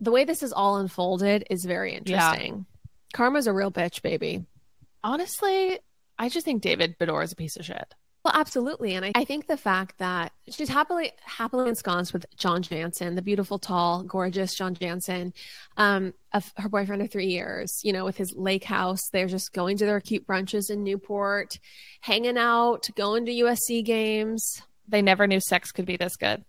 The 0.00 0.10
way 0.10 0.24
this 0.24 0.42
is 0.42 0.52
all 0.52 0.76
unfolded 0.76 1.46
is 1.48 1.64
very 1.64 1.94
interesting. 1.94 2.54
Yeah. 2.54 3.14
Karma's 3.14 3.46
a 3.46 3.52
real 3.52 3.70
bitch, 3.70 4.02
baby. 4.02 4.44
Honestly, 5.02 5.78
I 6.18 6.28
just 6.28 6.44
think 6.44 6.62
David 6.62 6.98
Beador 6.98 7.22
is 7.22 7.32
a 7.32 7.36
piece 7.36 7.56
of 7.56 7.64
shit. 7.64 7.94
Well, 8.24 8.32
absolutely, 8.34 8.94
and 8.94 9.04
I, 9.04 9.12
I 9.14 9.26
think 9.26 9.48
the 9.48 9.56
fact 9.58 9.98
that 9.98 10.32
she's 10.48 10.70
happily 10.70 11.12
happily 11.22 11.68
ensconced 11.68 12.14
with 12.14 12.24
John 12.38 12.62
Janssen, 12.62 13.16
the 13.16 13.22
beautiful, 13.22 13.58
tall, 13.58 14.02
gorgeous 14.02 14.54
John 14.54 14.74
Janssen, 14.74 15.34
um, 15.76 16.14
of 16.32 16.50
her 16.56 16.70
boyfriend 16.70 17.02
of 17.02 17.10
three 17.10 17.26
years. 17.26 17.80
You 17.82 17.92
know, 17.92 18.02
with 18.06 18.16
his 18.16 18.34
lake 18.34 18.64
house, 18.64 19.10
they're 19.12 19.26
just 19.26 19.52
going 19.52 19.76
to 19.76 19.84
their 19.84 20.00
cute 20.00 20.26
brunches 20.26 20.70
in 20.70 20.82
Newport, 20.82 21.58
hanging 22.00 22.38
out, 22.38 22.88
going 22.96 23.26
to 23.26 23.32
USC 23.32 23.84
games. 23.84 24.62
They 24.88 25.02
never 25.02 25.26
knew 25.26 25.40
sex 25.40 25.72
could 25.72 25.86
be 25.86 25.96
this 25.96 26.16
good. 26.16 26.44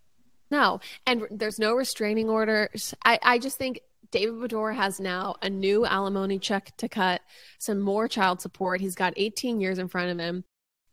No, 0.52 0.80
and 1.08 1.24
there's 1.32 1.60
no 1.60 1.74
restraining 1.74 2.30
orders. 2.30 2.94
I, 3.04 3.20
I 3.24 3.40
just 3.40 3.58
think 3.58 3.82
David 4.12 4.36
Beador 4.36 4.76
has 4.76 5.00
now 5.00 5.36
a 5.42 5.50
new 5.50 5.86
alimony 5.86 6.40
check 6.40 6.76
to 6.78 6.88
cut, 6.88 7.22
some 7.58 7.80
more 7.80 8.08
child 8.08 8.42
support. 8.42 8.80
He's 8.80 8.96
got 8.96 9.14
18 9.18 9.60
years 9.60 9.80
in 9.80 9.88
front 9.88 10.12
of 10.12 10.20
him. 10.20 10.44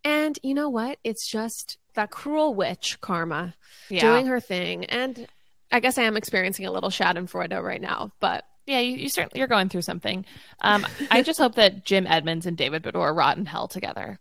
And 0.05 0.38
you 0.42 0.55
know 0.55 0.68
what? 0.68 0.98
It's 1.05 1.28
just 1.28 1.78
that 1.94 2.11
cruel 2.11 2.55
witch 2.55 3.00
karma 3.00 3.55
yeah. 3.88 4.00
doing 4.00 4.26
her 4.26 4.40
thing. 4.40 4.87
And 4.87 5.28
I 5.70 5.81
guess 5.81 5.98
I 5.98 6.02
am 6.02 6.16
experiencing 6.16 6.66
a 6.66 6.72
little 6.72 6.90
Schadenfreude 6.90 7.62
right 7.62 7.81
now, 7.81 8.12
but 8.20 8.44
yeah, 8.66 8.78
you, 8.78 8.96
you 8.96 9.09
certainly 9.09 9.38
you're 9.38 9.48
going 9.48 9.68
through 9.68 9.83
something. 9.83 10.24
Um, 10.61 10.87
I 11.11 11.22
just 11.22 11.38
hope 11.38 11.57
that 11.57 11.85
Jim 11.85 12.07
Edmonds 12.07 12.46
and 12.46 12.57
David 12.57 12.83
Beador 12.83 13.16
rot 13.16 13.37
in 13.37 13.46
hell 13.46 13.66
together. 13.68 14.20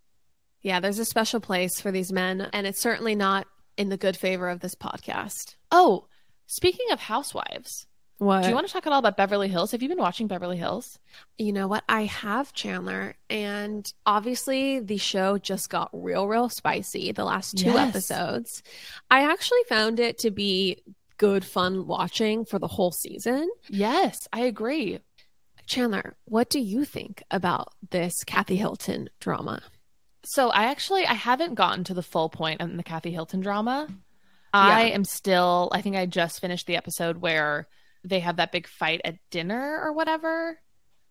Yeah, 0.61 0.79
there's 0.79 0.99
a 0.99 1.05
special 1.05 1.39
place 1.39 1.81
for 1.81 1.91
these 1.91 2.11
men, 2.11 2.49
and 2.53 2.67
it's 2.67 2.81
certainly 2.81 3.15
not 3.15 3.47
in 3.77 3.89
the 3.89 3.97
good 3.97 4.15
favor 4.15 4.49
of 4.49 4.59
this 4.59 4.75
podcast. 4.75 5.55
Oh, 5.71 6.05
speaking 6.45 6.91
of 6.91 6.99
housewives, 6.99 7.87
what? 8.21 8.43
Do 8.43 8.49
you 8.49 8.53
want 8.53 8.67
to 8.67 8.73
talk 8.73 8.85
at 8.85 8.93
all 8.93 8.99
about 8.99 9.17
Beverly 9.17 9.47
Hills? 9.47 9.71
Have 9.71 9.81
you 9.81 9.89
been 9.89 9.97
watching 9.97 10.27
Beverly 10.27 10.57
Hills? 10.57 10.99
You 11.39 11.51
know 11.53 11.67
what? 11.67 11.83
I 11.89 12.03
have 12.03 12.53
Chandler, 12.53 13.15
and 13.31 13.91
obviously 14.05 14.79
the 14.79 14.97
show 14.97 15.39
just 15.39 15.71
got 15.71 15.89
real, 15.91 16.27
real 16.27 16.47
spicy 16.47 17.11
the 17.11 17.25
last 17.25 17.57
two 17.57 17.71
yes. 17.71 17.89
episodes. 17.89 18.61
I 19.09 19.23
actually 19.23 19.63
found 19.67 19.99
it 19.99 20.19
to 20.19 20.29
be 20.29 20.83
good, 21.17 21.43
fun 21.43 21.87
watching 21.87 22.45
for 22.45 22.59
the 22.59 22.67
whole 22.67 22.91
season. 22.91 23.49
Yes, 23.69 24.27
I 24.31 24.41
agree. 24.41 24.99
Chandler, 25.65 26.15
what 26.25 26.47
do 26.47 26.59
you 26.59 26.85
think 26.85 27.23
about 27.31 27.73
this 27.89 28.23
Kathy 28.23 28.55
Hilton 28.55 29.09
drama? 29.19 29.63
So 30.23 30.49
I 30.49 30.65
actually 30.65 31.05
I 31.05 31.13
haven't 31.13 31.55
gotten 31.55 31.83
to 31.85 31.93
the 31.93 32.03
full 32.03 32.29
point 32.29 32.61
in 32.61 32.77
the 32.77 32.83
Kathy 32.83 33.11
Hilton 33.11 33.41
drama. 33.41 33.87
I 34.53 34.87
yeah. 34.87 34.95
am 34.95 35.05
still 35.05 35.69
I 35.71 35.81
think 35.81 35.95
I 35.95 36.05
just 36.05 36.41
finished 36.41 36.67
the 36.67 36.77
episode 36.77 37.17
where 37.17 37.67
they 38.03 38.19
have 38.19 38.37
that 38.37 38.51
big 38.51 38.67
fight 38.67 39.01
at 39.05 39.17
dinner 39.29 39.79
or 39.81 39.93
whatever. 39.93 40.59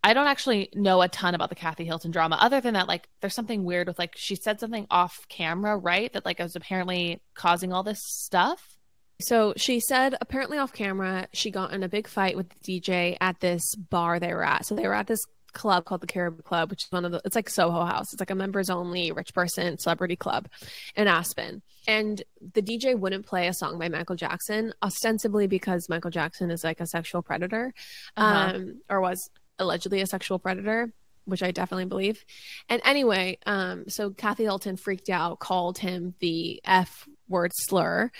I 0.03 0.15
don't 0.15 0.29
actually 0.29 0.71
know 0.75 1.03
a 1.03 1.09
ton 1.09 1.35
about 1.35 1.51
the 1.51 1.55
Kathy 1.55 1.85
Hilton 1.85 2.11
drama 2.11 2.39
other 2.41 2.61
than 2.61 2.75
that 2.75 2.89
like 2.89 3.09
there's 3.21 3.35
something 3.35 3.65
weird 3.65 3.87
with 3.87 3.99
like 3.99 4.15
she 4.17 4.35
said 4.35 4.61
something 4.61 4.87
off 4.91 5.27
camera, 5.29 5.77
right? 5.77 6.13
That 6.13 6.25
like 6.25 6.39
was 6.39 6.57
apparently 6.57 7.23
causing 7.35 7.73
all 7.73 7.83
this 7.83 8.01
stuff. 8.03 8.77
So 9.21 9.53
she 9.57 9.81
said 9.81 10.17
apparently 10.21 10.57
off 10.59 10.73
camera 10.73 11.29
she 11.35 11.51
got 11.51 11.73
in 11.73 11.83
a 11.83 11.89
big 11.89 12.09
fight 12.09 12.37
with 12.37 12.49
the 12.49 12.81
DJ 12.81 13.17
at 13.21 13.41
this 13.41 13.75
bar 13.75 14.19
they 14.19 14.33
were 14.33 14.45
at. 14.45 14.65
So 14.65 14.75
they 14.75 14.87
were 14.87 14.95
at 14.95 15.07
this 15.07 15.21
club 15.53 15.85
called 15.85 16.01
the 16.01 16.07
Caribou 16.07 16.43
Club, 16.43 16.71
which 16.71 16.85
is 16.85 16.93
one 16.93 17.05
of 17.05 17.13
the 17.13 17.21
it's 17.25 17.37
like 17.37 17.49
Soho 17.49 17.85
House. 17.85 18.13
It's 18.13 18.21
like 18.21 18.31
a 18.31 18.35
members 18.35 18.71
only 18.71 19.13
rich 19.13 19.35
person 19.35 19.79
celebrity 19.79 20.17
club 20.17 20.49
in 20.97 21.09
Aspen. 21.09 21.63
And 21.87 22.23
the 22.55 22.63
DJ 22.63 22.99
wouldn't 22.99 23.27
play 23.27 23.49
a 23.49 23.55
song 23.55 23.79
by 23.79 23.89
Michael 23.89 24.17
Jackson, 24.17 24.73
ostensibly 24.83 25.47
because 25.47 25.89
Michael 25.89 26.11
Jackson 26.11 26.51
is 26.51 26.65
like 26.65 26.81
a 26.81 26.87
sexual 26.87 27.23
predator, 27.23 27.73
uh-huh. 28.17 28.57
um, 28.57 28.81
or 28.89 29.01
was 29.01 29.31
allegedly 29.59 30.01
a 30.01 30.07
sexual 30.07 30.39
predator, 30.39 30.93
which 31.25 31.43
I 31.43 31.51
definitely 31.51 31.87
believe. 31.87 32.25
And 32.69 32.83
anyway, 32.85 33.39
um, 33.47 33.89
so 33.89 34.11
Kathy 34.11 34.45
Hilton 34.45 34.77
freaked 34.77 35.11
out, 35.11 35.39
called 35.39 35.79
him 35.79 36.15
the 36.21 36.61
F 36.65 37.09
word 37.29 37.53
slur. 37.55 38.11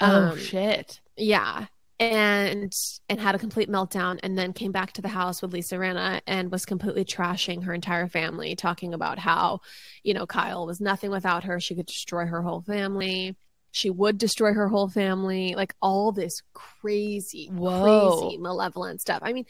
Oh 0.00 0.30
um, 0.30 0.38
shit. 0.38 1.00
Yeah 1.16 1.66
and 2.02 2.72
and 3.08 3.20
had 3.20 3.34
a 3.34 3.38
complete 3.38 3.68
meltdown 3.68 4.18
and 4.22 4.36
then 4.36 4.52
came 4.52 4.72
back 4.72 4.92
to 4.92 5.02
the 5.02 5.08
house 5.08 5.40
with 5.40 5.52
Lisa 5.52 5.76
Rinna 5.76 6.20
and 6.26 6.50
was 6.50 6.64
completely 6.64 7.04
trashing 7.04 7.64
her 7.64 7.74
entire 7.74 8.08
family 8.08 8.56
talking 8.56 8.94
about 8.94 9.18
how 9.18 9.60
you 10.02 10.14
know 10.14 10.26
Kyle 10.26 10.66
was 10.66 10.80
nothing 10.80 11.10
without 11.10 11.44
her. 11.44 11.60
She 11.60 11.74
could 11.74 11.86
destroy 11.86 12.26
her 12.26 12.42
whole 12.42 12.62
family. 12.62 13.36
She 13.70 13.88
would 13.88 14.18
destroy 14.18 14.52
her 14.52 14.68
whole 14.68 14.88
family. 14.88 15.54
Like 15.54 15.74
all 15.80 16.12
this 16.12 16.42
crazy 16.52 17.48
Whoa. 17.52 18.20
crazy 18.20 18.38
malevolent 18.38 19.00
stuff. 19.00 19.20
I 19.22 19.32
mean 19.32 19.46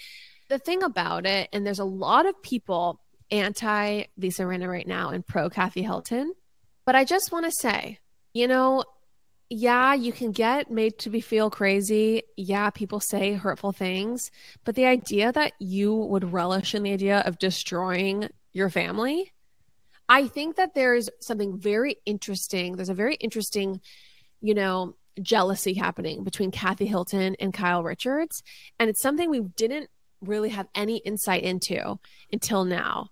the 0.48 0.58
thing 0.58 0.82
about 0.82 1.24
it 1.26 1.48
and 1.52 1.66
there's 1.66 1.78
a 1.78 1.84
lot 1.84 2.26
of 2.26 2.42
people 2.42 3.00
anti 3.30 4.04
Lisa 4.18 4.42
Rinna 4.42 4.68
right 4.68 4.86
now 4.86 5.08
and 5.08 5.26
pro 5.26 5.48
Kathy 5.48 5.82
Hilton 5.82 6.34
but 6.84 6.94
I 6.94 7.04
just 7.04 7.32
want 7.32 7.46
to 7.46 7.52
say 7.52 7.98
you 8.34 8.48
know 8.48 8.84
yeah, 9.52 9.92
you 9.92 10.12
can 10.12 10.32
get 10.32 10.70
made 10.70 10.98
to 11.00 11.10
be 11.10 11.20
feel 11.20 11.50
crazy. 11.50 12.22
Yeah, 12.38 12.70
people 12.70 13.00
say 13.00 13.34
hurtful 13.34 13.72
things, 13.72 14.30
but 14.64 14.74
the 14.74 14.86
idea 14.86 15.30
that 15.30 15.52
you 15.58 15.94
would 15.94 16.32
relish 16.32 16.74
in 16.74 16.82
the 16.82 16.92
idea 16.92 17.20
of 17.20 17.38
destroying 17.38 18.30
your 18.54 18.70
family, 18.70 19.30
I 20.08 20.26
think 20.26 20.56
that 20.56 20.74
there's 20.74 21.10
something 21.20 21.58
very 21.58 21.96
interesting. 22.06 22.76
There's 22.76 22.88
a 22.88 22.94
very 22.94 23.16
interesting, 23.16 23.82
you 24.40 24.54
know, 24.54 24.96
jealousy 25.20 25.74
happening 25.74 26.24
between 26.24 26.50
Kathy 26.50 26.86
Hilton 26.86 27.36
and 27.38 27.52
Kyle 27.52 27.82
Richards, 27.82 28.42
and 28.78 28.88
it's 28.88 29.02
something 29.02 29.28
we 29.28 29.40
didn't 29.40 29.90
really 30.22 30.48
have 30.48 30.68
any 30.74 30.96
insight 30.98 31.42
into 31.42 31.98
until 32.32 32.64
now 32.64 33.10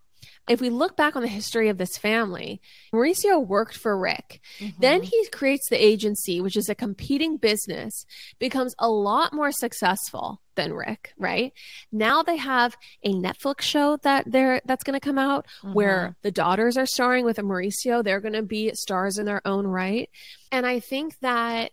if 0.49 0.61
we 0.61 0.71
look 0.71 0.97
back 0.97 1.17
on 1.17 1.23
the 1.23 1.29
history 1.29 1.69
of 1.69 1.79
this 1.79 1.97
family, 1.97 2.61
Mauricio 2.93 3.45
worked 3.45 3.77
for 3.77 3.97
Rick. 3.97 4.41
Mm-hmm. 4.59 4.81
Then 4.81 5.03
he 5.03 5.29
creates 5.29 5.69
the 5.69 5.83
agency, 5.83 6.41
which 6.41 6.57
is 6.57 6.69
a 6.69 6.75
competing 6.75 7.37
business, 7.37 8.05
becomes 8.39 8.75
a 8.79 8.89
lot 8.89 9.33
more 9.33 9.53
successful 9.53 10.41
than 10.57 10.73
Rick, 10.73 11.13
right? 11.17 11.53
Now 11.93 12.23
they 12.23 12.37
have 12.37 12.77
a 13.05 13.13
Netflix 13.13 13.63
show 13.63 13.99
that 14.03 14.31
they're 14.31 14.61
that's 14.65 14.85
going 14.85 14.99
to 14.99 15.05
come 15.05 15.19
out 15.19 15.47
mm-hmm. 15.63 15.75
where 15.75 16.17
the 16.23 16.33
daughters 16.33 16.77
are 16.77 16.87
starring 16.87 17.25
with 17.25 17.39
a 17.39 17.43
Mauricio. 17.43 18.03
They're 18.03 18.21
going 18.21 18.35
to 18.35 18.43
be 18.43 18.75
stars 18.75 19.19
in 19.19 19.27
their 19.27 19.47
own 19.47 19.67
right. 19.67 20.11
And 20.51 20.67
I 20.67 20.81
think 20.81 21.19
that 21.21 21.71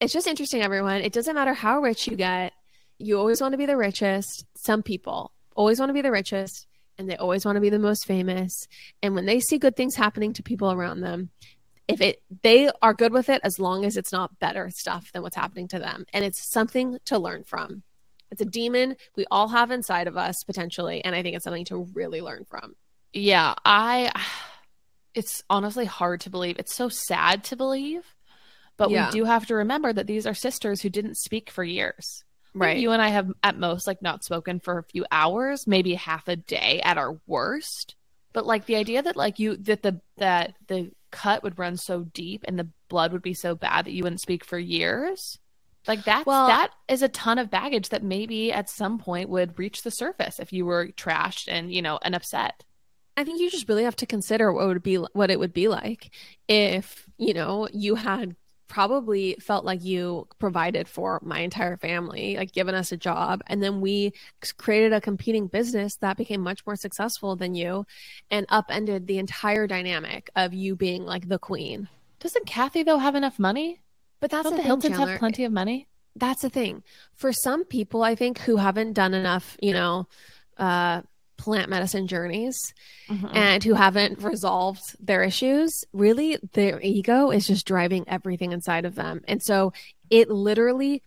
it's 0.00 0.12
just 0.12 0.26
interesting 0.26 0.62
everyone. 0.62 1.02
It 1.02 1.12
doesn't 1.12 1.34
matter 1.34 1.52
how 1.54 1.80
rich 1.80 2.06
you 2.06 2.16
get. 2.16 2.52
You 2.98 3.18
always 3.18 3.40
want 3.40 3.52
to 3.52 3.58
be 3.58 3.66
the 3.66 3.76
richest. 3.76 4.44
Some 4.56 4.82
people 4.82 5.32
always 5.56 5.78
want 5.78 5.90
to 5.90 5.94
be 5.94 6.02
the 6.02 6.12
richest 6.12 6.66
and 7.00 7.10
they 7.10 7.16
always 7.16 7.44
want 7.44 7.56
to 7.56 7.60
be 7.60 7.70
the 7.70 7.78
most 7.78 8.06
famous. 8.06 8.68
And 9.02 9.14
when 9.14 9.24
they 9.24 9.40
see 9.40 9.58
good 9.58 9.74
things 9.74 9.96
happening 9.96 10.34
to 10.34 10.42
people 10.42 10.70
around 10.70 11.00
them, 11.00 11.30
if 11.88 12.00
it 12.00 12.22
they 12.42 12.70
are 12.82 12.94
good 12.94 13.12
with 13.12 13.28
it 13.28 13.40
as 13.42 13.58
long 13.58 13.84
as 13.84 13.96
it's 13.96 14.12
not 14.12 14.38
better 14.38 14.70
stuff 14.70 15.10
than 15.12 15.22
what's 15.22 15.34
happening 15.34 15.66
to 15.68 15.78
them. 15.78 16.04
And 16.12 16.24
it's 16.24 16.52
something 16.52 16.98
to 17.06 17.18
learn 17.18 17.42
from. 17.42 17.82
It's 18.30 18.42
a 18.42 18.44
demon 18.44 18.96
we 19.16 19.24
all 19.30 19.48
have 19.48 19.72
inside 19.72 20.06
of 20.06 20.16
us 20.16 20.44
potentially, 20.44 21.04
and 21.04 21.16
I 21.16 21.22
think 21.22 21.34
it's 21.34 21.44
something 21.44 21.64
to 21.64 21.88
really 21.94 22.20
learn 22.20 22.44
from. 22.44 22.76
Yeah, 23.12 23.54
I 23.64 24.12
it's 25.14 25.42
honestly 25.50 25.86
hard 25.86 26.20
to 26.20 26.30
believe. 26.30 26.58
It's 26.58 26.74
so 26.74 26.88
sad 26.88 27.44
to 27.44 27.56
believe, 27.56 28.04
but 28.76 28.90
yeah. 28.90 29.06
we 29.06 29.12
do 29.12 29.24
have 29.24 29.46
to 29.46 29.56
remember 29.56 29.92
that 29.92 30.06
these 30.06 30.26
are 30.26 30.34
sisters 30.34 30.82
who 30.82 30.90
didn't 30.90 31.16
speak 31.16 31.50
for 31.50 31.64
years. 31.64 32.24
Right. 32.54 32.78
You 32.78 32.90
and 32.92 33.00
I 33.00 33.08
have 33.08 33.30
at 33.42 33.58
most 33.58 33.86
like 33.86 34.02
not 34.02 34.24
spoken 34.24 34.60
for 34.60 34.78
a 34.78 34.82
few 34.84 35.04
hours, 35.10 35.66
maybe 35.66 35.94
half 35.94 36.26
a 36.28 36.36
day 36.36 36.80
at 36.84 36.98
our 36.98 37.18
worst. 37.26 37.94
But 38.32 38.46
like 38.46 38.66
the 38.66 38.76
idea 38.76 39.02
that 39.02 39.16
like 39.16 39.38
you 39.38 39.56
that 39.58 39.82
the 39.82 40.00
that 40.16 40.54
the 40.66 40.92
cut 41.10 41.42
would 41.42 41.58
run 41.58 41.76
so 41.76 42.04
deep 42.04 42.44
and 42.46 42.58
the 42.58 42.68
blood 42.88 43.12
would 43.12 43.22
be 43.22 43.34
so 43.34 43.54
bad 43.54 43.84
that 43.84 43.92
you 43.92 44.02
wouldn't 44.02 44.20
speak 44.20 44.44
for 44.44 44.58
years. 44.58 45.38
Like 45.86 46.04
that 46.04 46.26
Well- 46.26 46.48
that 46.48 46.70
is 46.88 47.02
a 47.02 47.08
ton 47.08 47.38
of 47.38 47.50
baggage 47.50 47.88
that 47.88 48.02
maybe 48.02 48.52
at 48.52 48.68
some 48.68 48.98
point 48.98 49.28
would 49.28 49.58
reach 49.58 49.82
the 49.82 49.90
surface 49.90 50.38
if 50.38 50.52
you 50.52 50.64
were 50.66 50.88
trashed 50.88 51.46
and, 51.48 51.72
you 51.72 51.82
know, 51.82 51.98
and 52.02 52.14
upset. 52.14 52.64
I 53.16 53.24
think 53.24 53.40
you 53.40 53.50
just 53.50 53.68
really 53.68 53.84
have 53.84 53.96
to 53.96 54.06
consider 54.06 54.52
what 54.52 54.66
would 54.66 54.82
be 54.82 54.96
what 54.96 55.30
it 55.30 55.38
would 55.38 55.52
be 55.52 55.68
like 55.68 56.10
if, 56.48 57.06
you 57.18 57.34
know, 57.34 57.68
you 57.72 57.96
had 57.96 58.36
probably 58.70 59.36
felt 59.40 59.64
like 59.64 59.84
you 59.84 60.26
provided 60.38 60.88
for 60.88 61.20
my 61.22 61.40
entire 61.40 61.76
family, 61.76 62.36
like 62.36 62.52
given 62.52 62.74
us 62.74 62.92
a 62.92 62.96
job, 62.96 63.42
and 63.48 63.62
then 63.62 63.82
we 63.82 64.14
created 64.56 64.94
a 64.94 65.00
competing 65.00 65.48
business 65.48 65.96
that 65.96 66.16
became 66.16 66.40
much 66.40 66.64
more 66.64 66.76
successful 66.76 67.36
than 67.36 67.54
you 67.54 67.84
and 68.30 68.46
upended 68.48 69.06
the 69.06 69.18
entire 69.18 69.66
dynamic 69.66 70.30
of 70.36 70.54
you 70.54 70.74
being 70.76 71.04
like 71.04 71.28
the 71.28 71.38
queen. 71.38 71.88
Doesn't 72.20 72.46
Kathy 72.46 72.82
though 72.82 72.98
have 72.98 73.14
enough 73.14 73.38
money? 73.38 73.80
But 74.20 74.30
that's 74.30 74.44
Don't 74.44 74.52
the 74.52 74.56
the 74.56 74.62
thing, 74.62 74.66
Hiltons 74.66 74.96
Chandler. 74.96 75.12
have 75.12 75.18
plenty 75.18 75.44
of 75.44 75.52
money? 75.52 75.86
that's 76.16 76.42
the 76.42 76.50
thing 76.50 76.82
for 77.14 77.32
some 77.32 77.64
people 77.64 78.02
i 78.02 78.14
think 78.14 78.38
who 78.40 78.56
haven't 78.56 78.92
done 78.94 79.14
enough 79.14 79.56
you 79.62 79.72
know 79.72 80.06
uh 80.58 81.00
plant 81.40 81.68
medicine 81.70 82.06
journeys 82.06 82.56
Mhm. 83.08 83.30
and 83.34 83.64
who 83.64 83.74
haven't 83.74 84.22
resolved 84.22 84.82
their 85.00 85.22
issues 85.22 85.72
really 85.92 86.38
their 86.52 86.80
ego 86.82 87.30
is 87.30 87.46
just 87.46 87.66
driving 87.66 88.04
everything 88.08 88.52
inside 88.52 88.84
of 88.84 88.94
them 88.94 89.22
and 89.26 89.42
so 89.42 89.72
it 90.10 90.28
literally 90.30 91.02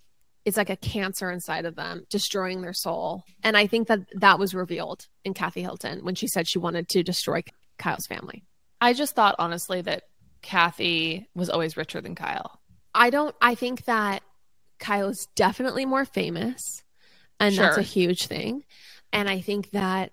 is 0.45 0.57
like 0.57 0.69
a 0.71 0.75
cancer 0.75 1.29
inside 1.31 1.65
of 1.65 1.75
them 1.75 2.05
destroying 2.09 2.61
their 2.61 2.73
soul 2.73 3.23
and 3.43 3.55
i 3.55 3.67
think 3.67 3.87
that 3.87 3.99
that 4.15 4.39
was 4.39 4.53
revealed 4.55 5.07
in 5.23 5.33
kathy 5.33 5.61
hilton 5.61 6.03
when 6.03 6.15
she 6.15 6.27
said 6.27 6.47
she 6.47 6.59
wanted 6.59 6.87
to 6.89 7.03
destroy 7.03 7.41
kyle's 7.77 8.07
family 8.07 8.43
I 8.81 8.91
just 8.93 9.15
thought 9.15 9.35
honestly 9.39 9.81
that 9.83 10.03
Kathy 10.41 11.29
was 11.33 11.49
always 11.49 11.77
richer 11.77 12.01
than 12.01 12.15
Kyle. 12.15 12.59
I 12.93 13.09
don't. 13.11 13.33
I 13.41 13.55
think 13.55 13.85
that 13.85 14.21
Kyle 14.77 15.07
is 15.07 15.29
definitely 15.37 15.85
more 15.85 16.03
famous, 16.03 16.83
and 17.39 17.55
that's 17.55 17.77
a 17.77 17.81
huge 17.81 18.27
thing. 18.27 18.65
And 19.13 19.29
I 19.29 19.39
think 19.39 19.71
that 19.71 20.11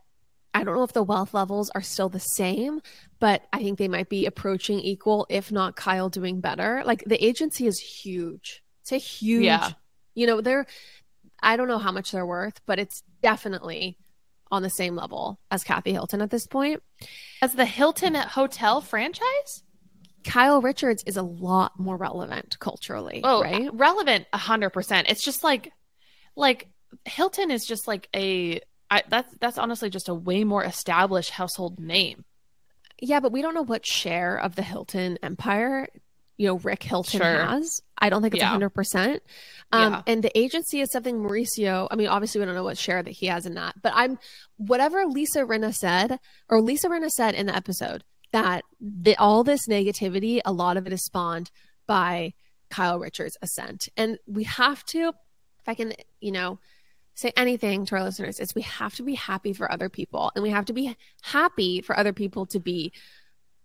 I 0.53 0.65
don't 0.65 0.75
know 0.75 0.83
if 0.83 0.93
the 0.93 1.03
wealth 1.03 1.33
levels 1.33 1.71
are 1.71 1.83
still 1.83 2.09
the 2.09 2.19
same, 2.19 2.81
but 3.21 3.43
I 3.53 3.59
think 3.59 3.79
they 3.79 3.89
might 3.89 4.09
be 4.09 4.27
approaching 4.27 4.81
equal, 4.81 5.27
if 5.31 5.53
not 5.53 5.77
Kyle 5.77 6.09
doing 6.09 6.41
better. 6.41 6.83
Like 6.85 7.05
the 7.07 7.23
agency 7.25 7.67
is 7.67 7.79
huge. 7.79 8.63
It's 8.83 8.93
a 8.93 8.97
huge. 8.97 9.45
Yeah. 9.45 9.71
You 10.15 10.27
know, 10.27 10.41
they're. 10.41 10.67
I 11.43 11.57
don't 11.57 11.69
know 11.69 11.79
how 11.79 11.93
much 11.93 12.11
they're 12.13 12.27
worth, 12.27 12.61
but 12.67 12.79
it's 12.79 13.03
definitely 13.23 13.97
on 14.51 14.63
the 14.63 14.69
same 14.71 14.97
level 14.97 15.39
as 15.51 15.63
Kathy 15.63 15.93
Hilton 15.93 16.21
at 16.21 16.31
this 16.31 16.47
point. 16.47 16.83
As 17.41 17.55
the 17.55 17.65
Hilton 17.65 18.15
Hotel 18.15 18.81
franchise? 18.81 19.63
Kyle 20.25 20.61
Richards 20.61 21.03
is 21.07 21.17
a 21.17 21.23
lot 21.23 21.79
more 21.79 21.97
relevant 21.97 22.59
culturally, 22.59 23.21
Oh, 23.25 23.41
right? 23.43 23.71
relevant 23.73 24.27
a 24.33 24.39
hundred 24.39 24.71
percent. 24.71 25.09
It's 25.09 25.25
just 25.25 25.43
like, 25.45 25.73
like 26.37 26.69
Hilton 27.05 27.51
is 27.51 27.65
just 27.65 27.87
like 27.87 28.09
a. 28.15 28.61
I, 28.91 29.03
that's 29.09 29.33
that's 29.41 29.59
honestly 29.59 29.91
just 29.91 30.09
a 30.09 30.15
way 30.15 30.45
more 30.45 30.65
established 30.65 31.31
household 31.31 31.79
name. 31.79 32.25
Yeah, 33.01 33.21
but 33.21 33.33
we 33.33 33.41
don't 33.43 33.55
know 33.55 33.63
what 33.63 33.87
share 33.87 34.37
of 34.37 34.57
the 34.57 34.63
Hilton 34.63 35.19
empire, 35.23 35.89
you 36.37 36.49
know, 36.49 36.57
Rick 36.59 36.83
Hilton 36.83 37.21
Sure. 37.21 37.45
has. 37.47 37.81
I 37.97 38.11
don't 38.11 38.21
think 38.21 38.35
it's 38.35 38.43
a 38.43 38.47
Yeah. 38.47 38.51
100%. 38.59 39.21
Um, 39.73 39.93
Yeah. 39.93 40.03
And 40.07 40.23
the 40.23 40.37
agency 40.39 40.81
is 40.81 40.91
something 40.93 41.19
Mauricio, 41.19 41.89
I 41.91 41.97
mean, 41.97 42.09
obviously 42.09 42.41
we 42.41 42.45
don't 42.47 42.55
know 42.55 42.65
what 42.65 42.77
share 42.77 43.03
that 43.03 43.11
he 43.11 43.27
has 43.27 43.47
in 43.47 43.55
that, 43.55 43.77
but 43.81 43.93
I'm, 43.95 44.19
whatever 44.57 45.07
Lisa 45.07 45.41
Rinna 45.41 45.75
said, 45.75 46.19
or 46.49 46.61
Lisa 46.61 46.89
Rinna 46.89 47.09
said 47.11 47.35
in 47.35 47.47
the 47.47 47.57
episode, 47.57 48.05
that 48.33 48.65
the, 48.81 49.17
all 49.17 49.45
this 49.45 49.67
negativity, 49.67 50.41
a 50.45 50.53
lot 50.53 50.77
of 50.77 50.87
it 50.87 50.93
is 50.93 51.05
spawned 51.05 51.51
by 51.87 52.35
Kyle 52.71 52.99
Richards' 52.99 53.37
ascent. 53.43 53.89
And 53.97 54.19
we 54.27 54.45
have 54.45 54.85
to, 54.87 55.09
if 55.09 55.69
I 55.69 55.75
can, 55.75 55.95
you 56.21 56.33
know, 56.33 56.59
say 57.15 57.33
anything 57.37 57.85
to 57.87 57.97
our 57.97 58.05
listeners, 58.05 58.41
is 58.41 58.55
we 58.55 58.63
have 58.63 58.95
to 58.95 59.03
be 59.03 59.15
happy 59.15 59.53
for 59.53 59.71
other 59.71 59.89
people 59.89 60.33
and 60.35 60.43
we 60.43 60.51
have 60.51 60.65
to 60.67 60.73
be 60.73 60.97
happy 61.23 61.81
for 61.81 61.99
other 61.99 62.13
people 62.13 62.47
to 62.47 62.61
be 62.61 62.93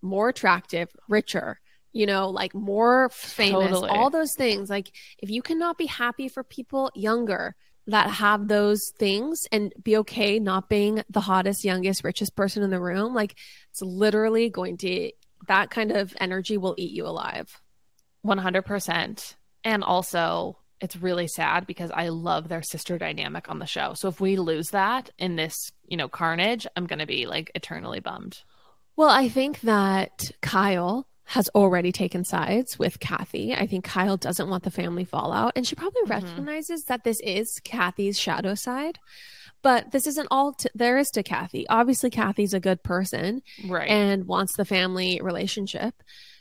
more 0.02 0.30
attractive, 0.30 0.90
richer, 1.08 1.60
you 1.94 2.06
know, 2.06 2.30
like 2.30 2.54
more 2.54 3.10
famous, 3.10 3.70
Totally. 3.70 3.90
all 3.90 4.10
those 4.10 4.34
things. 4.36 4.70
Like 4.70 4.92
if 5.20 5.30
you 5.30 5.42
cannot 5.42 5.78
be 5.78 5.86
happy 5.86 6.28
for 6.28 6.44
people 6.44 6.92
younger 6.94 7.56
that 7.88 8.10
have 8.10 8.48
those 8.48 8.92
things 8.98 9.42
and 9.52 9.72
be 9.82 9.98
okay 9.98 10.40
not 10.40 10.70
being 10.70 11.04
the 11.10 11.22
hottest, 11.22 11.64
youngest, 11.64 12.04
richest 12.04 12.36
person 12.36 12.64
in 12.64 12.72
the 12.72 12.82
room, 12.82 13.14
like 13.14 13.36
it's 13.72 13.82
literally 13.82 14.50
going 14.50 14.78
to 14.78 15.12
that 15.48 15.70
kind 15.70 15.92
of 15.92 16.16
energy 16.20 16.58
will 16.58 16.76
eat 16.78 16.92
you 16.92 17.06
alive. 17.06 17.62
One 18.22 18.40
hundred 18.40 18.64
percent. 18.64 19.36
And 19.64 19.84
also, 19.84 20.58
it's 20.82 20.96
really 20.98 21.28
sad 21.28 21.66
because 21.66 21.92
I 21.94 22.10
love 22.10 22.48
their 22.50 22.62
sister 22.62 22.98
dynamic 22.98 23.50
on 23.50 23.60
the 23.60 23.66
show. 23.66 23.94
So 23.96 24.08
if 24.10 24.20
we 24.20 24.36
lose 24.38 24.70
that 24.72 25.10
in 25.18 25.36
this, 25.36 25.56
you 25.88 25.98
know, 25.98 26.08
carnage, 26.08 26.68
I'm 26.76 26.86
gonna 26.88 27.06
be 27.06 27.26
like 27.28 27.52
eternally 27.56 28.00
bummed. 28.00 28.38
Well, 28.98 29.10
I 29.10 29.30
think 29.30 29.62
that 29.62 30.32
Kyle 30.42 31.08
has 31.30 31.50
already 31.56 31.92
taken 31.92 32.24
sides 32.24 32.78
with 32.78 33.00
Kathy. 33.00 33.54
I 33.56 33.66
think 33.66 33.84
Kyle 33.84 34.16
doesn't 34.16 34.48
want 34.50 34.64
the 34.64 34.70
family 34.72 35.06
fallout, 35.06 35.54
and 35.56 35.66
she 35.66 35.76
probably 35.76 36.04
Mhm. 36.04 36.10
recognizes 36.10 36.84
that 36.84 37.04
this 37.04 37.20
is 37.22 37.60
Kathy's 37.64 38.20
shadow 38.20 38.54
side. 38.54 39.00
But 39.64 39.92
this 39.92 40.06
isn't 40.06 40.28
all 40.30 40.54
t- 40.54 40.70
there 40.76 40.98
is 41.00 41.10
to 41.12 41.24
Kathy. 41.24 41.68
Obviously, 41.68 42.12
Kathy's 42.12 42.54
a 42.54 42.60
good 42.60 42.84
person 42.84 43.42
Right. 43.68 43.90
and 43.90 44.28
wants 44.28 44.56
the 44.56 44.66
family 44.66 45.20
relationship. 45.24 45.96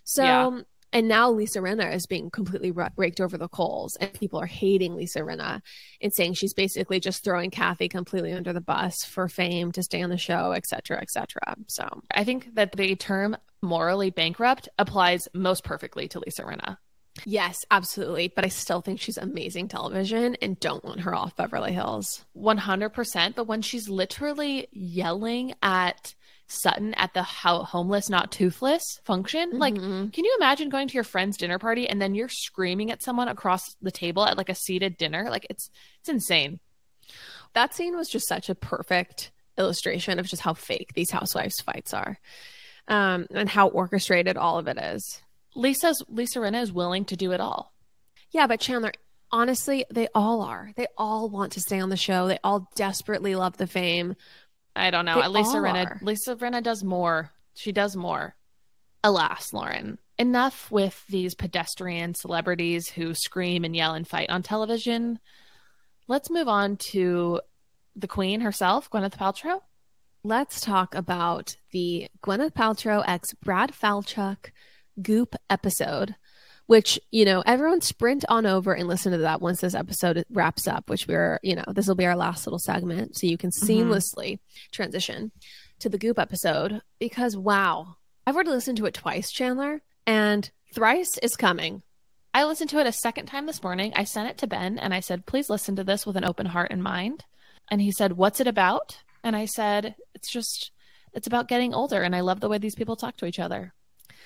So, 0.04 0.22
Yeah. 0.22 0.60
And 0.94 1.08
now 1.08 1.30
Lisa 1.30 1.58
Rinna 1.58 1.92
is 1.92 2.06
being 2.06 2.30
completely 2.30 2.70
ra- 2.70 2.88
raked 2.96 3.20
over 3.20 3.36
the 3.36 3.48
coals, 3.48 3.96
and 3.96 4.12
people 4.14 4.40
are 4.40 4.46
hating 4.46 4.94
Lisa 4.94 5.18
Rinna 5.20 5.60
and 6.00 6.12
saying 6.14 6.34
she's 6.34 6.54
basically 6.54 7.00
just 7.00 7.22
throwing 7.24 7.50
Kathy 7.50 7.88
completely 7.88 8.32
under 8.32 8.52
the 8.54 8.60
bus 8.62 9.04
for 9.04 9.28
fame 9.28 9.72
to 9.72 9.82
stay 9.82 10.00
on 10.00 10.08
the 10.08 10.16
show, 10.16 10.52
et 10.52 10.66
cetera, 10.66 10.98
et 11.02 11.10
cetera. 11.10 11.56
So, 11.66 11.86
I 12.14 12.24
think 12.24 12.54
that 12.54 12.72
the 12.72 12.96
term 12.96 13.36
morally 13.60 14.10
bankrupt 14.10 14.68
applies 14.78 15.28
most 15.34 15.64
perfectly 15.64 16.08
to 16.08 16.20
Lisa 16.20 16.42
Rinna. 16.44 16.78
yes, 17.24 17.64
absolutely. 17.70 18.28
But 18.28 18.44
I 18.44 18.48
still 18.48 18.80
think 18.80 19.00
she's 19.00 19.18
amazing 19.18 19.68
television 19.68 20.36
and 20.42 20.58
don't 20.60 20.84
want 20.84 21.00
her 21.00 21.14
off 21.14 21.36
Beverly 21.36 21.72
Hills. 21.72 22.24
100%. 22.36 23.34
But 23.34 23.46
when 23.46 23.62
she's 23.62 23.88
literally 23.88 24.68
yelling 24.72 25.54
at 25.62 26.14
Sutton 26.46 26.92
at 26.94 27.14
the 27.14 27.22
how 27.22 27.62
homeless, 27.62 28.08
not 28.10 28.30
toothless 28.30 28.82
function, 29.04 29.58
like, 29.58 29.74
Mhm. 29.74 30.12
can 30.12 30.24
you 30.24 30.36
imagine 30.38 30.68
going 30.68 30.88
to 30.88 30.94
your 30.94 31.04
friend's 31.04 31.36
dinner 31.38 31.58
party 31.58 31.88
and 31.88 32.00
then 32.02 32.14
you're 32.14 32.28
screaming 32.28 32.90
at 32.90 33.02
someone 33.02 33.28
across 33.28 33.62
the 33.80 33.90
table 33.90 34.24
at 34.26 34.36
like 34.36 34.48
a 34.50 34.54
seated 34.54 34.96
dinner? 34.98 35.28
Like, 35.30 35.46
it's 35.48 35.70
it's 36.00 36.08
insane. 36.08 36.60
that 37.54 37.74
scene 37.74 37.96
was 37.96 38.08
just 38.08 38.26
such 38.28 38.48
a 38.48 38.54
perfect 38.54 39.30
illustration 39.56 40.18
of 40.18 40.26
just 40.26 40.42
how 40.42 40.52
fake 40.54 40.92
these 40.94 41.10
housewives 41.12 41.60
fights 41.60 41.94
are 41.94 42.18
um, 42.88 43.26
and 43.30 43.48
how 43.48 43.68
orchestrated 43.68 44.36
all 44.36 44.58
of 44.58 44.66
it 44.66 44.76
is. 44.78 45.22
Lisa's 45.54 46.02
Lisa 46.08 46.40
Rinna 46.40 46.60
is 46.62 46.72
willing 46.72 47.04
to 47.06 47.16
do 47.16 47.30
it 47.32 47.40
all. 47.40 47.72
Yeah, 48.32 48.46
but 48.48 48.58
Chandler, 48.60 48.92
honestly, 49.30 49.84
they 49.90 50.08
all 50.14 50.42
are. 50.42 50.72
They 50.76 50.86
all 50.98 51.28
want 51.30 51.52
to 51.52 51.60
stay 51.60 51.78
on 51.78 51.90
the 51.90 51.96
show. 51.96 52.26
They 52.26 52.38
all 52.42 52.68
desperately 52.74 53.34
love 53.36 53.56
the 53.56 53.68
fame. 53.68 54.16
I 54.76 54.90
don't 54.90 55.04
know. 55.04 55.20
They 55.20 55.28
Lisa 55.28 55.50
all 55.50 55.62
Rinna. 55.62 56.02
Lisa 56.02 56.36
Rinna 56.36 56.62
does 56.62 56.82
more. 56.82 57.30
She 57.54 57.72
does 57.72 57.96
more. 57.96 58.34
Alas, 59.02 59.52
Lauren. 59.52 59.98
Enough 60.18 60.70
with 60.70 61.04
these 61.08 61.34
pedestrian 61.34 62.14
celebrities 62.14 62.88
who 62.88 63.14
scream 63.14 63.64
and 63.64 63.74
yell 63.74 63.94
and 63.94 64.06
fight 64.06 64.30
on 64.30 64.42
television. 64.42 65.18
Let's 66.08 66.30
move 66.30 66.48
on 66.48 66.76
to 66.92 67.40
the 67.96 68.08
queen 68.08 68.40
herself, 68.40 68.90
Gwyneth 68.90 69.16
Paltrow. 69.16 69.60
Let's 70.22 70.60
talk 70.60 70.94
about 70.94 71.56
the 71.72 72.08
Gwyneth 72.22 72.52
Paltrow 72.52 73.04
ex 73.06 73.34
Brad 73.34 73.72
Falchuk 73.72 74.50
Goop 75.02 75.34
episode, 75.50 76.16
which, 76.66 76.98
you 77.10 77.24
know, 77.24 77.42
everyone 77.44 77.80
sprint 77.80 78.24
on 78.28 78.46
over 78.46 78.72
and 78.72 78.88
listen 78.88 79.12
to 79.12 79.18
that 79.18 79.40
once 79.40 79.60
this 79.60 79.74
episode 79.74 80.24
wraps 80.30 80.66
up, 80.66 80.88
which 80.88 81.06
we're, 81.06 81.38
you 81.42 81.54
know, 81.54 81.64
this 81.68 81.86
will 81.86 81.94
be 81.94 82.06
our 82.06 82.16
last 82.16 82.46
little 82.46 82.58
segment. 82.58 83.16
So 83.16 83.26
you 83.26 83.36
can 83.36 83.50
mm-hmm. 83.50 83.70
seamlessly 83.70 84.38
transition 84.72 85.32
to 85.80 85.88
the 85.88 85.98
Goop 85.98 86.18
episode 86.18 86.80
because, 86.98 87.36
wow, 87.36 87.96
I've 88.26 88.34
already 88.34 88.50
listened 88.50 88.78
to 88.78 88.86
it 88.86 88.94
twice, 88.94 89.30
Chandler, 89.30 89.82
and 90.06 90.50
thrice 90.74 91.18
is 91.18 91.36
coming. 91.36 91.82
I 92.32 92.44
listened 92.44 92.70
to 92.70 92.78
it 92.78 92.86
a 92.86 92.92
second 92.92 93.26
time 93.26 93.46
this 93.46 93.62
morning. 93.62 93.92
I 93.94 94.04
sent 94.04 94.28
it 94.28 94.38
to 94.38 94.46
Ben 94.46 94.78
and 94.78 94.92
I 94.92 95.00
said, 95.00 95.26
please 95.26 95.50
listen 95.50 95.76
to 95.76 95.84
this 95.84 96.06
with 96.06 96.16
an 96.16 96.24
open 96.24 96.46
heart 96.46 96.70
and 96.70 96.82
mind. 96.82 97.24
And 97.70 97.80
he 97.80 97.92
said, 97.92 98.12
What's 98.12 98.40
it 98.40 98.46
about? 98.46 98.98
And 99.22 99.34
I 99.34 99.46
said, 99.46 99.96
It's 100.14 100.30
just, 100.30 100.70
it's 101.12 101.26
about 101.26 101.48
getting 101.48 101.74
older. 101.74 102.02
And 102.02 102.14
I 102.14 102.20
love 102.20 102.40
the 102.40 102.48
way 102.48 102.58
these 102.58 102.74
people 102.74 102.96
talk 102.96 103.16
to 103.18 103.26
each 103.26 103.38
other. 103.38 103.72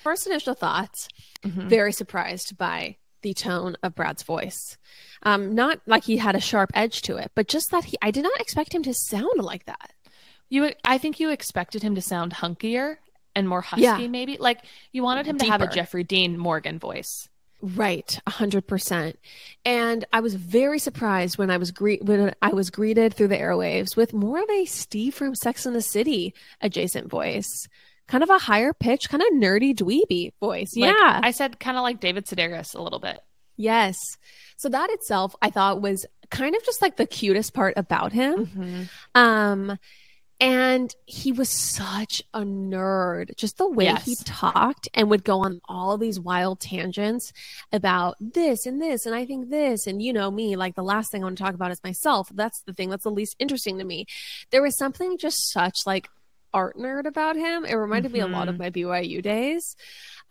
First 0.01 0.27
initial 0.27 0.53
thoughts 0.53 1.07
Mhm. 1.43 1.67
very 1.69 1.91
surprised 1.93 2.57
by 2.57 2.97
the 3.21 3.33
tone 3.33 3.75
of 3.83 3.95
Brad's 3.95 4.23
voice. 4.23 4.77
Um, 5.23 5.53
not 5.53 5.81
like 5.85 6.05
he 6.05 6.17
had 6.17 6.35
a 6.35 6.39
sharp 6.41 6.71
edge 6.73 7.01
to 7.03 7.17
it, 7.17 7.31
but 7.35 7.47
just 7.47 7.69
that 7.71 7.83
he, 7.85 7.97
I 8.01 8.11
did 8.11 8.23
not 8.23 8.39
expect 8.39 8.73
him 8.73 8.83
to 8.83 8.93
sound 8.93 9.41
like 9.41 9.65
that. 9.65 9.91
You, 10.49 10.71
I 10.85 10.97
think 10.97 11.19
you 11.19 11.29
expected 11.29 11.83
him 11.83 11.95
to 11.95 12.01
sound 12.01 12.33
hunkier 12.35 12.97
and 13.35 13.47
more 13.47 13.61
husky, 13.61 13.83
Yeah. 13.83 14.07
maybe. 14.07 14.37
Like 14.37 14.61
you 14.93 15.03
wanted 15.03 15.25
him 15.27 15.37
to 15.39 15.45
have 15.45 15.61
a 15.61 15.67
Jeffrey 15.67 16.03
Dean 16.03 16.37
Morgan 16.37 16.79
voice. 16.79 17.27
Right, 17.61 18.17
a 18.25 18.29
hundred 18.31 18.67
percent. 18.67 19.19
And 19.65 20.05
I 20.13 20.21
was 20.21 20.35
very 20.35 20.79
surprised 20.79 21.37
when 21.37 21.51
I 21.51 21.57
was 21.57 21.71
gre- 21.71 22.01
when 22.01 22.33
I 22.41 22.53
was 22.53 22.69
greeted 22.69 23.13
through 23.13 23.27
the 23.27 23.37
airwaves 23.37 23.97
with 23.97 24.13
more 24.13 24.41
of 24.41 24.49
a 24.49 24.63
Steve 24.63 25.13
from 25.13 25.35
Sex 25.35 25.65
and 25.65 25.75
the 25.75 25.81
City 25.81 26.33
adjacent 26.61 27.09
voice, 27.09 27.67
kind 28.09 28.23
of 28.23 28.29
a 28.29 28.37
higher 28.39 28.73
pitch, 28.73 29.07
kind 29.09 29.23
of 29.23 29.29
nerdy 29.33 29.73
dweeby 29.73 30.33
voice. 30.41 30.75
Like, 30.75 30.93
yeah, 30.93 31.21
I 31.23 31.31
said 31.31 31.59
kind 31.59 31.77
of 31.77 31.83
like 31.83 31.99
David 32.01 32.25
Sedaris 32.25 32.75
a 32.75 32.81
little 32.81 32.99
bit. 32.99 33.19
yes. 33.55 33.95
So 34.57 34.67
that 34.67 34.89
itself, 34.89 35.33
I 35.41 35.51
thought 35.51 35.81
was 35.81 36.05
kind 36.31 36.53
of 36.53 36.61
just 36.65 36.81
like 36.81 36.97
the 36.97 37.05
cutest 37.05 37.53
part 37.53 37.75
about 37.77 38.11
him. 38.11 38.45
Mm-hmm. 38.47 38.83
Um, 39.15 39.79
and 40.41 40.93
he 41.05 41.31
was 41.31 41.49
such 41.49 42.21
a 42.33 42.41
nerd. 42.41 43.35
Just 43.37 43.57
the 43.57 43.69
way 43.69 43.85
Yes. 43.85 44.05
he 44.05 44.15
talked 44.25 44.87
and 44.93 45.09
would 45.09 45.23
go 45.23 45.39
on 45.45 45.59
all 45.67 45.97
these 45.97 46.19
wild 46.19 46.59
tangents 46.61 47.31
about 47.71 48.15
this 48.19 48.65
and 48.65 48.81
this, 48.81 49.05
and 49.05 49.13
I 49.15 49.25
think 49.25 49.49
this, 49.49 49.85
and 49.87 50.01
you 50.01 50.11
know 50.13 50.31
me, 50.31 50.55
like 50.55 50.75
the 50.75 50.83
last 50.83 51.11
thing 51.11 51.21
I 51.23 51.25
want 51.25 51.37
to 51.37 51.43
talk 51.43 51.55
about 51.55 51.71
is 51.71 51.83
myself. 51.83 52.29
That's 52.33 52.61
the 52.63 52.73
thing 52.73 52.89
that's 52.89 53.03
the 53.03 53.11
least 53.11 53.35
interesting 53.39 53.77
to 53.79 53.83
me. 53.85 54.05
There 54.51 54.61
was 54.61 54.77
something 54.77 55.17
just 55.17 55.51
such 55.51 55.75
like 55.85 56.09
art 56.53 56.77
nerd 56.77 57.05
about 57.05 57.35
him. 57.35 57.65
It 57.65 57.75
reminded 57.75 58.11
me 58.11 58.19
a 58.19 58.27
lot 58.27 58.47
of 58.49 58.55
Mhm. 58.55 58.59
my 58.59 58.69
BYU 58.69 59.21
days. 59.21 59.75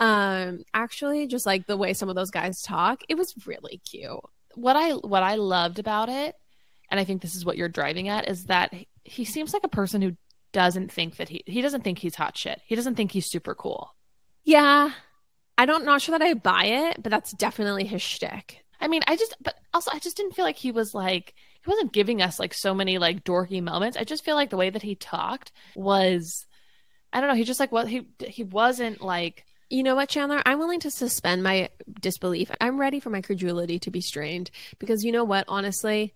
Um, 0.00 0.62
actually, 0.74 1.26
just 1.26 1.46
like 1.46 1.66
the 1.66 1.76
way 1.76 1.92
some 1.92 2.08
of 2.08 2.14
those 2.14 2.30
guys 2.30 2.62
talk, 2.62 3.02
it 3.08 3.16
was 3.16 3.34
really 3.46 3.80
cute. 3.88 4.20
What 4.54 4.76
I 4.76 4.92
what 4.92 5.22
I 5.22 5.34
loved 5.36 5.78
about 5.78 6.08
it, 6.08 6.34
and 6.90 6.98
I 7.00 7.04
think 7.04 7.22
this 7.22 7.34
is 7.34 7.44
what 7.44 7.56
you're 7.56 7.68
driving 7.68 8.08
at, 8.08 8.28
is 8.28 8.44
that 8.46 8.72
he, 8.72 8.88
he 9.04 9.24
seems 9.24 9.52
like 9.52 9.64
a 9.64 9.68
person 9.68 10.02
who 10.02 10.16
doesn't 10.52 10.90
think 10.92 11.16
that 11.16 11.28
he 11.28 11.42
he 11.46 11.60
doesn't 11.62 11.82
think 11.84 11.98
he's 11.98 12.14
hot 12.14 12.36
shit. 12.36 12.60
He 12.66 12.74
doesn't 12.74 12.94
think 12.94 13.12
he's 13.12 13.30
super 13.30 13.54
cool. 13.54 13.94
Yeah. 14.44 14.92
I 15.56 15.66
don't 15.66 15.84
not 15.84 16.00
sure 16.00 16.16
that 16.16 16.24
I 16.24 16.34
buy 16.34 16.64
it, 16.66 17.02
but 17.02 17.10
that's 17.10 17.32
definitely 17.32 17.84
his 17.84 18.00
shtick. 18.00 18.64
I 18.80 18.86
mean, 18.86 19.02
I 19.08 19.16
just, 19.16 19.34
but 19.42 19.56
also, 19.74 19.90
I 19.92 19.98
just 19.98 20.16
didn't 20.16 20.34
feel 20.36 20.44
like 20.44 20.56
he 20.56 20.70
was 20.70 20.94
like, 20.94 21.34
he 21.68 21.72
wasn't 21.72 21.92
giving 21.92 22.22
us 22.22 22.38
like 22.38 22.54
so 22.54 22.72
many 22.74 22.98
like 22.98 23.24
dorky 23.24 23.62
moments. 23.62 23.96
I 23.96 24.04
just 24.04 24.24
feel 24.24 24.34
like 24.36 24.50
the 24.50 24.56
way 24.56 24.70
that 24.70 24.82
he 24.82 24.94
talked 24.94 25.52
was, 25.76 26.46
I 27.12 27.20
don't 27.20 27.28
know, 27.28 27.34
he 27.34 27.44
just 27.44 27.60
like, 27.60 27.72
what 27.72 27.88
he, 27.88 28.08
he 28.20 28.42
wasn't 28.44 29.00
like, 29.02 29.44
You 29.70 29.82
know 29.82 29.94
what, 29.94 30.08
Chandler? 30.08 30.42
I'm 30.46 30.58
willing 30.58 30.80
to 30.80 30.90
suspend 30.90 31.42
my 31.42 31.68
disbelief. 32.00 32.50
I'm 32.60 32.80
ready 32.80 33.00
for 33.00 33.10
my 33.10 33.20
credulity 33.20 33.78
to 33.80 33.90
be 33.90 34.00
strained 34.00 34.50
because 34.78 35.04
you 35.04 35.12
know 35.12 35.24
what? 35.24 35.44
Honestly, 35.46 36.14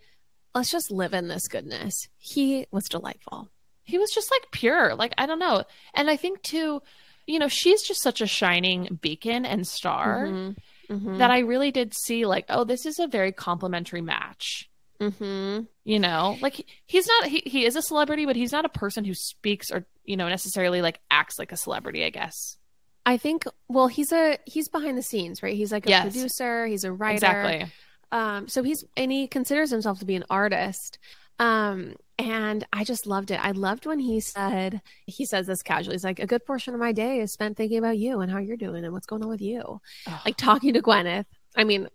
let's 0.55 0.71
just 0.71 0.91
live 0.91 1.13
in 1.13 1.29
this 1.29 1.49
goodness. 1.49 2.09
He 2.19 2.67
was 2.71 2.85
delightful. 2.89 3.49
he 3.85 3.99
was 3.99 4.11
just 4.13 4.31
like 4.31 4.51
pure. 4.53 4.95
Like, 4.95 5.13
I 5.19 5.27
don't 5.27 5.39
know. 5.41 5.65
And 5.93 6.09
I 6.09 6.17
think 6.17 6.41
too, 6.43 6.81
you 7.27 7.39
know, 7.39 7.49
she's 7.49 7.83
just 7.83 8.01
such 8.01 8.21
a 8.23 8.27
shining 8.27 8.99
beacon 9.03 9.45
and 9.45 9.67
star 9.67 10.27
Mhm. 10.29 10.57
Mhm. 10.89 11.19
that 11.19 11.31
I 11.31 11.41
really 11.41 11.71
did 11.73 11.93
see 11.95 12.25
like, 12.25 12.47
oh, 12.49 12.65
this 12.65 12.87
is 12.87 12.99
a 12.99 13.07
very 13.07 13.33
complimentary 13.33 14.01
match. 14.01 14.71
Mhm. 15.11 15.67
You 15.85 15.99
know, 15.99 16.39
like 16.41 16.65
he's 16.87 17.07
not, 17.09 17.27
he, 17.29 17.43
he 17.45 17.65
is 17.65 17.75
a 17.77 17.83
celebrity, 17.83 18.25
but 18.25 18.37
he's 18.37 18.53
not 18.53 18.65
a 18.65 18.69
person 18.69 19.05
who 19.05 19.15
speaks 19.15 19.71
or, 19.73 19.85
you 20.05 20.17
know, 20.17 20.29
necessarily 20.29 20.81
like 20.81 21.01
acts 21.11 21.39
like 21.39 21.51
a 21.53 21.57
celebrity, 21.57 22.05
I 22.05 22.11
guess. 22.11 22.57
I 23.05 23.17
think 23.17 23.45
well, 23.69 23.89
he's 23.89 24.13
a 24.13 24.39
he's 24.47 24.69
behind 24.69 24.97
the 24.97 25.03
scenes, 25.03 25.43
right? 25.43 25.57
He's 25.57 25.73
like 25.73 25.87
a 25.87 25.91
Yes. 25.91 26.03
producer, 26.13 26.67
he's 26.67 26.85
a 26.85 26.93
writer. 26.93 27.15
Exactly. 27.17 27.73
Um, 28.13 28.47
so 28.47 28.63
he's 28.63 28.85
and 28.97 29.11
he 29.11 29.27
considers 29.27 29.71
himself 29.71 29.99
to 29.99 30.05
be 30.05 30.15
an 30.15 30.25
artist. 30.31 30.99
Um, 31.41 31.97
and 32.19 32.65
I 32.73 32.85
just 32.85 33.07
loved 33.07 33.33
it. 33.33 33.45
I 33.45 33.51
loved 33.51 33.87
when 33.87 33.99
he 33.99 34.21
said 34.21 34.83
he 35.07 35.25
says 35.27 35.49
this 35.49 35.63
casually. 35.63 35.95
He's 35.95 36.05
like, 36.05 36.21
a 36.21 36.27
good 36.27 36.45
portion 36.47 36.75
of 36.75 36.81
my 36.81 36.93
day 36.93 37.19
is 37.21 37.33
spent 37.33 37.57
thinking 37.57 37.79
about 37.79 37.99
you 37.99 38.21
and 38.21 38.31
how 38.31 38.39
you're 38.39 38.57
doing 38.57 38.85
and 38.85 38.93
what's 38.93 39.07
going 39.07 39.25
on 39.25 39.29
with 39.31 39.41
you. 39.41 39.81
Ugh. 40.07 40.21
Like 40.25 40.37
talking 40.37 40.75
to 40.75 40.83
Gwyneth. 40.83 41.25
I 41.57 41.65
mean, 41.65 41.89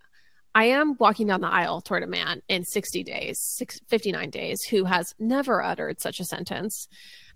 I 0.58 0.64
am 0.64 0.96
walking 0.98 1.28
down 1.28 1.42
the 1.42 1.54
aisle 1.54 1.82
toward 1.82 2.02
a 2.02 2.08
man 2.08 2.42
in 2.50 2.64
60 2.66 3.04
days, 3.04 3.40
six, 3.40 3.80
59 3.90 4.32
days, 4.32 4.60
who 4.64 4.86
has 4.86 5.14
never 5.20 5.62
uttered 5.62 6.02
such 6.02 6.20
a 6.20 6.26
sentence. 6.26 6.88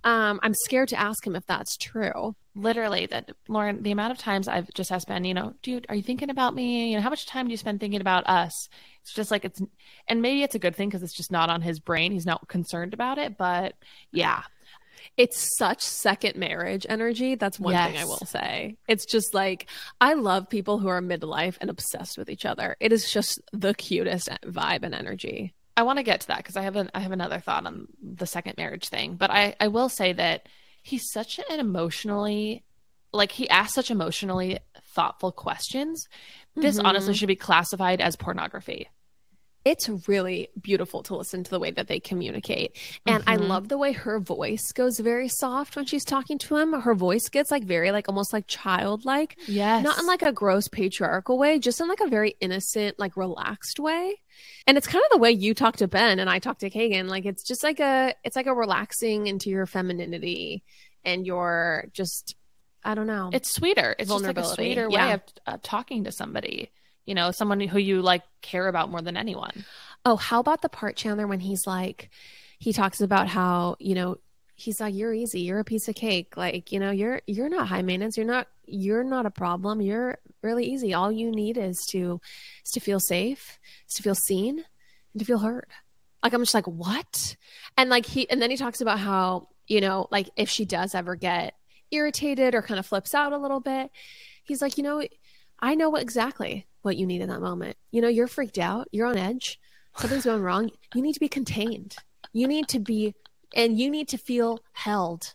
Um, 0.04 0.40
I'm 0.42 0.56
scared 0.56 0.90
to 0.90 1.00
ask 1.00 1.26
him 1.28 1.36
if 1.36 1.46
that's 1.46 1.78
true. 1.78 2.36
literally 2.56 3.06
that 3.06 3.30
lauren 3.48 3.82
the 3.84 3.92
amount 3.92 4.12
of 4.12 4.18
times 4.18 4.48
i've 4.50 4.70
just 4.74 4.92
asked 4.92 5.08
ben 5.08 5.24
you 5.24 5.34
know 5.34 5.54
dude 5.62 5.86
are 5.88 5.96
you 5.96 6.02
thinking 6.02 6.30
about 6.30 6.54
me 6.54 6.90
you 6.90 6.98
know 6.98 7.02
how 7.02 7.10
much 7.10 7.26
time 7.26 7.46
do 7.46 7.52
you 7.52 7.58
spend 7.58 7.80
thinking 7.80 8.02
about 8.02 8.28
us 8.28 8.68
it's 9.02 9.14
just 9.14 9.32
like 9.32 9.46
it's 9.46 9.62
and 10.10 10.22
maybe 10.22 10.44
it's 10.44 10.56
a 10.56 10.60
good 10.60 10.76
thing 10.76 10.90
because 10.90 11.02
it's 11.02 11.16
just 11.16 11.32
not 11.32 11.50
on 11.50 11.62
his 11.62 11.80
brain 11.80 12.12
he's 12.12 12.26
not 12.26 12.46
concerned 12.50 12.94
about 12.94 13.18
it 13.18 13.38
but 13.38 13.74
yeah 14.12 14.42
It's 15.18 15.58
such 15.58 15.82
second 15.82 16.36
marriage 16.38 16.86
energy. 16.90 17.36
That's 17.36 17.60
one 17.60 17.74
thing 17.74 17.98
I 17.98 18.06
will 18.06 18.18
say. 18.26 18.78
It's 18.88 19.06
just 19.06 19.34
like 19.34 19.68
I 20.00 20.14
love 20.14 20.50
people 20.50 20.80
who 20.80 20.88
are 20.88 21.02
midlife 21.02 21.58
and 21.62 21.70
obsessed 21.70 22.18
with 22.18 22.30
each 22.30 22.46
other. 22.46 22.76
It 22.80 22.92
is 22.94 23.12
just 23.12 23.40
the 23.52 23.74
cutest 23.74 24.30
vibe 24.46 24.84
and 24.84 24.96
energy. 24.96 25.54
i 25.78 25.84
want 25.84 25.98
to 25.98 26.04
get 26.04 26.22
to 26.22 26.28
that 26.28 26.38
because 26.38 26.58
i 26.58 26.62
have 26.62 26.76
an, 26.76 26.90
i 26.94 27.00
have 27.00 27.12
another 27.14 27.40
thought 27.40 27.66
on 27.66 27.88
the 28.02 28.26
second 28.28 28.56
marriage 28.58 28.88
thing 28.90 29.16
but 29.16 29.30
i 29.32 29.56
i 29.60 29.68
will 29.68 29.90
say 29.90 30.12
that 30.14 30.48
he's 30.84 31.10
such 31.12 31.40
an 31.50 31.60
emotionally 31.60 32.64
like 33.14 33.32
he 33.32 33.50
asks 33.50 33.74
such 33.76 33.90
emotionally 33.92 34.60
thoughtful 34.96 35.32
questions 35.32 36.08
this 36.56 36.78
Mhm. 36.78 36.86
honestly 36.86 37.14
should 37.14 37.28
be 37.28 37.36
classified 37.38 38.02
as 38.02 38.16
pornography 38.16 38.90
It's 39.64 39.88
really 40.08 40.50
beautiful 40.60 41.04
to 41.04 41.16
listen 41.16 41.44
to 41.44 41.52
the 41.52 41.60
way 41.60 41.70
that 41.72 41.88
they 41.88 42.00
communicate. 42.00 42.78
And 43.06 43.24
I 43.28 43.38
Mhm. 43.38 43.48
love 43.48 43.68
the 43.70 43.78
way 43.78 43.92
her 43.92 44.20
voice 44.20 44.72
goes 44.72 45.00
very 45.00 45.28
soft 45.28 45.76
when 45.76 45.86
she's 45.86 46.04
talking 46.04 46.40
to 46.40 46.58
him. 46.58 46.74
Her 46.74 46.96
voice 46.96 47.30
gets 47.30 47.52
like 47.52 47.64
very 47.64 47.92
like 47.92 48.10
almost 48.10 48.34
like 48.34 48.48
childlike. 48.48 49.38
yes 49.48 49.84
not 49.84 50.00
in 50.00 50.08
like 50.08 50.24
a 50.24 50.32
gross 50.32 50.68
patriarchal 50.68 51.38
way, 51.38 51.60
just 51.60 51.80
in 51.80 51.88
like 51.88 52.00
a 52.02 52.08
very 52.08 52.36
innocent, 52.40 52.98
like 52.98 53.16
relaxed 53.16 53.80
way. 53.80 54.16
And 54.66 54.78
it's 54.78 54.88
kind 54.88 55.04
of 55.06 55.12
the 55.12 55.18
way 55.20 55.32
you 55.32 55.54
talk 55.54 55.78
to 55.78 55.88
Ben 55.88 56.20
and 56.20 56.30
I 56.30 56.40
talk 56.40 56.58
to 56.60 56.70
Kagan. 56.70 57.08
Like 57.08 57.26
it's 57.26 57.44
just 57.44 57.64
like 57.64 57.80
a 57.80 58.16
it's 58.24 58.36
like 58.36 58.48
a 58.48 58.54
relaxing 58.56 59.28
into 59.28 59.50
your 59.52 59.66
femininity 59.68 60.64
and 61.06 61.26
your 61.26 61.86
just 61.94 62.36
I 62.84 62.96
don't 62.96 63.06
know. 63.06 63.30
it's 63.32 63.54
sweeter. 63.54 63.96
It's 64.00 64.10
just 64.10 64.24
like 64.24 64.40
a 64.40 64.44
sweeter 64.44 64.88
yeah. 64.90 65.08
way 65.08 65.14
of, 65.14 65.22
of 65.46 65.62
talking 65.62 66.06
to 66.06 66.12
somebody. 66.12 66.72
You 67.06 67.16
know, 67.16 67.32
someone 67.32 67.60
who 67.60 67.80
you 67.80 68.02
like 68.02 68.24
care 68.42 68.68
about 68.68 68.90
more 68.90 69.02
than 69.02 69.18
anyone. 69.18 69.66
oh, 70.06 70.16
how 70.16 70.40
about 70.40 70.62
the 70.62 70.70
part 70.70 70.96
Chandler 70.96 71.28
when 71.28 71.40
he's 71.40 71.68
like 71.68 72.10
he 72.62 72.74
talks 72.74 73.02
about 73.02 73.28
how, 73.28 73.76
you 73.80 73.96
know, 73.96 74.18
he's 74.54 74.80
like 74.80 74.94
you're 74.94 75.14
easy, 75.14 75.42
you're 75.42 75.60
a 75.60 75.64
piece 75.64 75.88
of 75.88 75.96
cake. 75.96 76.38
Like, 76.38 76.72
you 76.72 76.80
know, 76.80 76.92
you're 76.92 77.22
you're 77.26 77.50
not 77.50 77.68
high 77.68 77.82
maintenance, 77.82 78.18
you're 78.18 78.26
not 78.26 78.48
you're 78.66 79.04
not 79.04 79.26
a 79.26 79.32
problem. 79.32 79.82
You're 79.82 80.20
really 80.44 80.66
easy. 80.66 80.94
All 80.94 81.12
you 81.12 81.32
need 81.32 81.58
is 81.58 81.84
to 81.90 82.22
is 82.64 82.72
to 82.72 82.80
feel 82.80 83.00
safe, 83.00 83.60
is 83.88 83.96
to 83.96 84.04
feel 84.04 84.16
seen, 84.16 84.64
and 85.14 85.20
to 85.20 85.26
feel 85.26 85.40
heard. 85.40 85.66
Like 86.22 86.34
I'm 86.34 86.42
just 86.42 86.54
like, 86.54 86.68
what? 86.68 87.36
And 87.78 87.90
like 87.90 88.06
he 88.06 88.30
and 88.30 88.40
then 88.40 88.52
he 88.52 88.58
talks 88.58 88.80
about 88.80 89.00
how, 89.00 89.50
you 89.68 89.82
know, 89.82 90.08
like 90.12 90.30
if 90.36 90.50
she 90.50 90.66
does 90.66 90.94
ever 90.94 91.16
get 91.16 91.56
irritated 91.90 92.54
or 92.54 92.62
kind 92.62 92.80
of 92.80 92.86
flips 92.86 93.16
out 93.16 93.34
a 93.34 93.40
little 93.40 93.60
bit, 93.60 93.90
he's 94.44 94.62
like, 94.62 94.78
you 94.78 94.84
know, 94.84 95.04
I 95.60 95.74
know 95.74 95.96
exactly 95.96 96.68
what 96.82 96.98
you 96.98 97.06
need 97.06 97.22
in 97.22 97.30
that 97.30 97.42
moment. 97.42 97.78
You 97.92 98.02
know, 98.02 98.08
you're 98.08 98.28
freaked 98.28 98.58
out, 98.60 98.88
you're 98.92 99.08
on 99.08 99.18
edge, 99.18 99.60
something's 99.98 100.26
going 100.26 100.42
wrong. 100.42 100.70
You 100.96 101.02
need 101.02 101.14
to 101.14 101.20
be 101.20 101.30
contained. 101.30 101.96
You 102.34 102.48
need 102.48 102.68
to 102.70 102.80
be 102.80 103.14
and 103.56 103.78
you 103.78 103.90
need 103.90 104.08
to 104.10 104.18
feel 104.18 104.60
held 104.74 105.34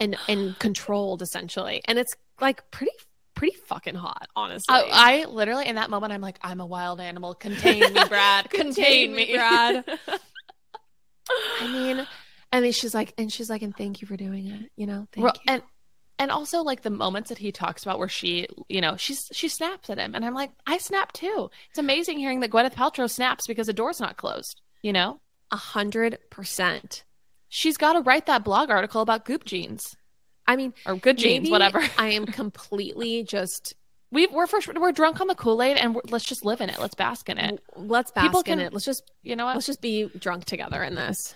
and 0.00 0.16
and 0.28 0.58
controlled 0.58 1.22
essentially. 1.22 1.80
And 1.86 1.98
it's 1.98 2.14
like 2.40 2.68
pretty 2.70 2.92
pretty 3.34 3.56
fucking 3.66 3.94
hot, 3.94 4.28
honestly. 4.36 4.74
I, 4.74 5.22
I 5.22 5.24
literally 5.26 5.66
in 5.66 5.76
that 5.76 5.90
moment 5.90 6.12
I'm 6.12 6.20
like, 6.20 6.38
I'm 6.42 6.60
a 6.60 6.66
wild 6.66 7.00
animal. 7.00 7.34
Contain 7.34 7.92
me, 7.92 8.04
Brad. 8.08 8.50
Contain, 8.50 9.14
me, 9.14 9.34
Brad. 9.34 9.84
I 11.60 11.72
mean, 11.72 12.06
and 12.50 12.64
then 12.64 12.72
she's 12.72 12.94
like, 12.94 13.14
and 13.16 13.32
she's 13.32 13.48
like, 13.48 13.62
and 13.62 13.74
thank 13.76 14.02
you 14.02 14.08
for 14.08 14.16
doing 14.16 14.46
it. 14.48 14.70
You 14.76 14.86
know, 14.86 15.06
thank 15.12 15.24
Well, 15.24 15.34
you. 15.36 15.52
and 15.54 15.62
and 16.18 16.30
also 16.30 16.62
like 16.62 16.82
the 16.82 16.90
moments 16.90 17.28
that 17.30 17.38
he 17.38 17.50
talks 17.52 17.82
about 17.82 17.98
where 17.98 18.08
she, 18.08 18.46
you 18.68 18.80
know, 18.80 18.96
she's 18.96 19.28
she 19.32 19.48
snaps 19.48 19.90
at 19.90 19.98
him, 19.98 20.14
and 20.14 20.24
I'm 20.24 20.34
like, 20.34 20.50
I 20.66 20.78
snap 20.78 21.12
too. 21.12 21.50
It's 21.70 21.78
amazing 21.78 22.18
hearing 22.18 22.40
that 22.40 22.50
Gwyneth 22.50 22.74
Paltrow 22.74 23.10
snaps 23.10 23.46
because 23.46 23.66
the 23.66 23.72
door's 23.72 24.00
not 24.00 24.16
closed. 24.16 24.60
You 24.82 24.92
know, 24.92 25.20
A 25.50 25.56
hundred 25.56 26.18
percent. 26.30 27.04
she's 27.48 27.76
got 27.76 27.92
to 27.94 28.00
write 28.00 28.26
that 28.26 28.44
blog 28.44 28.70
article 28.70 29.00
about 29.02 29.24
goop 29.24 29.44
jeans 29.44 29.96
I 30.46 30.56
mean, 30.56 30.74
or 30.86 30.96
good 30.96 31.18
jeans, 31.18 31.48
whatever. 31.50 31.80
I 31.98 32.08
am 32.10 32.26
completely 32.26 33.22
just 33.22 33.74
We 34.12 34.26
we're 34.26 34.46
for, 34.46 34.60
we're 34.78 34.92
drunk 34.92 35.20
on 35.22 35.26
the 35.28 35.34
Kool 35.34 35.62
Aid, 35.62 35.76
and 35.78 35.94
we're, 35.94 36.02
let's 36.10 36.24
just 36.26 36.44
live 36.44 36.60
in 36.60 36.68
it. 36.68 36.78
Let's 36.78 36.94
bask 36.94 37.28
in 37.30 37.38
it. 37.38 37.60
let's 37.76 38.10
bask 38.10 38.26
People 38.26 38.40
in 38.40 38.44
can- 38.44 38.60
it. 38.60 38.72
Let's 38.72 38.84
just 38.84 39.10
You 39.22 39.36
know 39.36 39.46
what? 39.46 39.54
let's 39.54 39.66
just 39.66 39.80
be 39.80 40.10
drunk 40.18 40.44
together 40.44 40.82
in 40.82 40.94
this. 40.94 41.34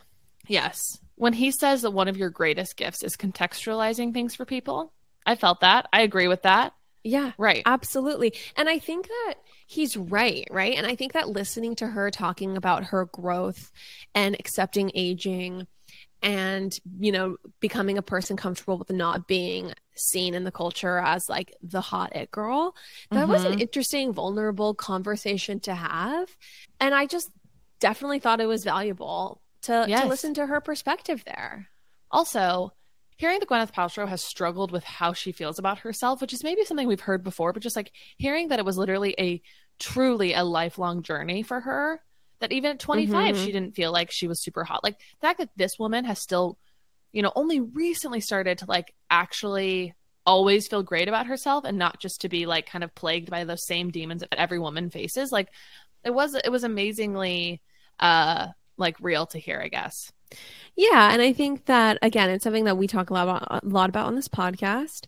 Yes. 0.49 1.01
When 1.17 1.33
he 1.33 1.51
says 1.51 1.83
that 1.83 1.91
one 1.91 2.09
of 2.09 2.17
your 2.17 2.31
greatest 2.31 2.77
gifts 2.77 3.03
is 3.03 3.17
contextualizing 3.17 4.13
things 4.13 4.35
for 4.35 4.45
people, 4.45 4.93
I 5.25 5.35
felt 5.35 5.61
that. 5.61 5.89
I 5.93 6.03
agree 6.03 6.29
with 6.29 6.43
that. 6.43 6.75
Yeah. 7.03 7.33
Right. 7.39 7.63
Absolutely. 7.65 8.35
And 8.57 8.69
I 8.69 8.79
think 8.79 9.07
that 9.09 9.35
he's 9.67 9.97
right, 9.97 10.47
right? 10.51 10.75
And 10.77 10.87
I 10.87 10.97
think 10.97 11.13
that 11.13 11.29
listening 11.29 11.77
to 11.77 11.87
her 11.87 12.11
talking 12.11 12.57
about 12.57 12.85
her 12.85 13.07
growth 13.07 13.71
and 14.15 14.35
accepting 14.39 14.91
aging 14.95 15.67
and, 16.23 16.77
you 16.99 17.13
know, 17.13 17.37
becoming 17.61 17.99
a 17.99 18.03
person 18.03 18.37
comfortable 18.37 18.79
with 18.79 18.91
not 18.91 19.29
being 19.29 19.73
seen 19.95 20.35
in 20.35 20.45
the 20.45 20.51
culture 20.51 20.99
as 20.99 21.29
like 21.29 21.55
the 21.63 21.81
hot 21.81 22.17
it 22.17 22.31
girl. 22.31 22.75
That 23.13 23.29
was 23.29 23.45
an 23.45 23.53
Mhm. 23.53 23.61
interesting, 23.61 24.13
vulnerable 24.13 24.75
conversation 24.75 25.61
to 25.61 25.75
have. 25.75 26.37
And 26.81 26.95
I 26.95 27.07
just 27.07 27.31
definitely 27.79 28.19
thought 28.19 28.41
it 28.41 28.47
was 28.47 28.65
valuable 28.65 29.41
to, 29.67 29.87
Yes. 29.89 30.03
to 30.03 30.09
listen 30.09 30.35
to 30.35 30.47
her 30.47 30.61
perspective 30.61 31.23
there. 31.25 31.69
Also, 32.11 32.73
hearing 33.17 33.39
that 33.41 33.49
Gwyneth 33.49 33.73
Paltrow 33.73 34.07
has 34.09 34.23
struggled 34.23 34.71
with 34.71 34.85
how 34.85 35.13
she 35.13 35.33
feels 35.33 35.59
about 35.59 35.79
herself, 35.81 36.21
which 36.21 36.33
is 36.33 36.45
maybe 36.45 36.65
something 36.65 36.87
we've 36.89 37.01
heard 37.01 37.23
before, 37.25 37.53
but 37.53 37.63
just 37.63 37.77
like 37.77 37.93
hearing 38.19 38.49
that 38.49 38.59
it 38.59 38.65
was 38.65 38.77
literally 38.79 39.15
a 39.19 39.43
truly 39.79 40.33
a 40.35 40.45
lifelong 40.45 41.03
journey 41.03 41.43
for 41.43 41.61
her. 41.61 42.03
That 42.41 42.53
even 42.53 42.73
at 42.73 42.79
25, 42.81 43.35
Mhm. 43.35 43.45
she 43.45 43.53
didn't 43.53 43.75
feel 43.75 43.93
like 43.93 44.11
she 44.11 44.29
was 44.29 44.43
super 44.43 44.65
hot. 44.65 44.85
Like 44.85 44.99
the 44.99 45.27
fact 45.27 45.39
that 45.39 45.51
this 45.57 45.79
woman 45.79 46.05
has 46.05 46.19
still, 46.21 46.59
you 47.13 47.23
know, 47.23 47.33
only 47.35 47.61
recently 47.61 48.21
started 48.21 48.59
to 48.59 48.67
like 48.67 48.95
actually 49.11 49.95
always 50.27 50.67
feel 50.69 50.83
great 50.83 51.09
about 51.09 51.27
herself 51.29 51.65
and 51.65 51.79
not 51.79 52.01
just 52.01 52.21
to 52.21 52.29
be 52.29 52.45
like 52.47 52.67
kind 52.67 52.85
of 52.85 52.95
plagued 52.95 53.31
by 53.31 53.45
those 53.45 53.65
same 53.67 53.91
demons 53.91 54.21
that 54.21 54.35
every 54.39 54.59
woman 54.59 54.91
faces. 54.91 55.33
Like 55.33 55.49
it 56.05 56.11
was 56.11 56.35
it 56.35 56.51
was 56.51 56.63
amazingly 56.65 57.63
uh 58.01 58.49
like 58.77 58.97
real 59.01 59.27
to 59.27 59.39
hear, 59.39 59.61
I 59.61 59.69
guess. 59.69 60.13
Yeah, 60.75 61.13
and 61.13 61.23
I 61.23 61.33
think 61.33 61.67
that 61.67 61.99
again, 62.03 62.31
it's 62.31 62.45
something 62.45 62.65
that 62.65 62.77
we 62.77 62.87
talk 62.87 63.11
a 63.11 63.15
lot 63.15 63.23
about, 63.29 63.65
a 63.65 63.67
lot 63.67 63.89
about 63.89 64.07
on 64.07 64.15
this 64.17 64.29
podcast. 64.29 65.07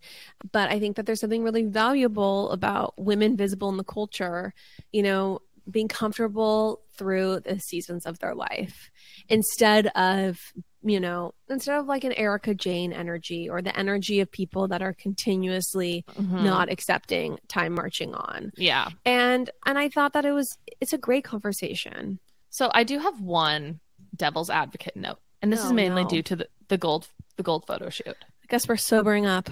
But 0.53 0.71
I 0.71 0.79
think 0.79 0.97
that 0.97 1.07
there's 1.07 1.21
something 1.21 1.43
really 1.43 1.65
valuable 1.65 2.51
about 2.51 2.95
women 2.97 3.37
visible 3.37 3.69
in 3.69 3.77
the 3.77 3.85
culture. 3.85 4.55
You 4.93 5.03
know, 5.03 5.41
being 5.71 5.89
comfortable 5.89 6.81
through 6.97 7.41
the 7.41 7.61
seasons 7.61 8.07
of 8.07 8.19
their 8.21 8.35
life 8.35 8.91
instead 9.29 9.89
of 9.89 10.39
you 10.83 10.99
know 10.99 11.35
instead 11.51 11.79
of 11.79 11.87
like 11.87 12.05
an 12.05 12.13
Erika 12.13 12.55
Jayne 12.55 12.93
energy 12.93 13.51
or 13.51 13.61
the 13.61 13.77
energy 13.79 14.21
of 14.21 14.31
people 14.33 14.69
that 14.69 14.81
are 14.81 14.95
continuously 14.95 16.05
Mhm. 16.17 16.45
not 16.45 16.71
accepting 16.71 17.39
time 17.49 17.75
marching 17.75 18.15
on. 18.15 18.53
Yeah. 18.57 18.89
And 19.05 19.51
and 19.67 19.77
I 19.79 19.89
thought 19.91 20.13
that 20.15 20.25
it 20.25 20.33
was 20.33 20.57
it's 20.81 20.93
a 20.93 20.99
great 20.99 21.25
conversation. 21.25 22.19
So 22.51 22.71
I 22.75 22.85
do 22.85 22.99
have 22.99 23.21
one 23.21 23.81
devil's 24.17 24.51
advocate 24.51 24.97
note, 24.97 25.19
and 25.43 25.53
this 25.53 25.65
is 25.65 25.71
Oh, 25.71 25.75
mainly 25.75 26.03
no. 26.05 26.09
due 26.09 26.23
to 26.23 26.37
the, 26.37 26.49
the 26.69 26.79
gold 26.79 27.09
the 27.37 27.43
gold 27.43 27.65
photo 27.67 27.89
shoot. 27.91 28.09
I 28.09 28.47
guess 28.49 28.67
we're 28.69 28.77
sobering 28.77 29.27
up. 29.27 29.49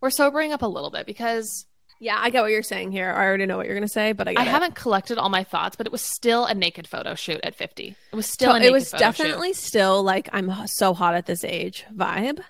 We're 0.00 0.10
sobering 0.10 0.52
up 0.52 0.62
a 0.62 0.66
little 0.66 0.90
bit 0.90 1.06
because 1.06 1.66
Yeah, 2.00 2.16
I 2.18 2.30
get 2.30 2.42
what 2.42 2.50
you're 2.50 2.62
saying 2.62 2.92
here. 2.92 3.10
I 3.10 3.24
already 3.24 3.46
know 3.46 3.56
what 3.56 3.66
you're 3.66 3.74
going 3.74 3.86
to 3.86 3.92
say, 3.92 4.12
but 4.12 4.28
I, 4.28 4.34
I 4.36 4.42
haven't 4.44 4.74
collected 4.76 5.18
all 5.18 5.28
my 5.28 5.44
thoughts, 5.44 5.76
but 5.76 5.86
it 5.86 5.92
was 5.92 6.00
still 6.02 6.44
a 6.44 6.54
naked 6.54 6.86
photo 6.88 7.14
shoot 7.14 7.40
at 7.42 7.54
50. 7.56 7.94
It 8.12 8.16
was 8.16 8.26
So 8.26 8.32
still 8.32 8.50
a 8.52 8.58
naked 8.60 8.68
it 8.70 8.72
was 8.72 8.90
photo 8.90 8.96
shoot. 8.96 9.16
definitely 9.18 9.52
still 9.52 10.02
like 10.02 10.28
I'm 10.32 10.50
so 10.66 10.94
hot 10.94 11.14
at 11.14 11.26
this 11.26 11.44
age 11.44 11.84
vibe. 11.94 12.40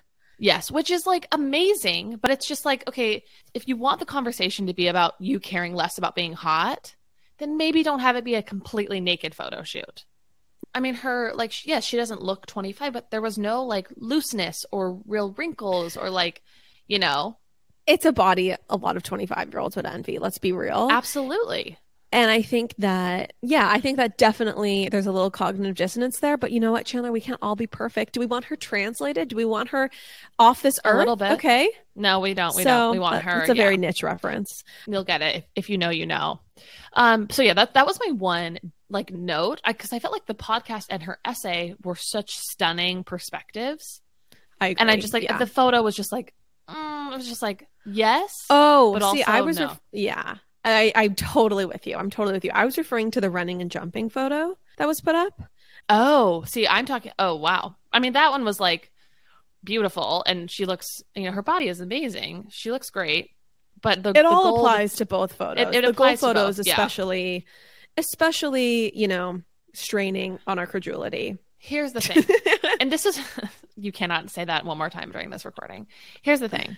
Yes, 0.41 0.71
which 0.71 0.89
is 0.89 1.05
like 1.05 1.27
amazing, 1.31 2.17
but 2.21 2.31
it's 2.31 2.47
just 2.47 2.63
like, 2.65 2.87
okay, 2.87 3.23
if 3.53 3.67
you 3.67 3.75
want 3.75 3.99
the 3.99 4.05
conversation 4.05 4.67
to 4.67 4.73
be 4.73 4.87
about 4.87 5.15
you 5.19 5.39
caring 5.39 5.73
less 5.75 5.97
about 5.97 6.15
being 6.15 6.33
hot, 6.33 6.95
then 7.39 7.57
maybe 7.57 7.83
don't 7.83 7.99
have 7.99 8.15
it 8.15 8.23
be 8.23 8.35
a 8.35 8.43
completely 8.43 8.99
naked 8.99 9.33
photo 9.35 9.63
shoot. 9.63 10.05
I 10.73 10.79
mean, 10.81 10.95
her, 10.95 11.31
like, 11.33 11.65
yes, 11.65 11.83
she 11.83 11.97
doesn't 11.97 12.21
look 12.21 12.45
25, 12.45 12.93
but 12.93 13.09
there 13.11 13.21
was 13.21 13.37
no 13.37 13.63
like 13.63 13.87
looseness 13.97 14.65
or 14.71 15.01
real 15.07 15.31
wrinkles 15.31 15.97
or 15.97 16.09
like, 16.09 16.41
you 16.87 16.99
know, 16.99 17.37
It's 17.87 18.05
a 18.05 18.11
body 18.11 18.55
a 18.69 18.77
lot 18.77 18.95
of 18.97 19.03
25 19.03 19.51
year 19.51 19.59
olds 19.59 19.75
would 19.75 19.85
envy. 19.85 20.19
Let's 20.19 20.37
be 20.37 20.51
real. 20.51 20.87
absolutely. 20.91 21.77
And 22.11 22.31
I 22.31 22.41
think 22.41 22.73
that, 22.79 23.33
yeah, 23.43 23.69
I 23.71 23.79
think 23.79 23.97
that 23.97 24.17
definitely 24.17 24.89
there's 24.89 25.05
a 25.05 25.11
little 25.11 25.29
cognitive 25.29 25.75
dissonance 25.75 26.19
there. 26.19 26.37
But 26.37 26.51
you 26.51 26.59
know 26.59 26.71
what, 26.71 26.85
Chandler? 26.85 27.11
We 27.11 27.21
can't 27.21 27.37
all 27.41 27.55
be 27.55 27.67
perfect. 27.67 28.13
Do 28.13 28.19
we 28.19 28.25
want 28.25 28.45
her 28.45 28.55
translated? 28.55 29.27
Do 29.27 29.35
we 29.35 29.45
want 29.45 29.69
her 29.69 29.91
off 30.39 30.63
this 30.63 30.79
A 30.83 30.87
earth? 30.89 30.97
little 30.99 31.15
bit. 31.15 31.33
Okay. 31.33 31.69
No, 31.95 32.19
we 32.19 32.33
don't. 32.33 32.55
We 32.55 32.63
so 32.63 32.69
don't. 32.69 32.91
We 32.93 32.99
want 32.99 33.23
her. 33.23 33.41
It's 33.41 33.49
a 33.51 33.55
yeah. 33.55 33.63
very 33.63 33.77
niche 33.77 34.01
reference. 34.01 34.63
you'll 34.87 35.03
get 35.03 35.21
it 35.21 35.35
if, 35.35 35.43
if 35.55 35.69
you 35.69 35.77
know 35.77 35.89
you 35.91 36.05
know 36.07 36.39
um 36.93 37.29
so 37.29 37.41
yeah 37.41 37.53
that 37.53 37.73
that 37.75 37.85
was 37.85 37.99
my 38.05 38.11
one 38.11 38.57
like 38.89 39.11
note 39.13 39.61
because 39.65 39.93
I, 39.93 39.99
felt 39.99 40.11
like 40.11 40.25
the 40.25 40.33
podcast 40.33 40.85
and 40.89 41.03
her 41.03 41.19
essay 41.23 41.75
were 41.83 41.95
such 41.95 42.31
stunning 42.31 43.03
perspectives 43.03 44.01
I 44.59 44.69
agree. 44.69 44.81
and 44.81 44.91
i 44.91 44.97
just 44.97 45.13
like 45.13 45.23
yeah. 45.23 45.37
the 45.37 45.47
photo 45.47 45.81
was 45.81 45.95
just 45.95 46.11
like 46.11 46.33
mm, 46.67 47.11
it 47.13 47.15
was 47.15 47.29
just 47.29 47.41
like 47.41 47.67
yes 47.85 48.33
Oh, 48.49 48.93
But 48.99 49.11
see, 49.13 49.23
I 49.23 49.41
was, 49.41 49.57
no. 49.57 49.67
ref- 49.67 49.81
yeah, 49.93 50.35
I, 50.65 50.91
I'm 50.95 51.15
totally 51.15 51.65
with 51.65 51.87
you. 51.87 51.95
I'm 51.95 52.09
totally 52.09 52.33
with 52.33 52.45
you. 52.45 52.51
I 52.53 52.65
was 52.65 52.77
referring 52.77 53.11
to 53.11 53.21
the 53.21 53.29
running 53.29 53.61
and 53.61 53.71
jumping 53.71 54.09
photo 54.09 54.57
that 54.77 54.87
was 54.87 55.01
put 55.01 55.15
up. 55.15 55.41
oh 55.89 56.43
see 56.43 56.67
i'm 56.67 56.85
talking 56.85 57.11
oh 57.19 57.35
wow 57.35 57.75
i 57.91 57.99
mean 57.99 58.13
that 58.13 58.29
one 58.31 58.45
was 58.45 58.59
like 58.59 58.91
beautiful 59.63 60.23
and 60.27 60.49
she 60.51 60.65
looks 60.65 61.01
you 61.15 61.23
know 61.23 61.31
her 61.31 61.41
body 61.41 61.67
is 61.67 61.79
amazing 61.81 62.47
she 62.49 62.71
looks 62.71 62.89
great 62.89 63.31
but 63.81 64.03
the 64.03 64.09
It 64.11 64.13
the 64.13 64.25
all 64.27 64.43
gold- 64.43 64.59
applies 64.59 64.95
to 64.97 65.05
both 65.05 65.33
photos. 65.33 65.67
It- 65.67 65.75
it 65.75 65.81
the 65.83 65.89
applies 65.89 66.19
to 66.19 66.25
gold 66.25 66.35
photos, 66.35 66.57
both, 66.57 66.67
yeah. 66.67 66.73
especially, 66.73 67.45
especially, 67.97 68.97
you 68.97 69.07
know, 69.07 69.41
straining 69.73 70.39
on 70.47 70.59
our 70.59 70.67
credulity. 70.67 71.37
here's 71.57 71.93
the 71.93 72.01
thing 72.07 72.23
and 72.79 72.91
this 72.91 73.05
is 73.05 73.19
you 73.77 73.91
cannot 73.91 74.29
say 74.29 74.43
that 74.45 74.65
one 74.65 74.77
more 74.77 74.89
time 74.89 75.11
during 75.11 75.29
this 75.29 75.45
recording. 75.45 75.87
Here's 76.21 76.39
the 76.41 76.49
thing. 76.49 76.77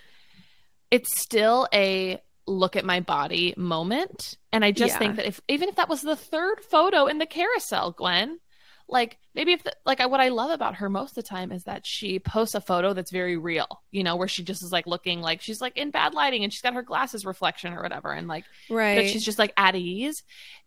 It's 0.92 1.20
still 1.20 1.68
a 1.74 2.22
look 2.52 2.76
at 2.76 2.86
my 2.86 3.00
body 3.00 3.54
moment 3.58 4.38
and 4.52 4.64
I 4.64 4.72
just 4.72 4.94
Yeah. 4.94 5.00
think 5.00 5.16
that 5.16 5.26
if 5.26 5.42
even 5.48 5.70
if 5.70 5.76
that 5.76 5.90
was 5.90 6.02
the 6.02 6.16
third 6.16 6.64
photo 6.64 7.08
in 7.08 7.18
the 7.18 7.26
carousel, 7.26 7.92
Gwen, 7.92 8.40
like 8.88 9.18
maybe 9.34 9.54
if 9.54 9.64
the, 9.64 9.74
like 9.86 10.02
I, 10.02 10.06
what 10.08 10.20
I 10.20 10.28
love 10.30 10.52
about 10.52 10.76
her 10.76 10.90
most 10.90 11.12
of 11.12 11.24
the 11.24 11.30
time 11.30 11.52
is 11.52 11.64
that 11.64 11.84
she 11.86 12.20
posts 12.20 12.56
a 12.56 12.62
photo 12.62 12.94
that's 12.94 13.12
very 13.12 13.38
real, 13.38 13.68
you 13.90 14.04
know, 14.04 14.18
where 14.18 14.28
she 14.28 14.44
just 14.44 14.64
is 14.64 14.72
like 14.72 14.86
looking 14.86 15.22
like 15.22 15.42
she's 15.42 15.62
like 15.62 15.78
in 15.78 15.92
bad 15.92 16.14
lighting 16.14 16.44
and 16.44 16.52
she's 16.52 16.62
got 16.62 16.74
her 16.74 16.82
glasses 16.84 17.26
reflection 17.26 17.74
or 17.74 17.82
whatever 17.82 18.12
and 18.12 18.28
like 18.28 18.44
right. 18.70 18.96
that 18.96 19.08
she's 19.08 19.24
just 19.24 19.40
like 19.40 19.54
at 19.56 19.76
ease. 19.76 20.24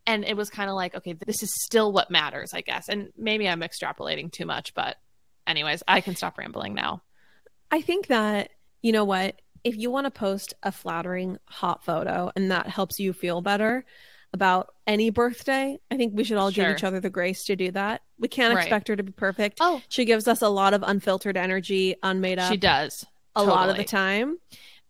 And 0.06 0.24
it 0.24 0.36
was 0.36 0.50
kind 0.50 0.70
of 0.70 0.76
like, 0.76 0.94
okay, 0.94 1.12
this 1.12 1.42
is 1.42 1.54
still 1.64 1.92
what 1.92 2.10
matters, 2.10 2.52
I 2.54 2.62
guess. 2.62 2.88
And 2.88 3.10
maybe 3.16 3.48
I'm 3.48 3.60
extrapolating 3.60 4.32
too 4.32 4.46
much, 4.46 4.74
but 4.74 4.96
anyways, 5.46 5.82
I 5.86 6.00
can 6.00 6.16
stop 6.16 6.38
rambling 6.38 6.74
now. 6.74 7.02
I 7.70 7.80
think 7.82 8.06
that, 8.06 8.50
you 8.82 8.92
know 8.92 9.04
what, 9.04 9.40
if 9.64 9.76
you 9.76 9.90
want 9.90 10.04
to 10.06 10.10
post 10.10 10.54
a 10.62 10.70
flattering 10.70 11.38
hot 11.46 11.84
photo 11.84 12.30
and 12.36 12.50
that 12.50 12.66
helps 12.68 13.00
you 13.00 13.12
feel 13.12 13.40
better 13.40 13.84
about 14.32 14.74
any 14.86 15.10
birthday, 15.10 15.78
I 15.90 15.96
think 15.96 16.12
we 16.14 16.24
should 16.24 16.36
all 16.36 16.50
Sure. 16.50 16.64
give 16.66 16.76
each 16.76 16.84
other 16.84 17.00
the 17.00 17.10
grace 17.10 17.44
to 17.44 17.56
do 17.56 17.70
that. 17.72 18.02
We 18.18 18.28
can't 18.28 18.54
Right. 18.54 18.62
expect 18.62 18.88
her 18.88 18.96
to 18.96 19.02
be 19.02 19.12
perfect. 19.12 19.58
Oh, 19.60 19.80
She 19.88 20.04
gives 20.04 20.26
us 20.28 20.42
a 20.42 20.48
lot 20.48 20.74
of 20.74 20.82
unfiltered 20.82 21.36
energy, 21.36 21.94
unmade 22.02 22.38
up 22.38 22.50
she 22.50 22.56
does. 22.58 23.06
a 23.36 23.42
lot 23.44 23.68
of 23.70 23.76
the 23.76 23.84
time 23.84 24.38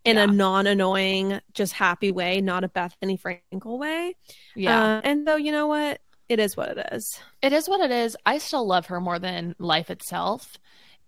in 0.04 0.16
Yeah. 0.16 0.24
a 0.24 0.26
non-annoying, 0.26 1.40
just 1.52 1.74
happy 1.74 2.10
way, 2.10 2.40
not 2.40 2.64
a 2.64 2.68
Bethenny 2.68 3.20
Frankel 3.20 3.78
way. 3.78 4.16
Yeah. 4.56 4.96
Uh, 4.96 5.00
and 5.04 5.26
though 5.26 5.36
you 5.36 5.52
know 5.52 5.66
what, 5.66 6.00
it 6.28 6.40
is 6.40 6.56
what 6.56 6.70
it 6.76 6.88
is. 6.92 7.20
it 7.42 7.52
is 7.52 7.68
what 7.68 7.80
it 7.80 7.90
is. 7.90 8.16
I 8.24 8.38
still 8.38 8.66
love 8.66 8.86
her 8.86 8.98
more 9.00 9.18
than 9.18 9.54
life 9.58 9.90
itself. 9.90 10.56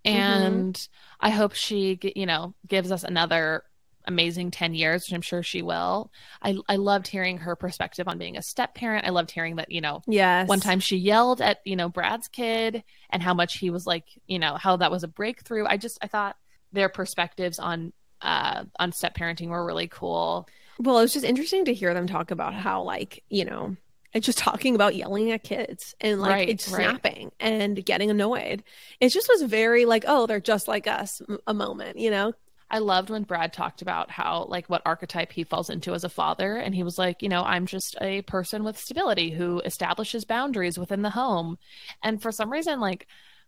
Mm-hmm. 0.07 0.53
And 0.55 0.87
I 1.19 1.29
hope 1.29 1.53
she, 1.53 1.99
you 2.15 2.25
know, 2.25 2.53
gives 2.67 2.91
us 2.91 3.03
another 3.03 3.63
amazing 4.05 4.51
10 4.51 4.73
years, 4.73 5.03
which 5.03 5.13
I'm 5.13 5.21
sure 5.21 5.43
she 5.43 5.61
will. 5.61 6.11
I, 6.41 6.57
I 6.69 6.77
loved 6.77 7.07
hearing 7.07 7.39
her 7.39 7.55
perspective 7.57 8.07
on 8.07 8.17
being 8.17 8.37
a 8.37 8.41
step 8.41 8.73
parent. 8.73 9.05
I 9.05 9.09
loved 9.09 9.31
hearing 9.31 9.57
that, 9.57 9.69
you 9.69 9.81
know, 9.81 10.01
Yes. 10.07 10.47
one 10.47 10.61
time 10.61 10.79
she 10.79 10.95
yelled 10.97 11.41
at, 11.41 11.59
you 11.65 11.75
know, 11.75 11.89
Brad's 11.89 12.29
kid 12.29 12.83
and 13.09 13.21
how 13.21 13.33
much 13.33 13.57
he 13.57 13.69
was 13.69 13.85
like, 13.85 14.05
you 14.25 14.39
know, 14.39 14.55
how 14.55 14.77
that 14.77 14.91
was 14.91 15.03
a 15.03 15.09
breakthrough. 15.09 15.65
I 15.65 15.75
just, 15.75 15.97
I 16.01 16.07
thought 16.07 16.37
their 16.71 16.87
perspectives 16.87 17.59
on, 17.59 17.91
uh, 18.21 18.63
on 18.79 18.93
step 18.93 19.15
parenting 19.15 19.49
were 19.49 19.65
really 19.65 19.89
cool. 19.89 20.47
Well, 20.79 20.99
it 20.99 21.01
was 21.01 21.13
just 21.13 21.25
interesting 21.25 21.65
to 21.65 21.73
hear 21.73 21.93
them 21.93 22.07
talk 22.07 22.31
about 22.31 22.53
how, 22.53 22.83
like, 22.83 23.23
you 23.29 23.43
know, 23.43 23.75
it's 24.17 24.25
just 24.25 24.37
talking 24.37 24.75
about 24.75 24.95
yelling 24.95 25.31
at 25.31 25.43
kids 25.43 25.95
and 26.01 26.19
like 26.19 26.31
Right, 26.31 26.49
it's 26.49 26.67
right. 26.69 26.83
snapping 26.83 27.31
and 27.39 27.83
getting 27.85 28.09
annoyed. 28.09 28.63
It 28.99 29.09
just 29.09 29.29
was 29.29 29.43
very 29.43 29.85
like, 29.85 30.03
oh, 30.07 30.27
they're 30.27 30.39
just 30.39 30.67
like 30.67 30.87
us 30.87 31.21
a 31.45 31.53
moment, 31.53 31.97
you 31.97 32.11
know? 32.11 32.33
I 32.69 32.79
loved 32.79 33.09
when 33.09 33.23
Brad 33.23 33.53
talked 33.53 33.81
about 33.81 34.11
how, 34.11 34.45
like, 34.49 34.69
what 34.69 34.81
archetype 34.85 35.31
he 35.31 35.45
falls 35.45 35.69
into 35.69 35.93
as 35.93 36.03
a 36.03 36.09
father. 36.09 36.57
And 36.57 36.75
he 36.75 36.83
was 36.83 36.97
like, 36.97 37.23
you 37.23 37.29
know, 37.29 37.41
I'm 37.43 37.65
just 37.65 37.95
a 38.01 38.23
person 38.23 38.65
with 38.65 38.77
stability 38.77 39.29
who 39.31 39.61
establishes 39.61 40.25
boundaries 40.25 40.77
within 40.77 41.01
the 41.01 41.09
home. 41.09 41.57
And 42.03 42.21
for 42.21 42.29
some 42.29 42.51
reason, 42.51 42.81
like, 42.81 43.07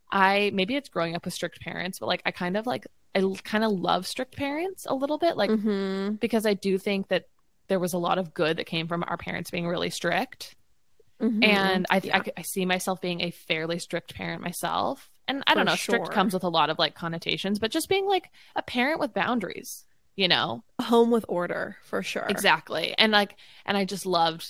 I 0.09 0.51
maybe 0.53 0.75
it's 0.75 0.87
growing 0.87 1.15
up 1.15 1.25
with 1.25 1.33
strict 1.33 1.59
parents, 1.59 1.99
but 1.99 2.07
like, 2.07 2.21
I 2.25 2.31
kind 2.31 2.55
of 2.55 2.65
like, 2.65 2.87
I 3.13 3.21
kind 3.43 3.65
of 3.65 3.73
love 3.73 4.07
strict 4.07 4.37
parents 4.37 4.87
a 4.89 4.95
little 4.95 5.17
bit, 5.17 5.35
like, 5.35 5.49
mm-hmm. 5.49 6.15
because 6.15 6.45
I 6.45 6.53
do 6.53 6.77
think 6.77 7.09
that 7.09 7.25
there 7.67 7.79
was 7.79 7.93
a 7.93 7.97
lot 7.97 8.19
of 8.19 8.33
good 8.33 8.57
that 8.57 8.65
came 8.65 8.87
from 8.87 9.03
our 9.05 9.17
parents 9.17 9.51
being 9.51 9.67
really 9.67 9.89
strict. 9.89 10.55
Mm-hmm. 11.21 11.43
And 11.43 11.85
I, 11.89 12.01
Yeah. 12.03 12.21
I, 12.25 12.31
I 12.37 12.41
see 12.43 12.65
myself 12.65 13.01
being 13.01 13.21
a 13.21 13.31
fairly 13.31 13.79
strict 13.79 14.13
parent 14.15 14.41
myself. 14.41 15.09
And 15.27 15.43
I 15.45 15.51
For 15.51 15.55
don't 15.57 15.65
know, 15.65 15.75
strict 15.75 16.07
sure. 16.07 16.13
comes 16.13 16.33
with 16.33 16.43
a 16.43 16.49
lot 16.49 16.69
of 16.69 16.79
like 16.79 16.95
connotations, 16.95 17.59
but 17.59 17.71
just 17.71 17.89
being 17.89 18.07
like 18.07 18.29
a 18.55 18.63
parent 18.63 18.99
with 18.99 19.13
boundaries, 19.13 19.85
you 20.15 20.27
know? 20.27 20.63
home 20.81 21.11
with 21.11 21.25
order 21.27 21.77
for 21.83 22.01
sure. 22.01 22.25
Exactly. 22.29 22.95
And 22.97 23.11
like, 23.11 23.35
and 23.65 23.77
I 23.77 23.85
just 23.85 24.05
loved, 24.05 24.47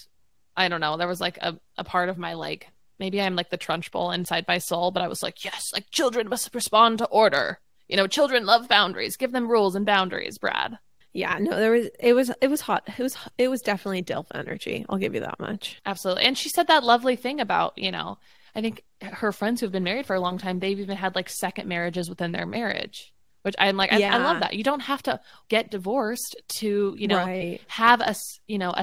I 0.56 0.68
don't 0.70 0.80
know, 0.82 0.96
there 0.96 1.08
was 1.08 1.20
like 1.20 1.38
a, 1.42 1.60
a 1.78 1.84
part 1.84 2.10
of 2.10 2.18
my 2.18 2.34
like, 2.34 2.70
maybe 2.98 3.22
I'm 3.22 3.36
like 3.36 3.50
the 3.50 3.58
trunchbull 3.58 4.14
inside 4.14 4.46
my 4.48 4.58
soul, 4.58 4.92
but 4.92 5.04
I 5.04 5.08
was 5.08 5.24
like, 5.24 5.44
yes, 5.44 5.72
like 5.74 5.90
children 5.90 6.30
must 6.30 6.54
respond 6.54 7.00
to 7.00 7.08
order, 7.08 7.60
you 7.88 7.98
know, 7.98 8.08
children 8.08 8.46
love 8.46 8.68
boundaries. 8.68 9.18
Give 9.18 9.32
them 9.32 9.50
rules 9.50 9.76
and 9.76 9.86
boundaries, 9.86 10.38
Brad. 10.38 10.78
Yeah, 11.14 11.38
no, 11.40 11.52
there 11.58 11.72
was 11.72 11.90
it 12.00 12.14
was 12.14 12.32
it 12.42 12.48
was 12.50 12.62
hot. 12.62 12.88
It 12.98 13.02
was 13.02 13.18
it 13.38 13.48
was 13.50 13.62
definitely 13.62 14.04
DILF 14.04 14.28
energy. 14.34 14.86
I'll 14.90 14.98
give 15.00 15.16
you 15.16 15.22
that 15.22 15.40
much. 15.40 15.82
Absolutely. 15.86 16.24
And 16.24 16.38
she 16.38 16.50
said 16.50 16.68
that 16.68 16.84
lovely 16.84 17.16
thing 17.16 17.40
about, 17.40 17.78
you 17.78 17.92
know, 17.92 18.20
I 18.56 18.62
think 18.62 18.84
her 19.02 19.32
friends 19.32 19.60
who've 19.62 19.72
been 19.72 19.84
married 19.84 20.06
for 20.06 20.16
a 20.16 20.20
long 20.20 20.38
time, 20.38 20.60
they've 20.60 20.80
even 20.80 20.98
had 20.98 21.16
like 21.16 21.30
second 21.30 21.68
marriages 21.68 22.10
within 22.10 22.32
their 22.32 22.46
marriage. 22.46 23.14
Which 23.42 23.56
I'm 23.58 23.78
like, 23.78 23.94
I, 23.94 24.04
I 24.04 24.18
love 24.18 24.42
that. 24.42 24.54
You 24.54 24.64
don't 24.66 24.82
have 24.82 25.02
to 25.04 25.22
get 25.48 25.72
divorced 25.72 26.36
to, 26.60 26.94
you 26.98 27.08
know, 27.08 27.16
Right. 27.16 27.62
have 27.70 28.02
a, 28.02 28.14
you 28.48 28.58
know, 28.58 28.76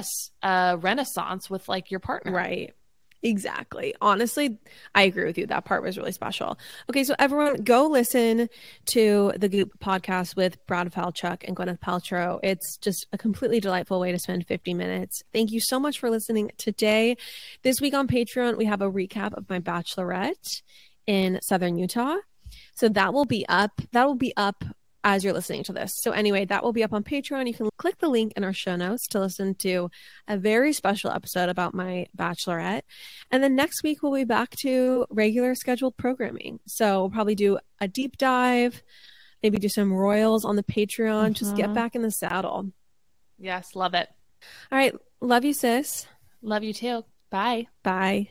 a 0.43 0.79
renaissance 0.79 1.51
with 1.51 1.69
like 1.69 1.91
your 1.91 2.01
partner. 2.01 2.33
Right. 2.33 2.73
Exactly. 3.27 3.93
Honestly, 4.01 4.57
I 4.95 5.03
agree 5.03 5.25
with 5.25 5.37
you. 5.37 5.49
That 5.49 5.65
part 5.65 5.83
was 5.83 5.99
really 5.99 6.13
special. 6.13 6.57
Okay, 6.89 7.03
so 7.03 7.13
everyone 7.19 7.57
go 7.65 7.89
listen 7.89 8.49
to 8.87 9.33
the 9.37 9.49
Goop 9.49 9.77
podcast 9.81 10.37
with 10.37 10.65
Brad 10.69 10.93
Falchuk 10.93 11.43
and 11.43 11.57
Gwyneth 11.57 11.81
Paltrow. 11.81 12.39
It's 12.45 12.77
just 12.77 13.09
a 13.13 13.19
completely 13.19 13.59
delightful 13.59 13.99
way 13.99 14.13
to 14.13 14.19
spend 14.21 14.47
50 14.47 14.75
minutes. 14.75 15.25
Thank 15.33 15.51
you 15.51 15.59
so 15.59 15.81
much 15.81 15.99
for 15.99 16.09
listening 16.09 16.53
today. 16.57 17.17
This 17.63 17.81
week 17.81 17.95
on 17.95 18.07
Patreon, 18.07 18.57
we 18.57 18.67
have 18.67 18.81
a 18.81 18.89
recap 18.89 19.33
of 19.33 19.51
my 19.51 19.59
bachelorette 19.59 20.63
in 21.09 21.41
Southern 21.43 21.79
Utah. 21.79 22.19
So 22.77 22.89
that 22.91 23.13
will 23.13 23.25
be 23.25 23.45
up. 23.49 23.83
That 23.91 24.07
will 24.07 24.15
be 24.15 24.33
up 24.37 24.63
as 25.09 25.23
you're 25.23 25.33
listening 25.33 25.63
to 25.63 25.73
this. 25.73 25.93
So 26.03 26.11
anyway, 26.11 26.45
that 26.47 26.65
will 26.65 26.73
be 26.73 26.83
up 26.83 26.93
on 26.93 27.05
Patreon. 27.05 27.47
You 27.47 27.55
can 27.55 27.71
click 27.79 27.99
the 27.99 28.09
link 28.09 28.33
in 28.37 28.43
our 28.43 28.53
show 28.53 28.75
notes 28.75 29.07
to 29.09 29.21
listen 29.21 29.55
to 29.61 29.89
a 30.27 30.37
very 30.37 30.73
special 30.73 31.13
episode 31.13 31.49
about 31.49 31.75
my 31.75 32.09
bachelorette. 32.19 32.83
And 33.31 33.41
then 33.41 33.55
next 33.55 33.85
week 33.85 34.03
we'll 34.03 34.13
be 34.15 34.25
back 34.25 34.51
to 34.63 35.07
regular 35.09 35.55
scheduled 35.55 35.97
programming. 35.97 36.59
So 36.67 37.03
we'll 37.03 37.11
probably 37.11 37.37
do 37.37 37.59
a 37.81 37.87
deep 37.87 38.17
dive, 38.17 38.83
maybe 39.45 39.59
do 39.59 39.69
some 39.69 39.93
royals 39.93 40.45
on 40.45 40.57
the 40.57 40.65
Patreon, 40.65 41.35
just 41.35 41.55
get 41.55 41.71
Mhm. 41.71 41.75
back 41.75 41.95
in 41.95 42.03
the 42.03 42.11
saddle. 42.11 42.73
Yes. 43.39 43.77
Love 43.77 43.95
it. 43.95 44.09
All 44.73 44.79
right, 44.79 44.95
love 45.21 45.45
you 45.45 45.53
sis. 45.53 46.07
Love 46.43 46.65
you 46.65 46.73
too. 46.73 47.05
Bye. 47.31 47.69
Bye. 47.85 48.31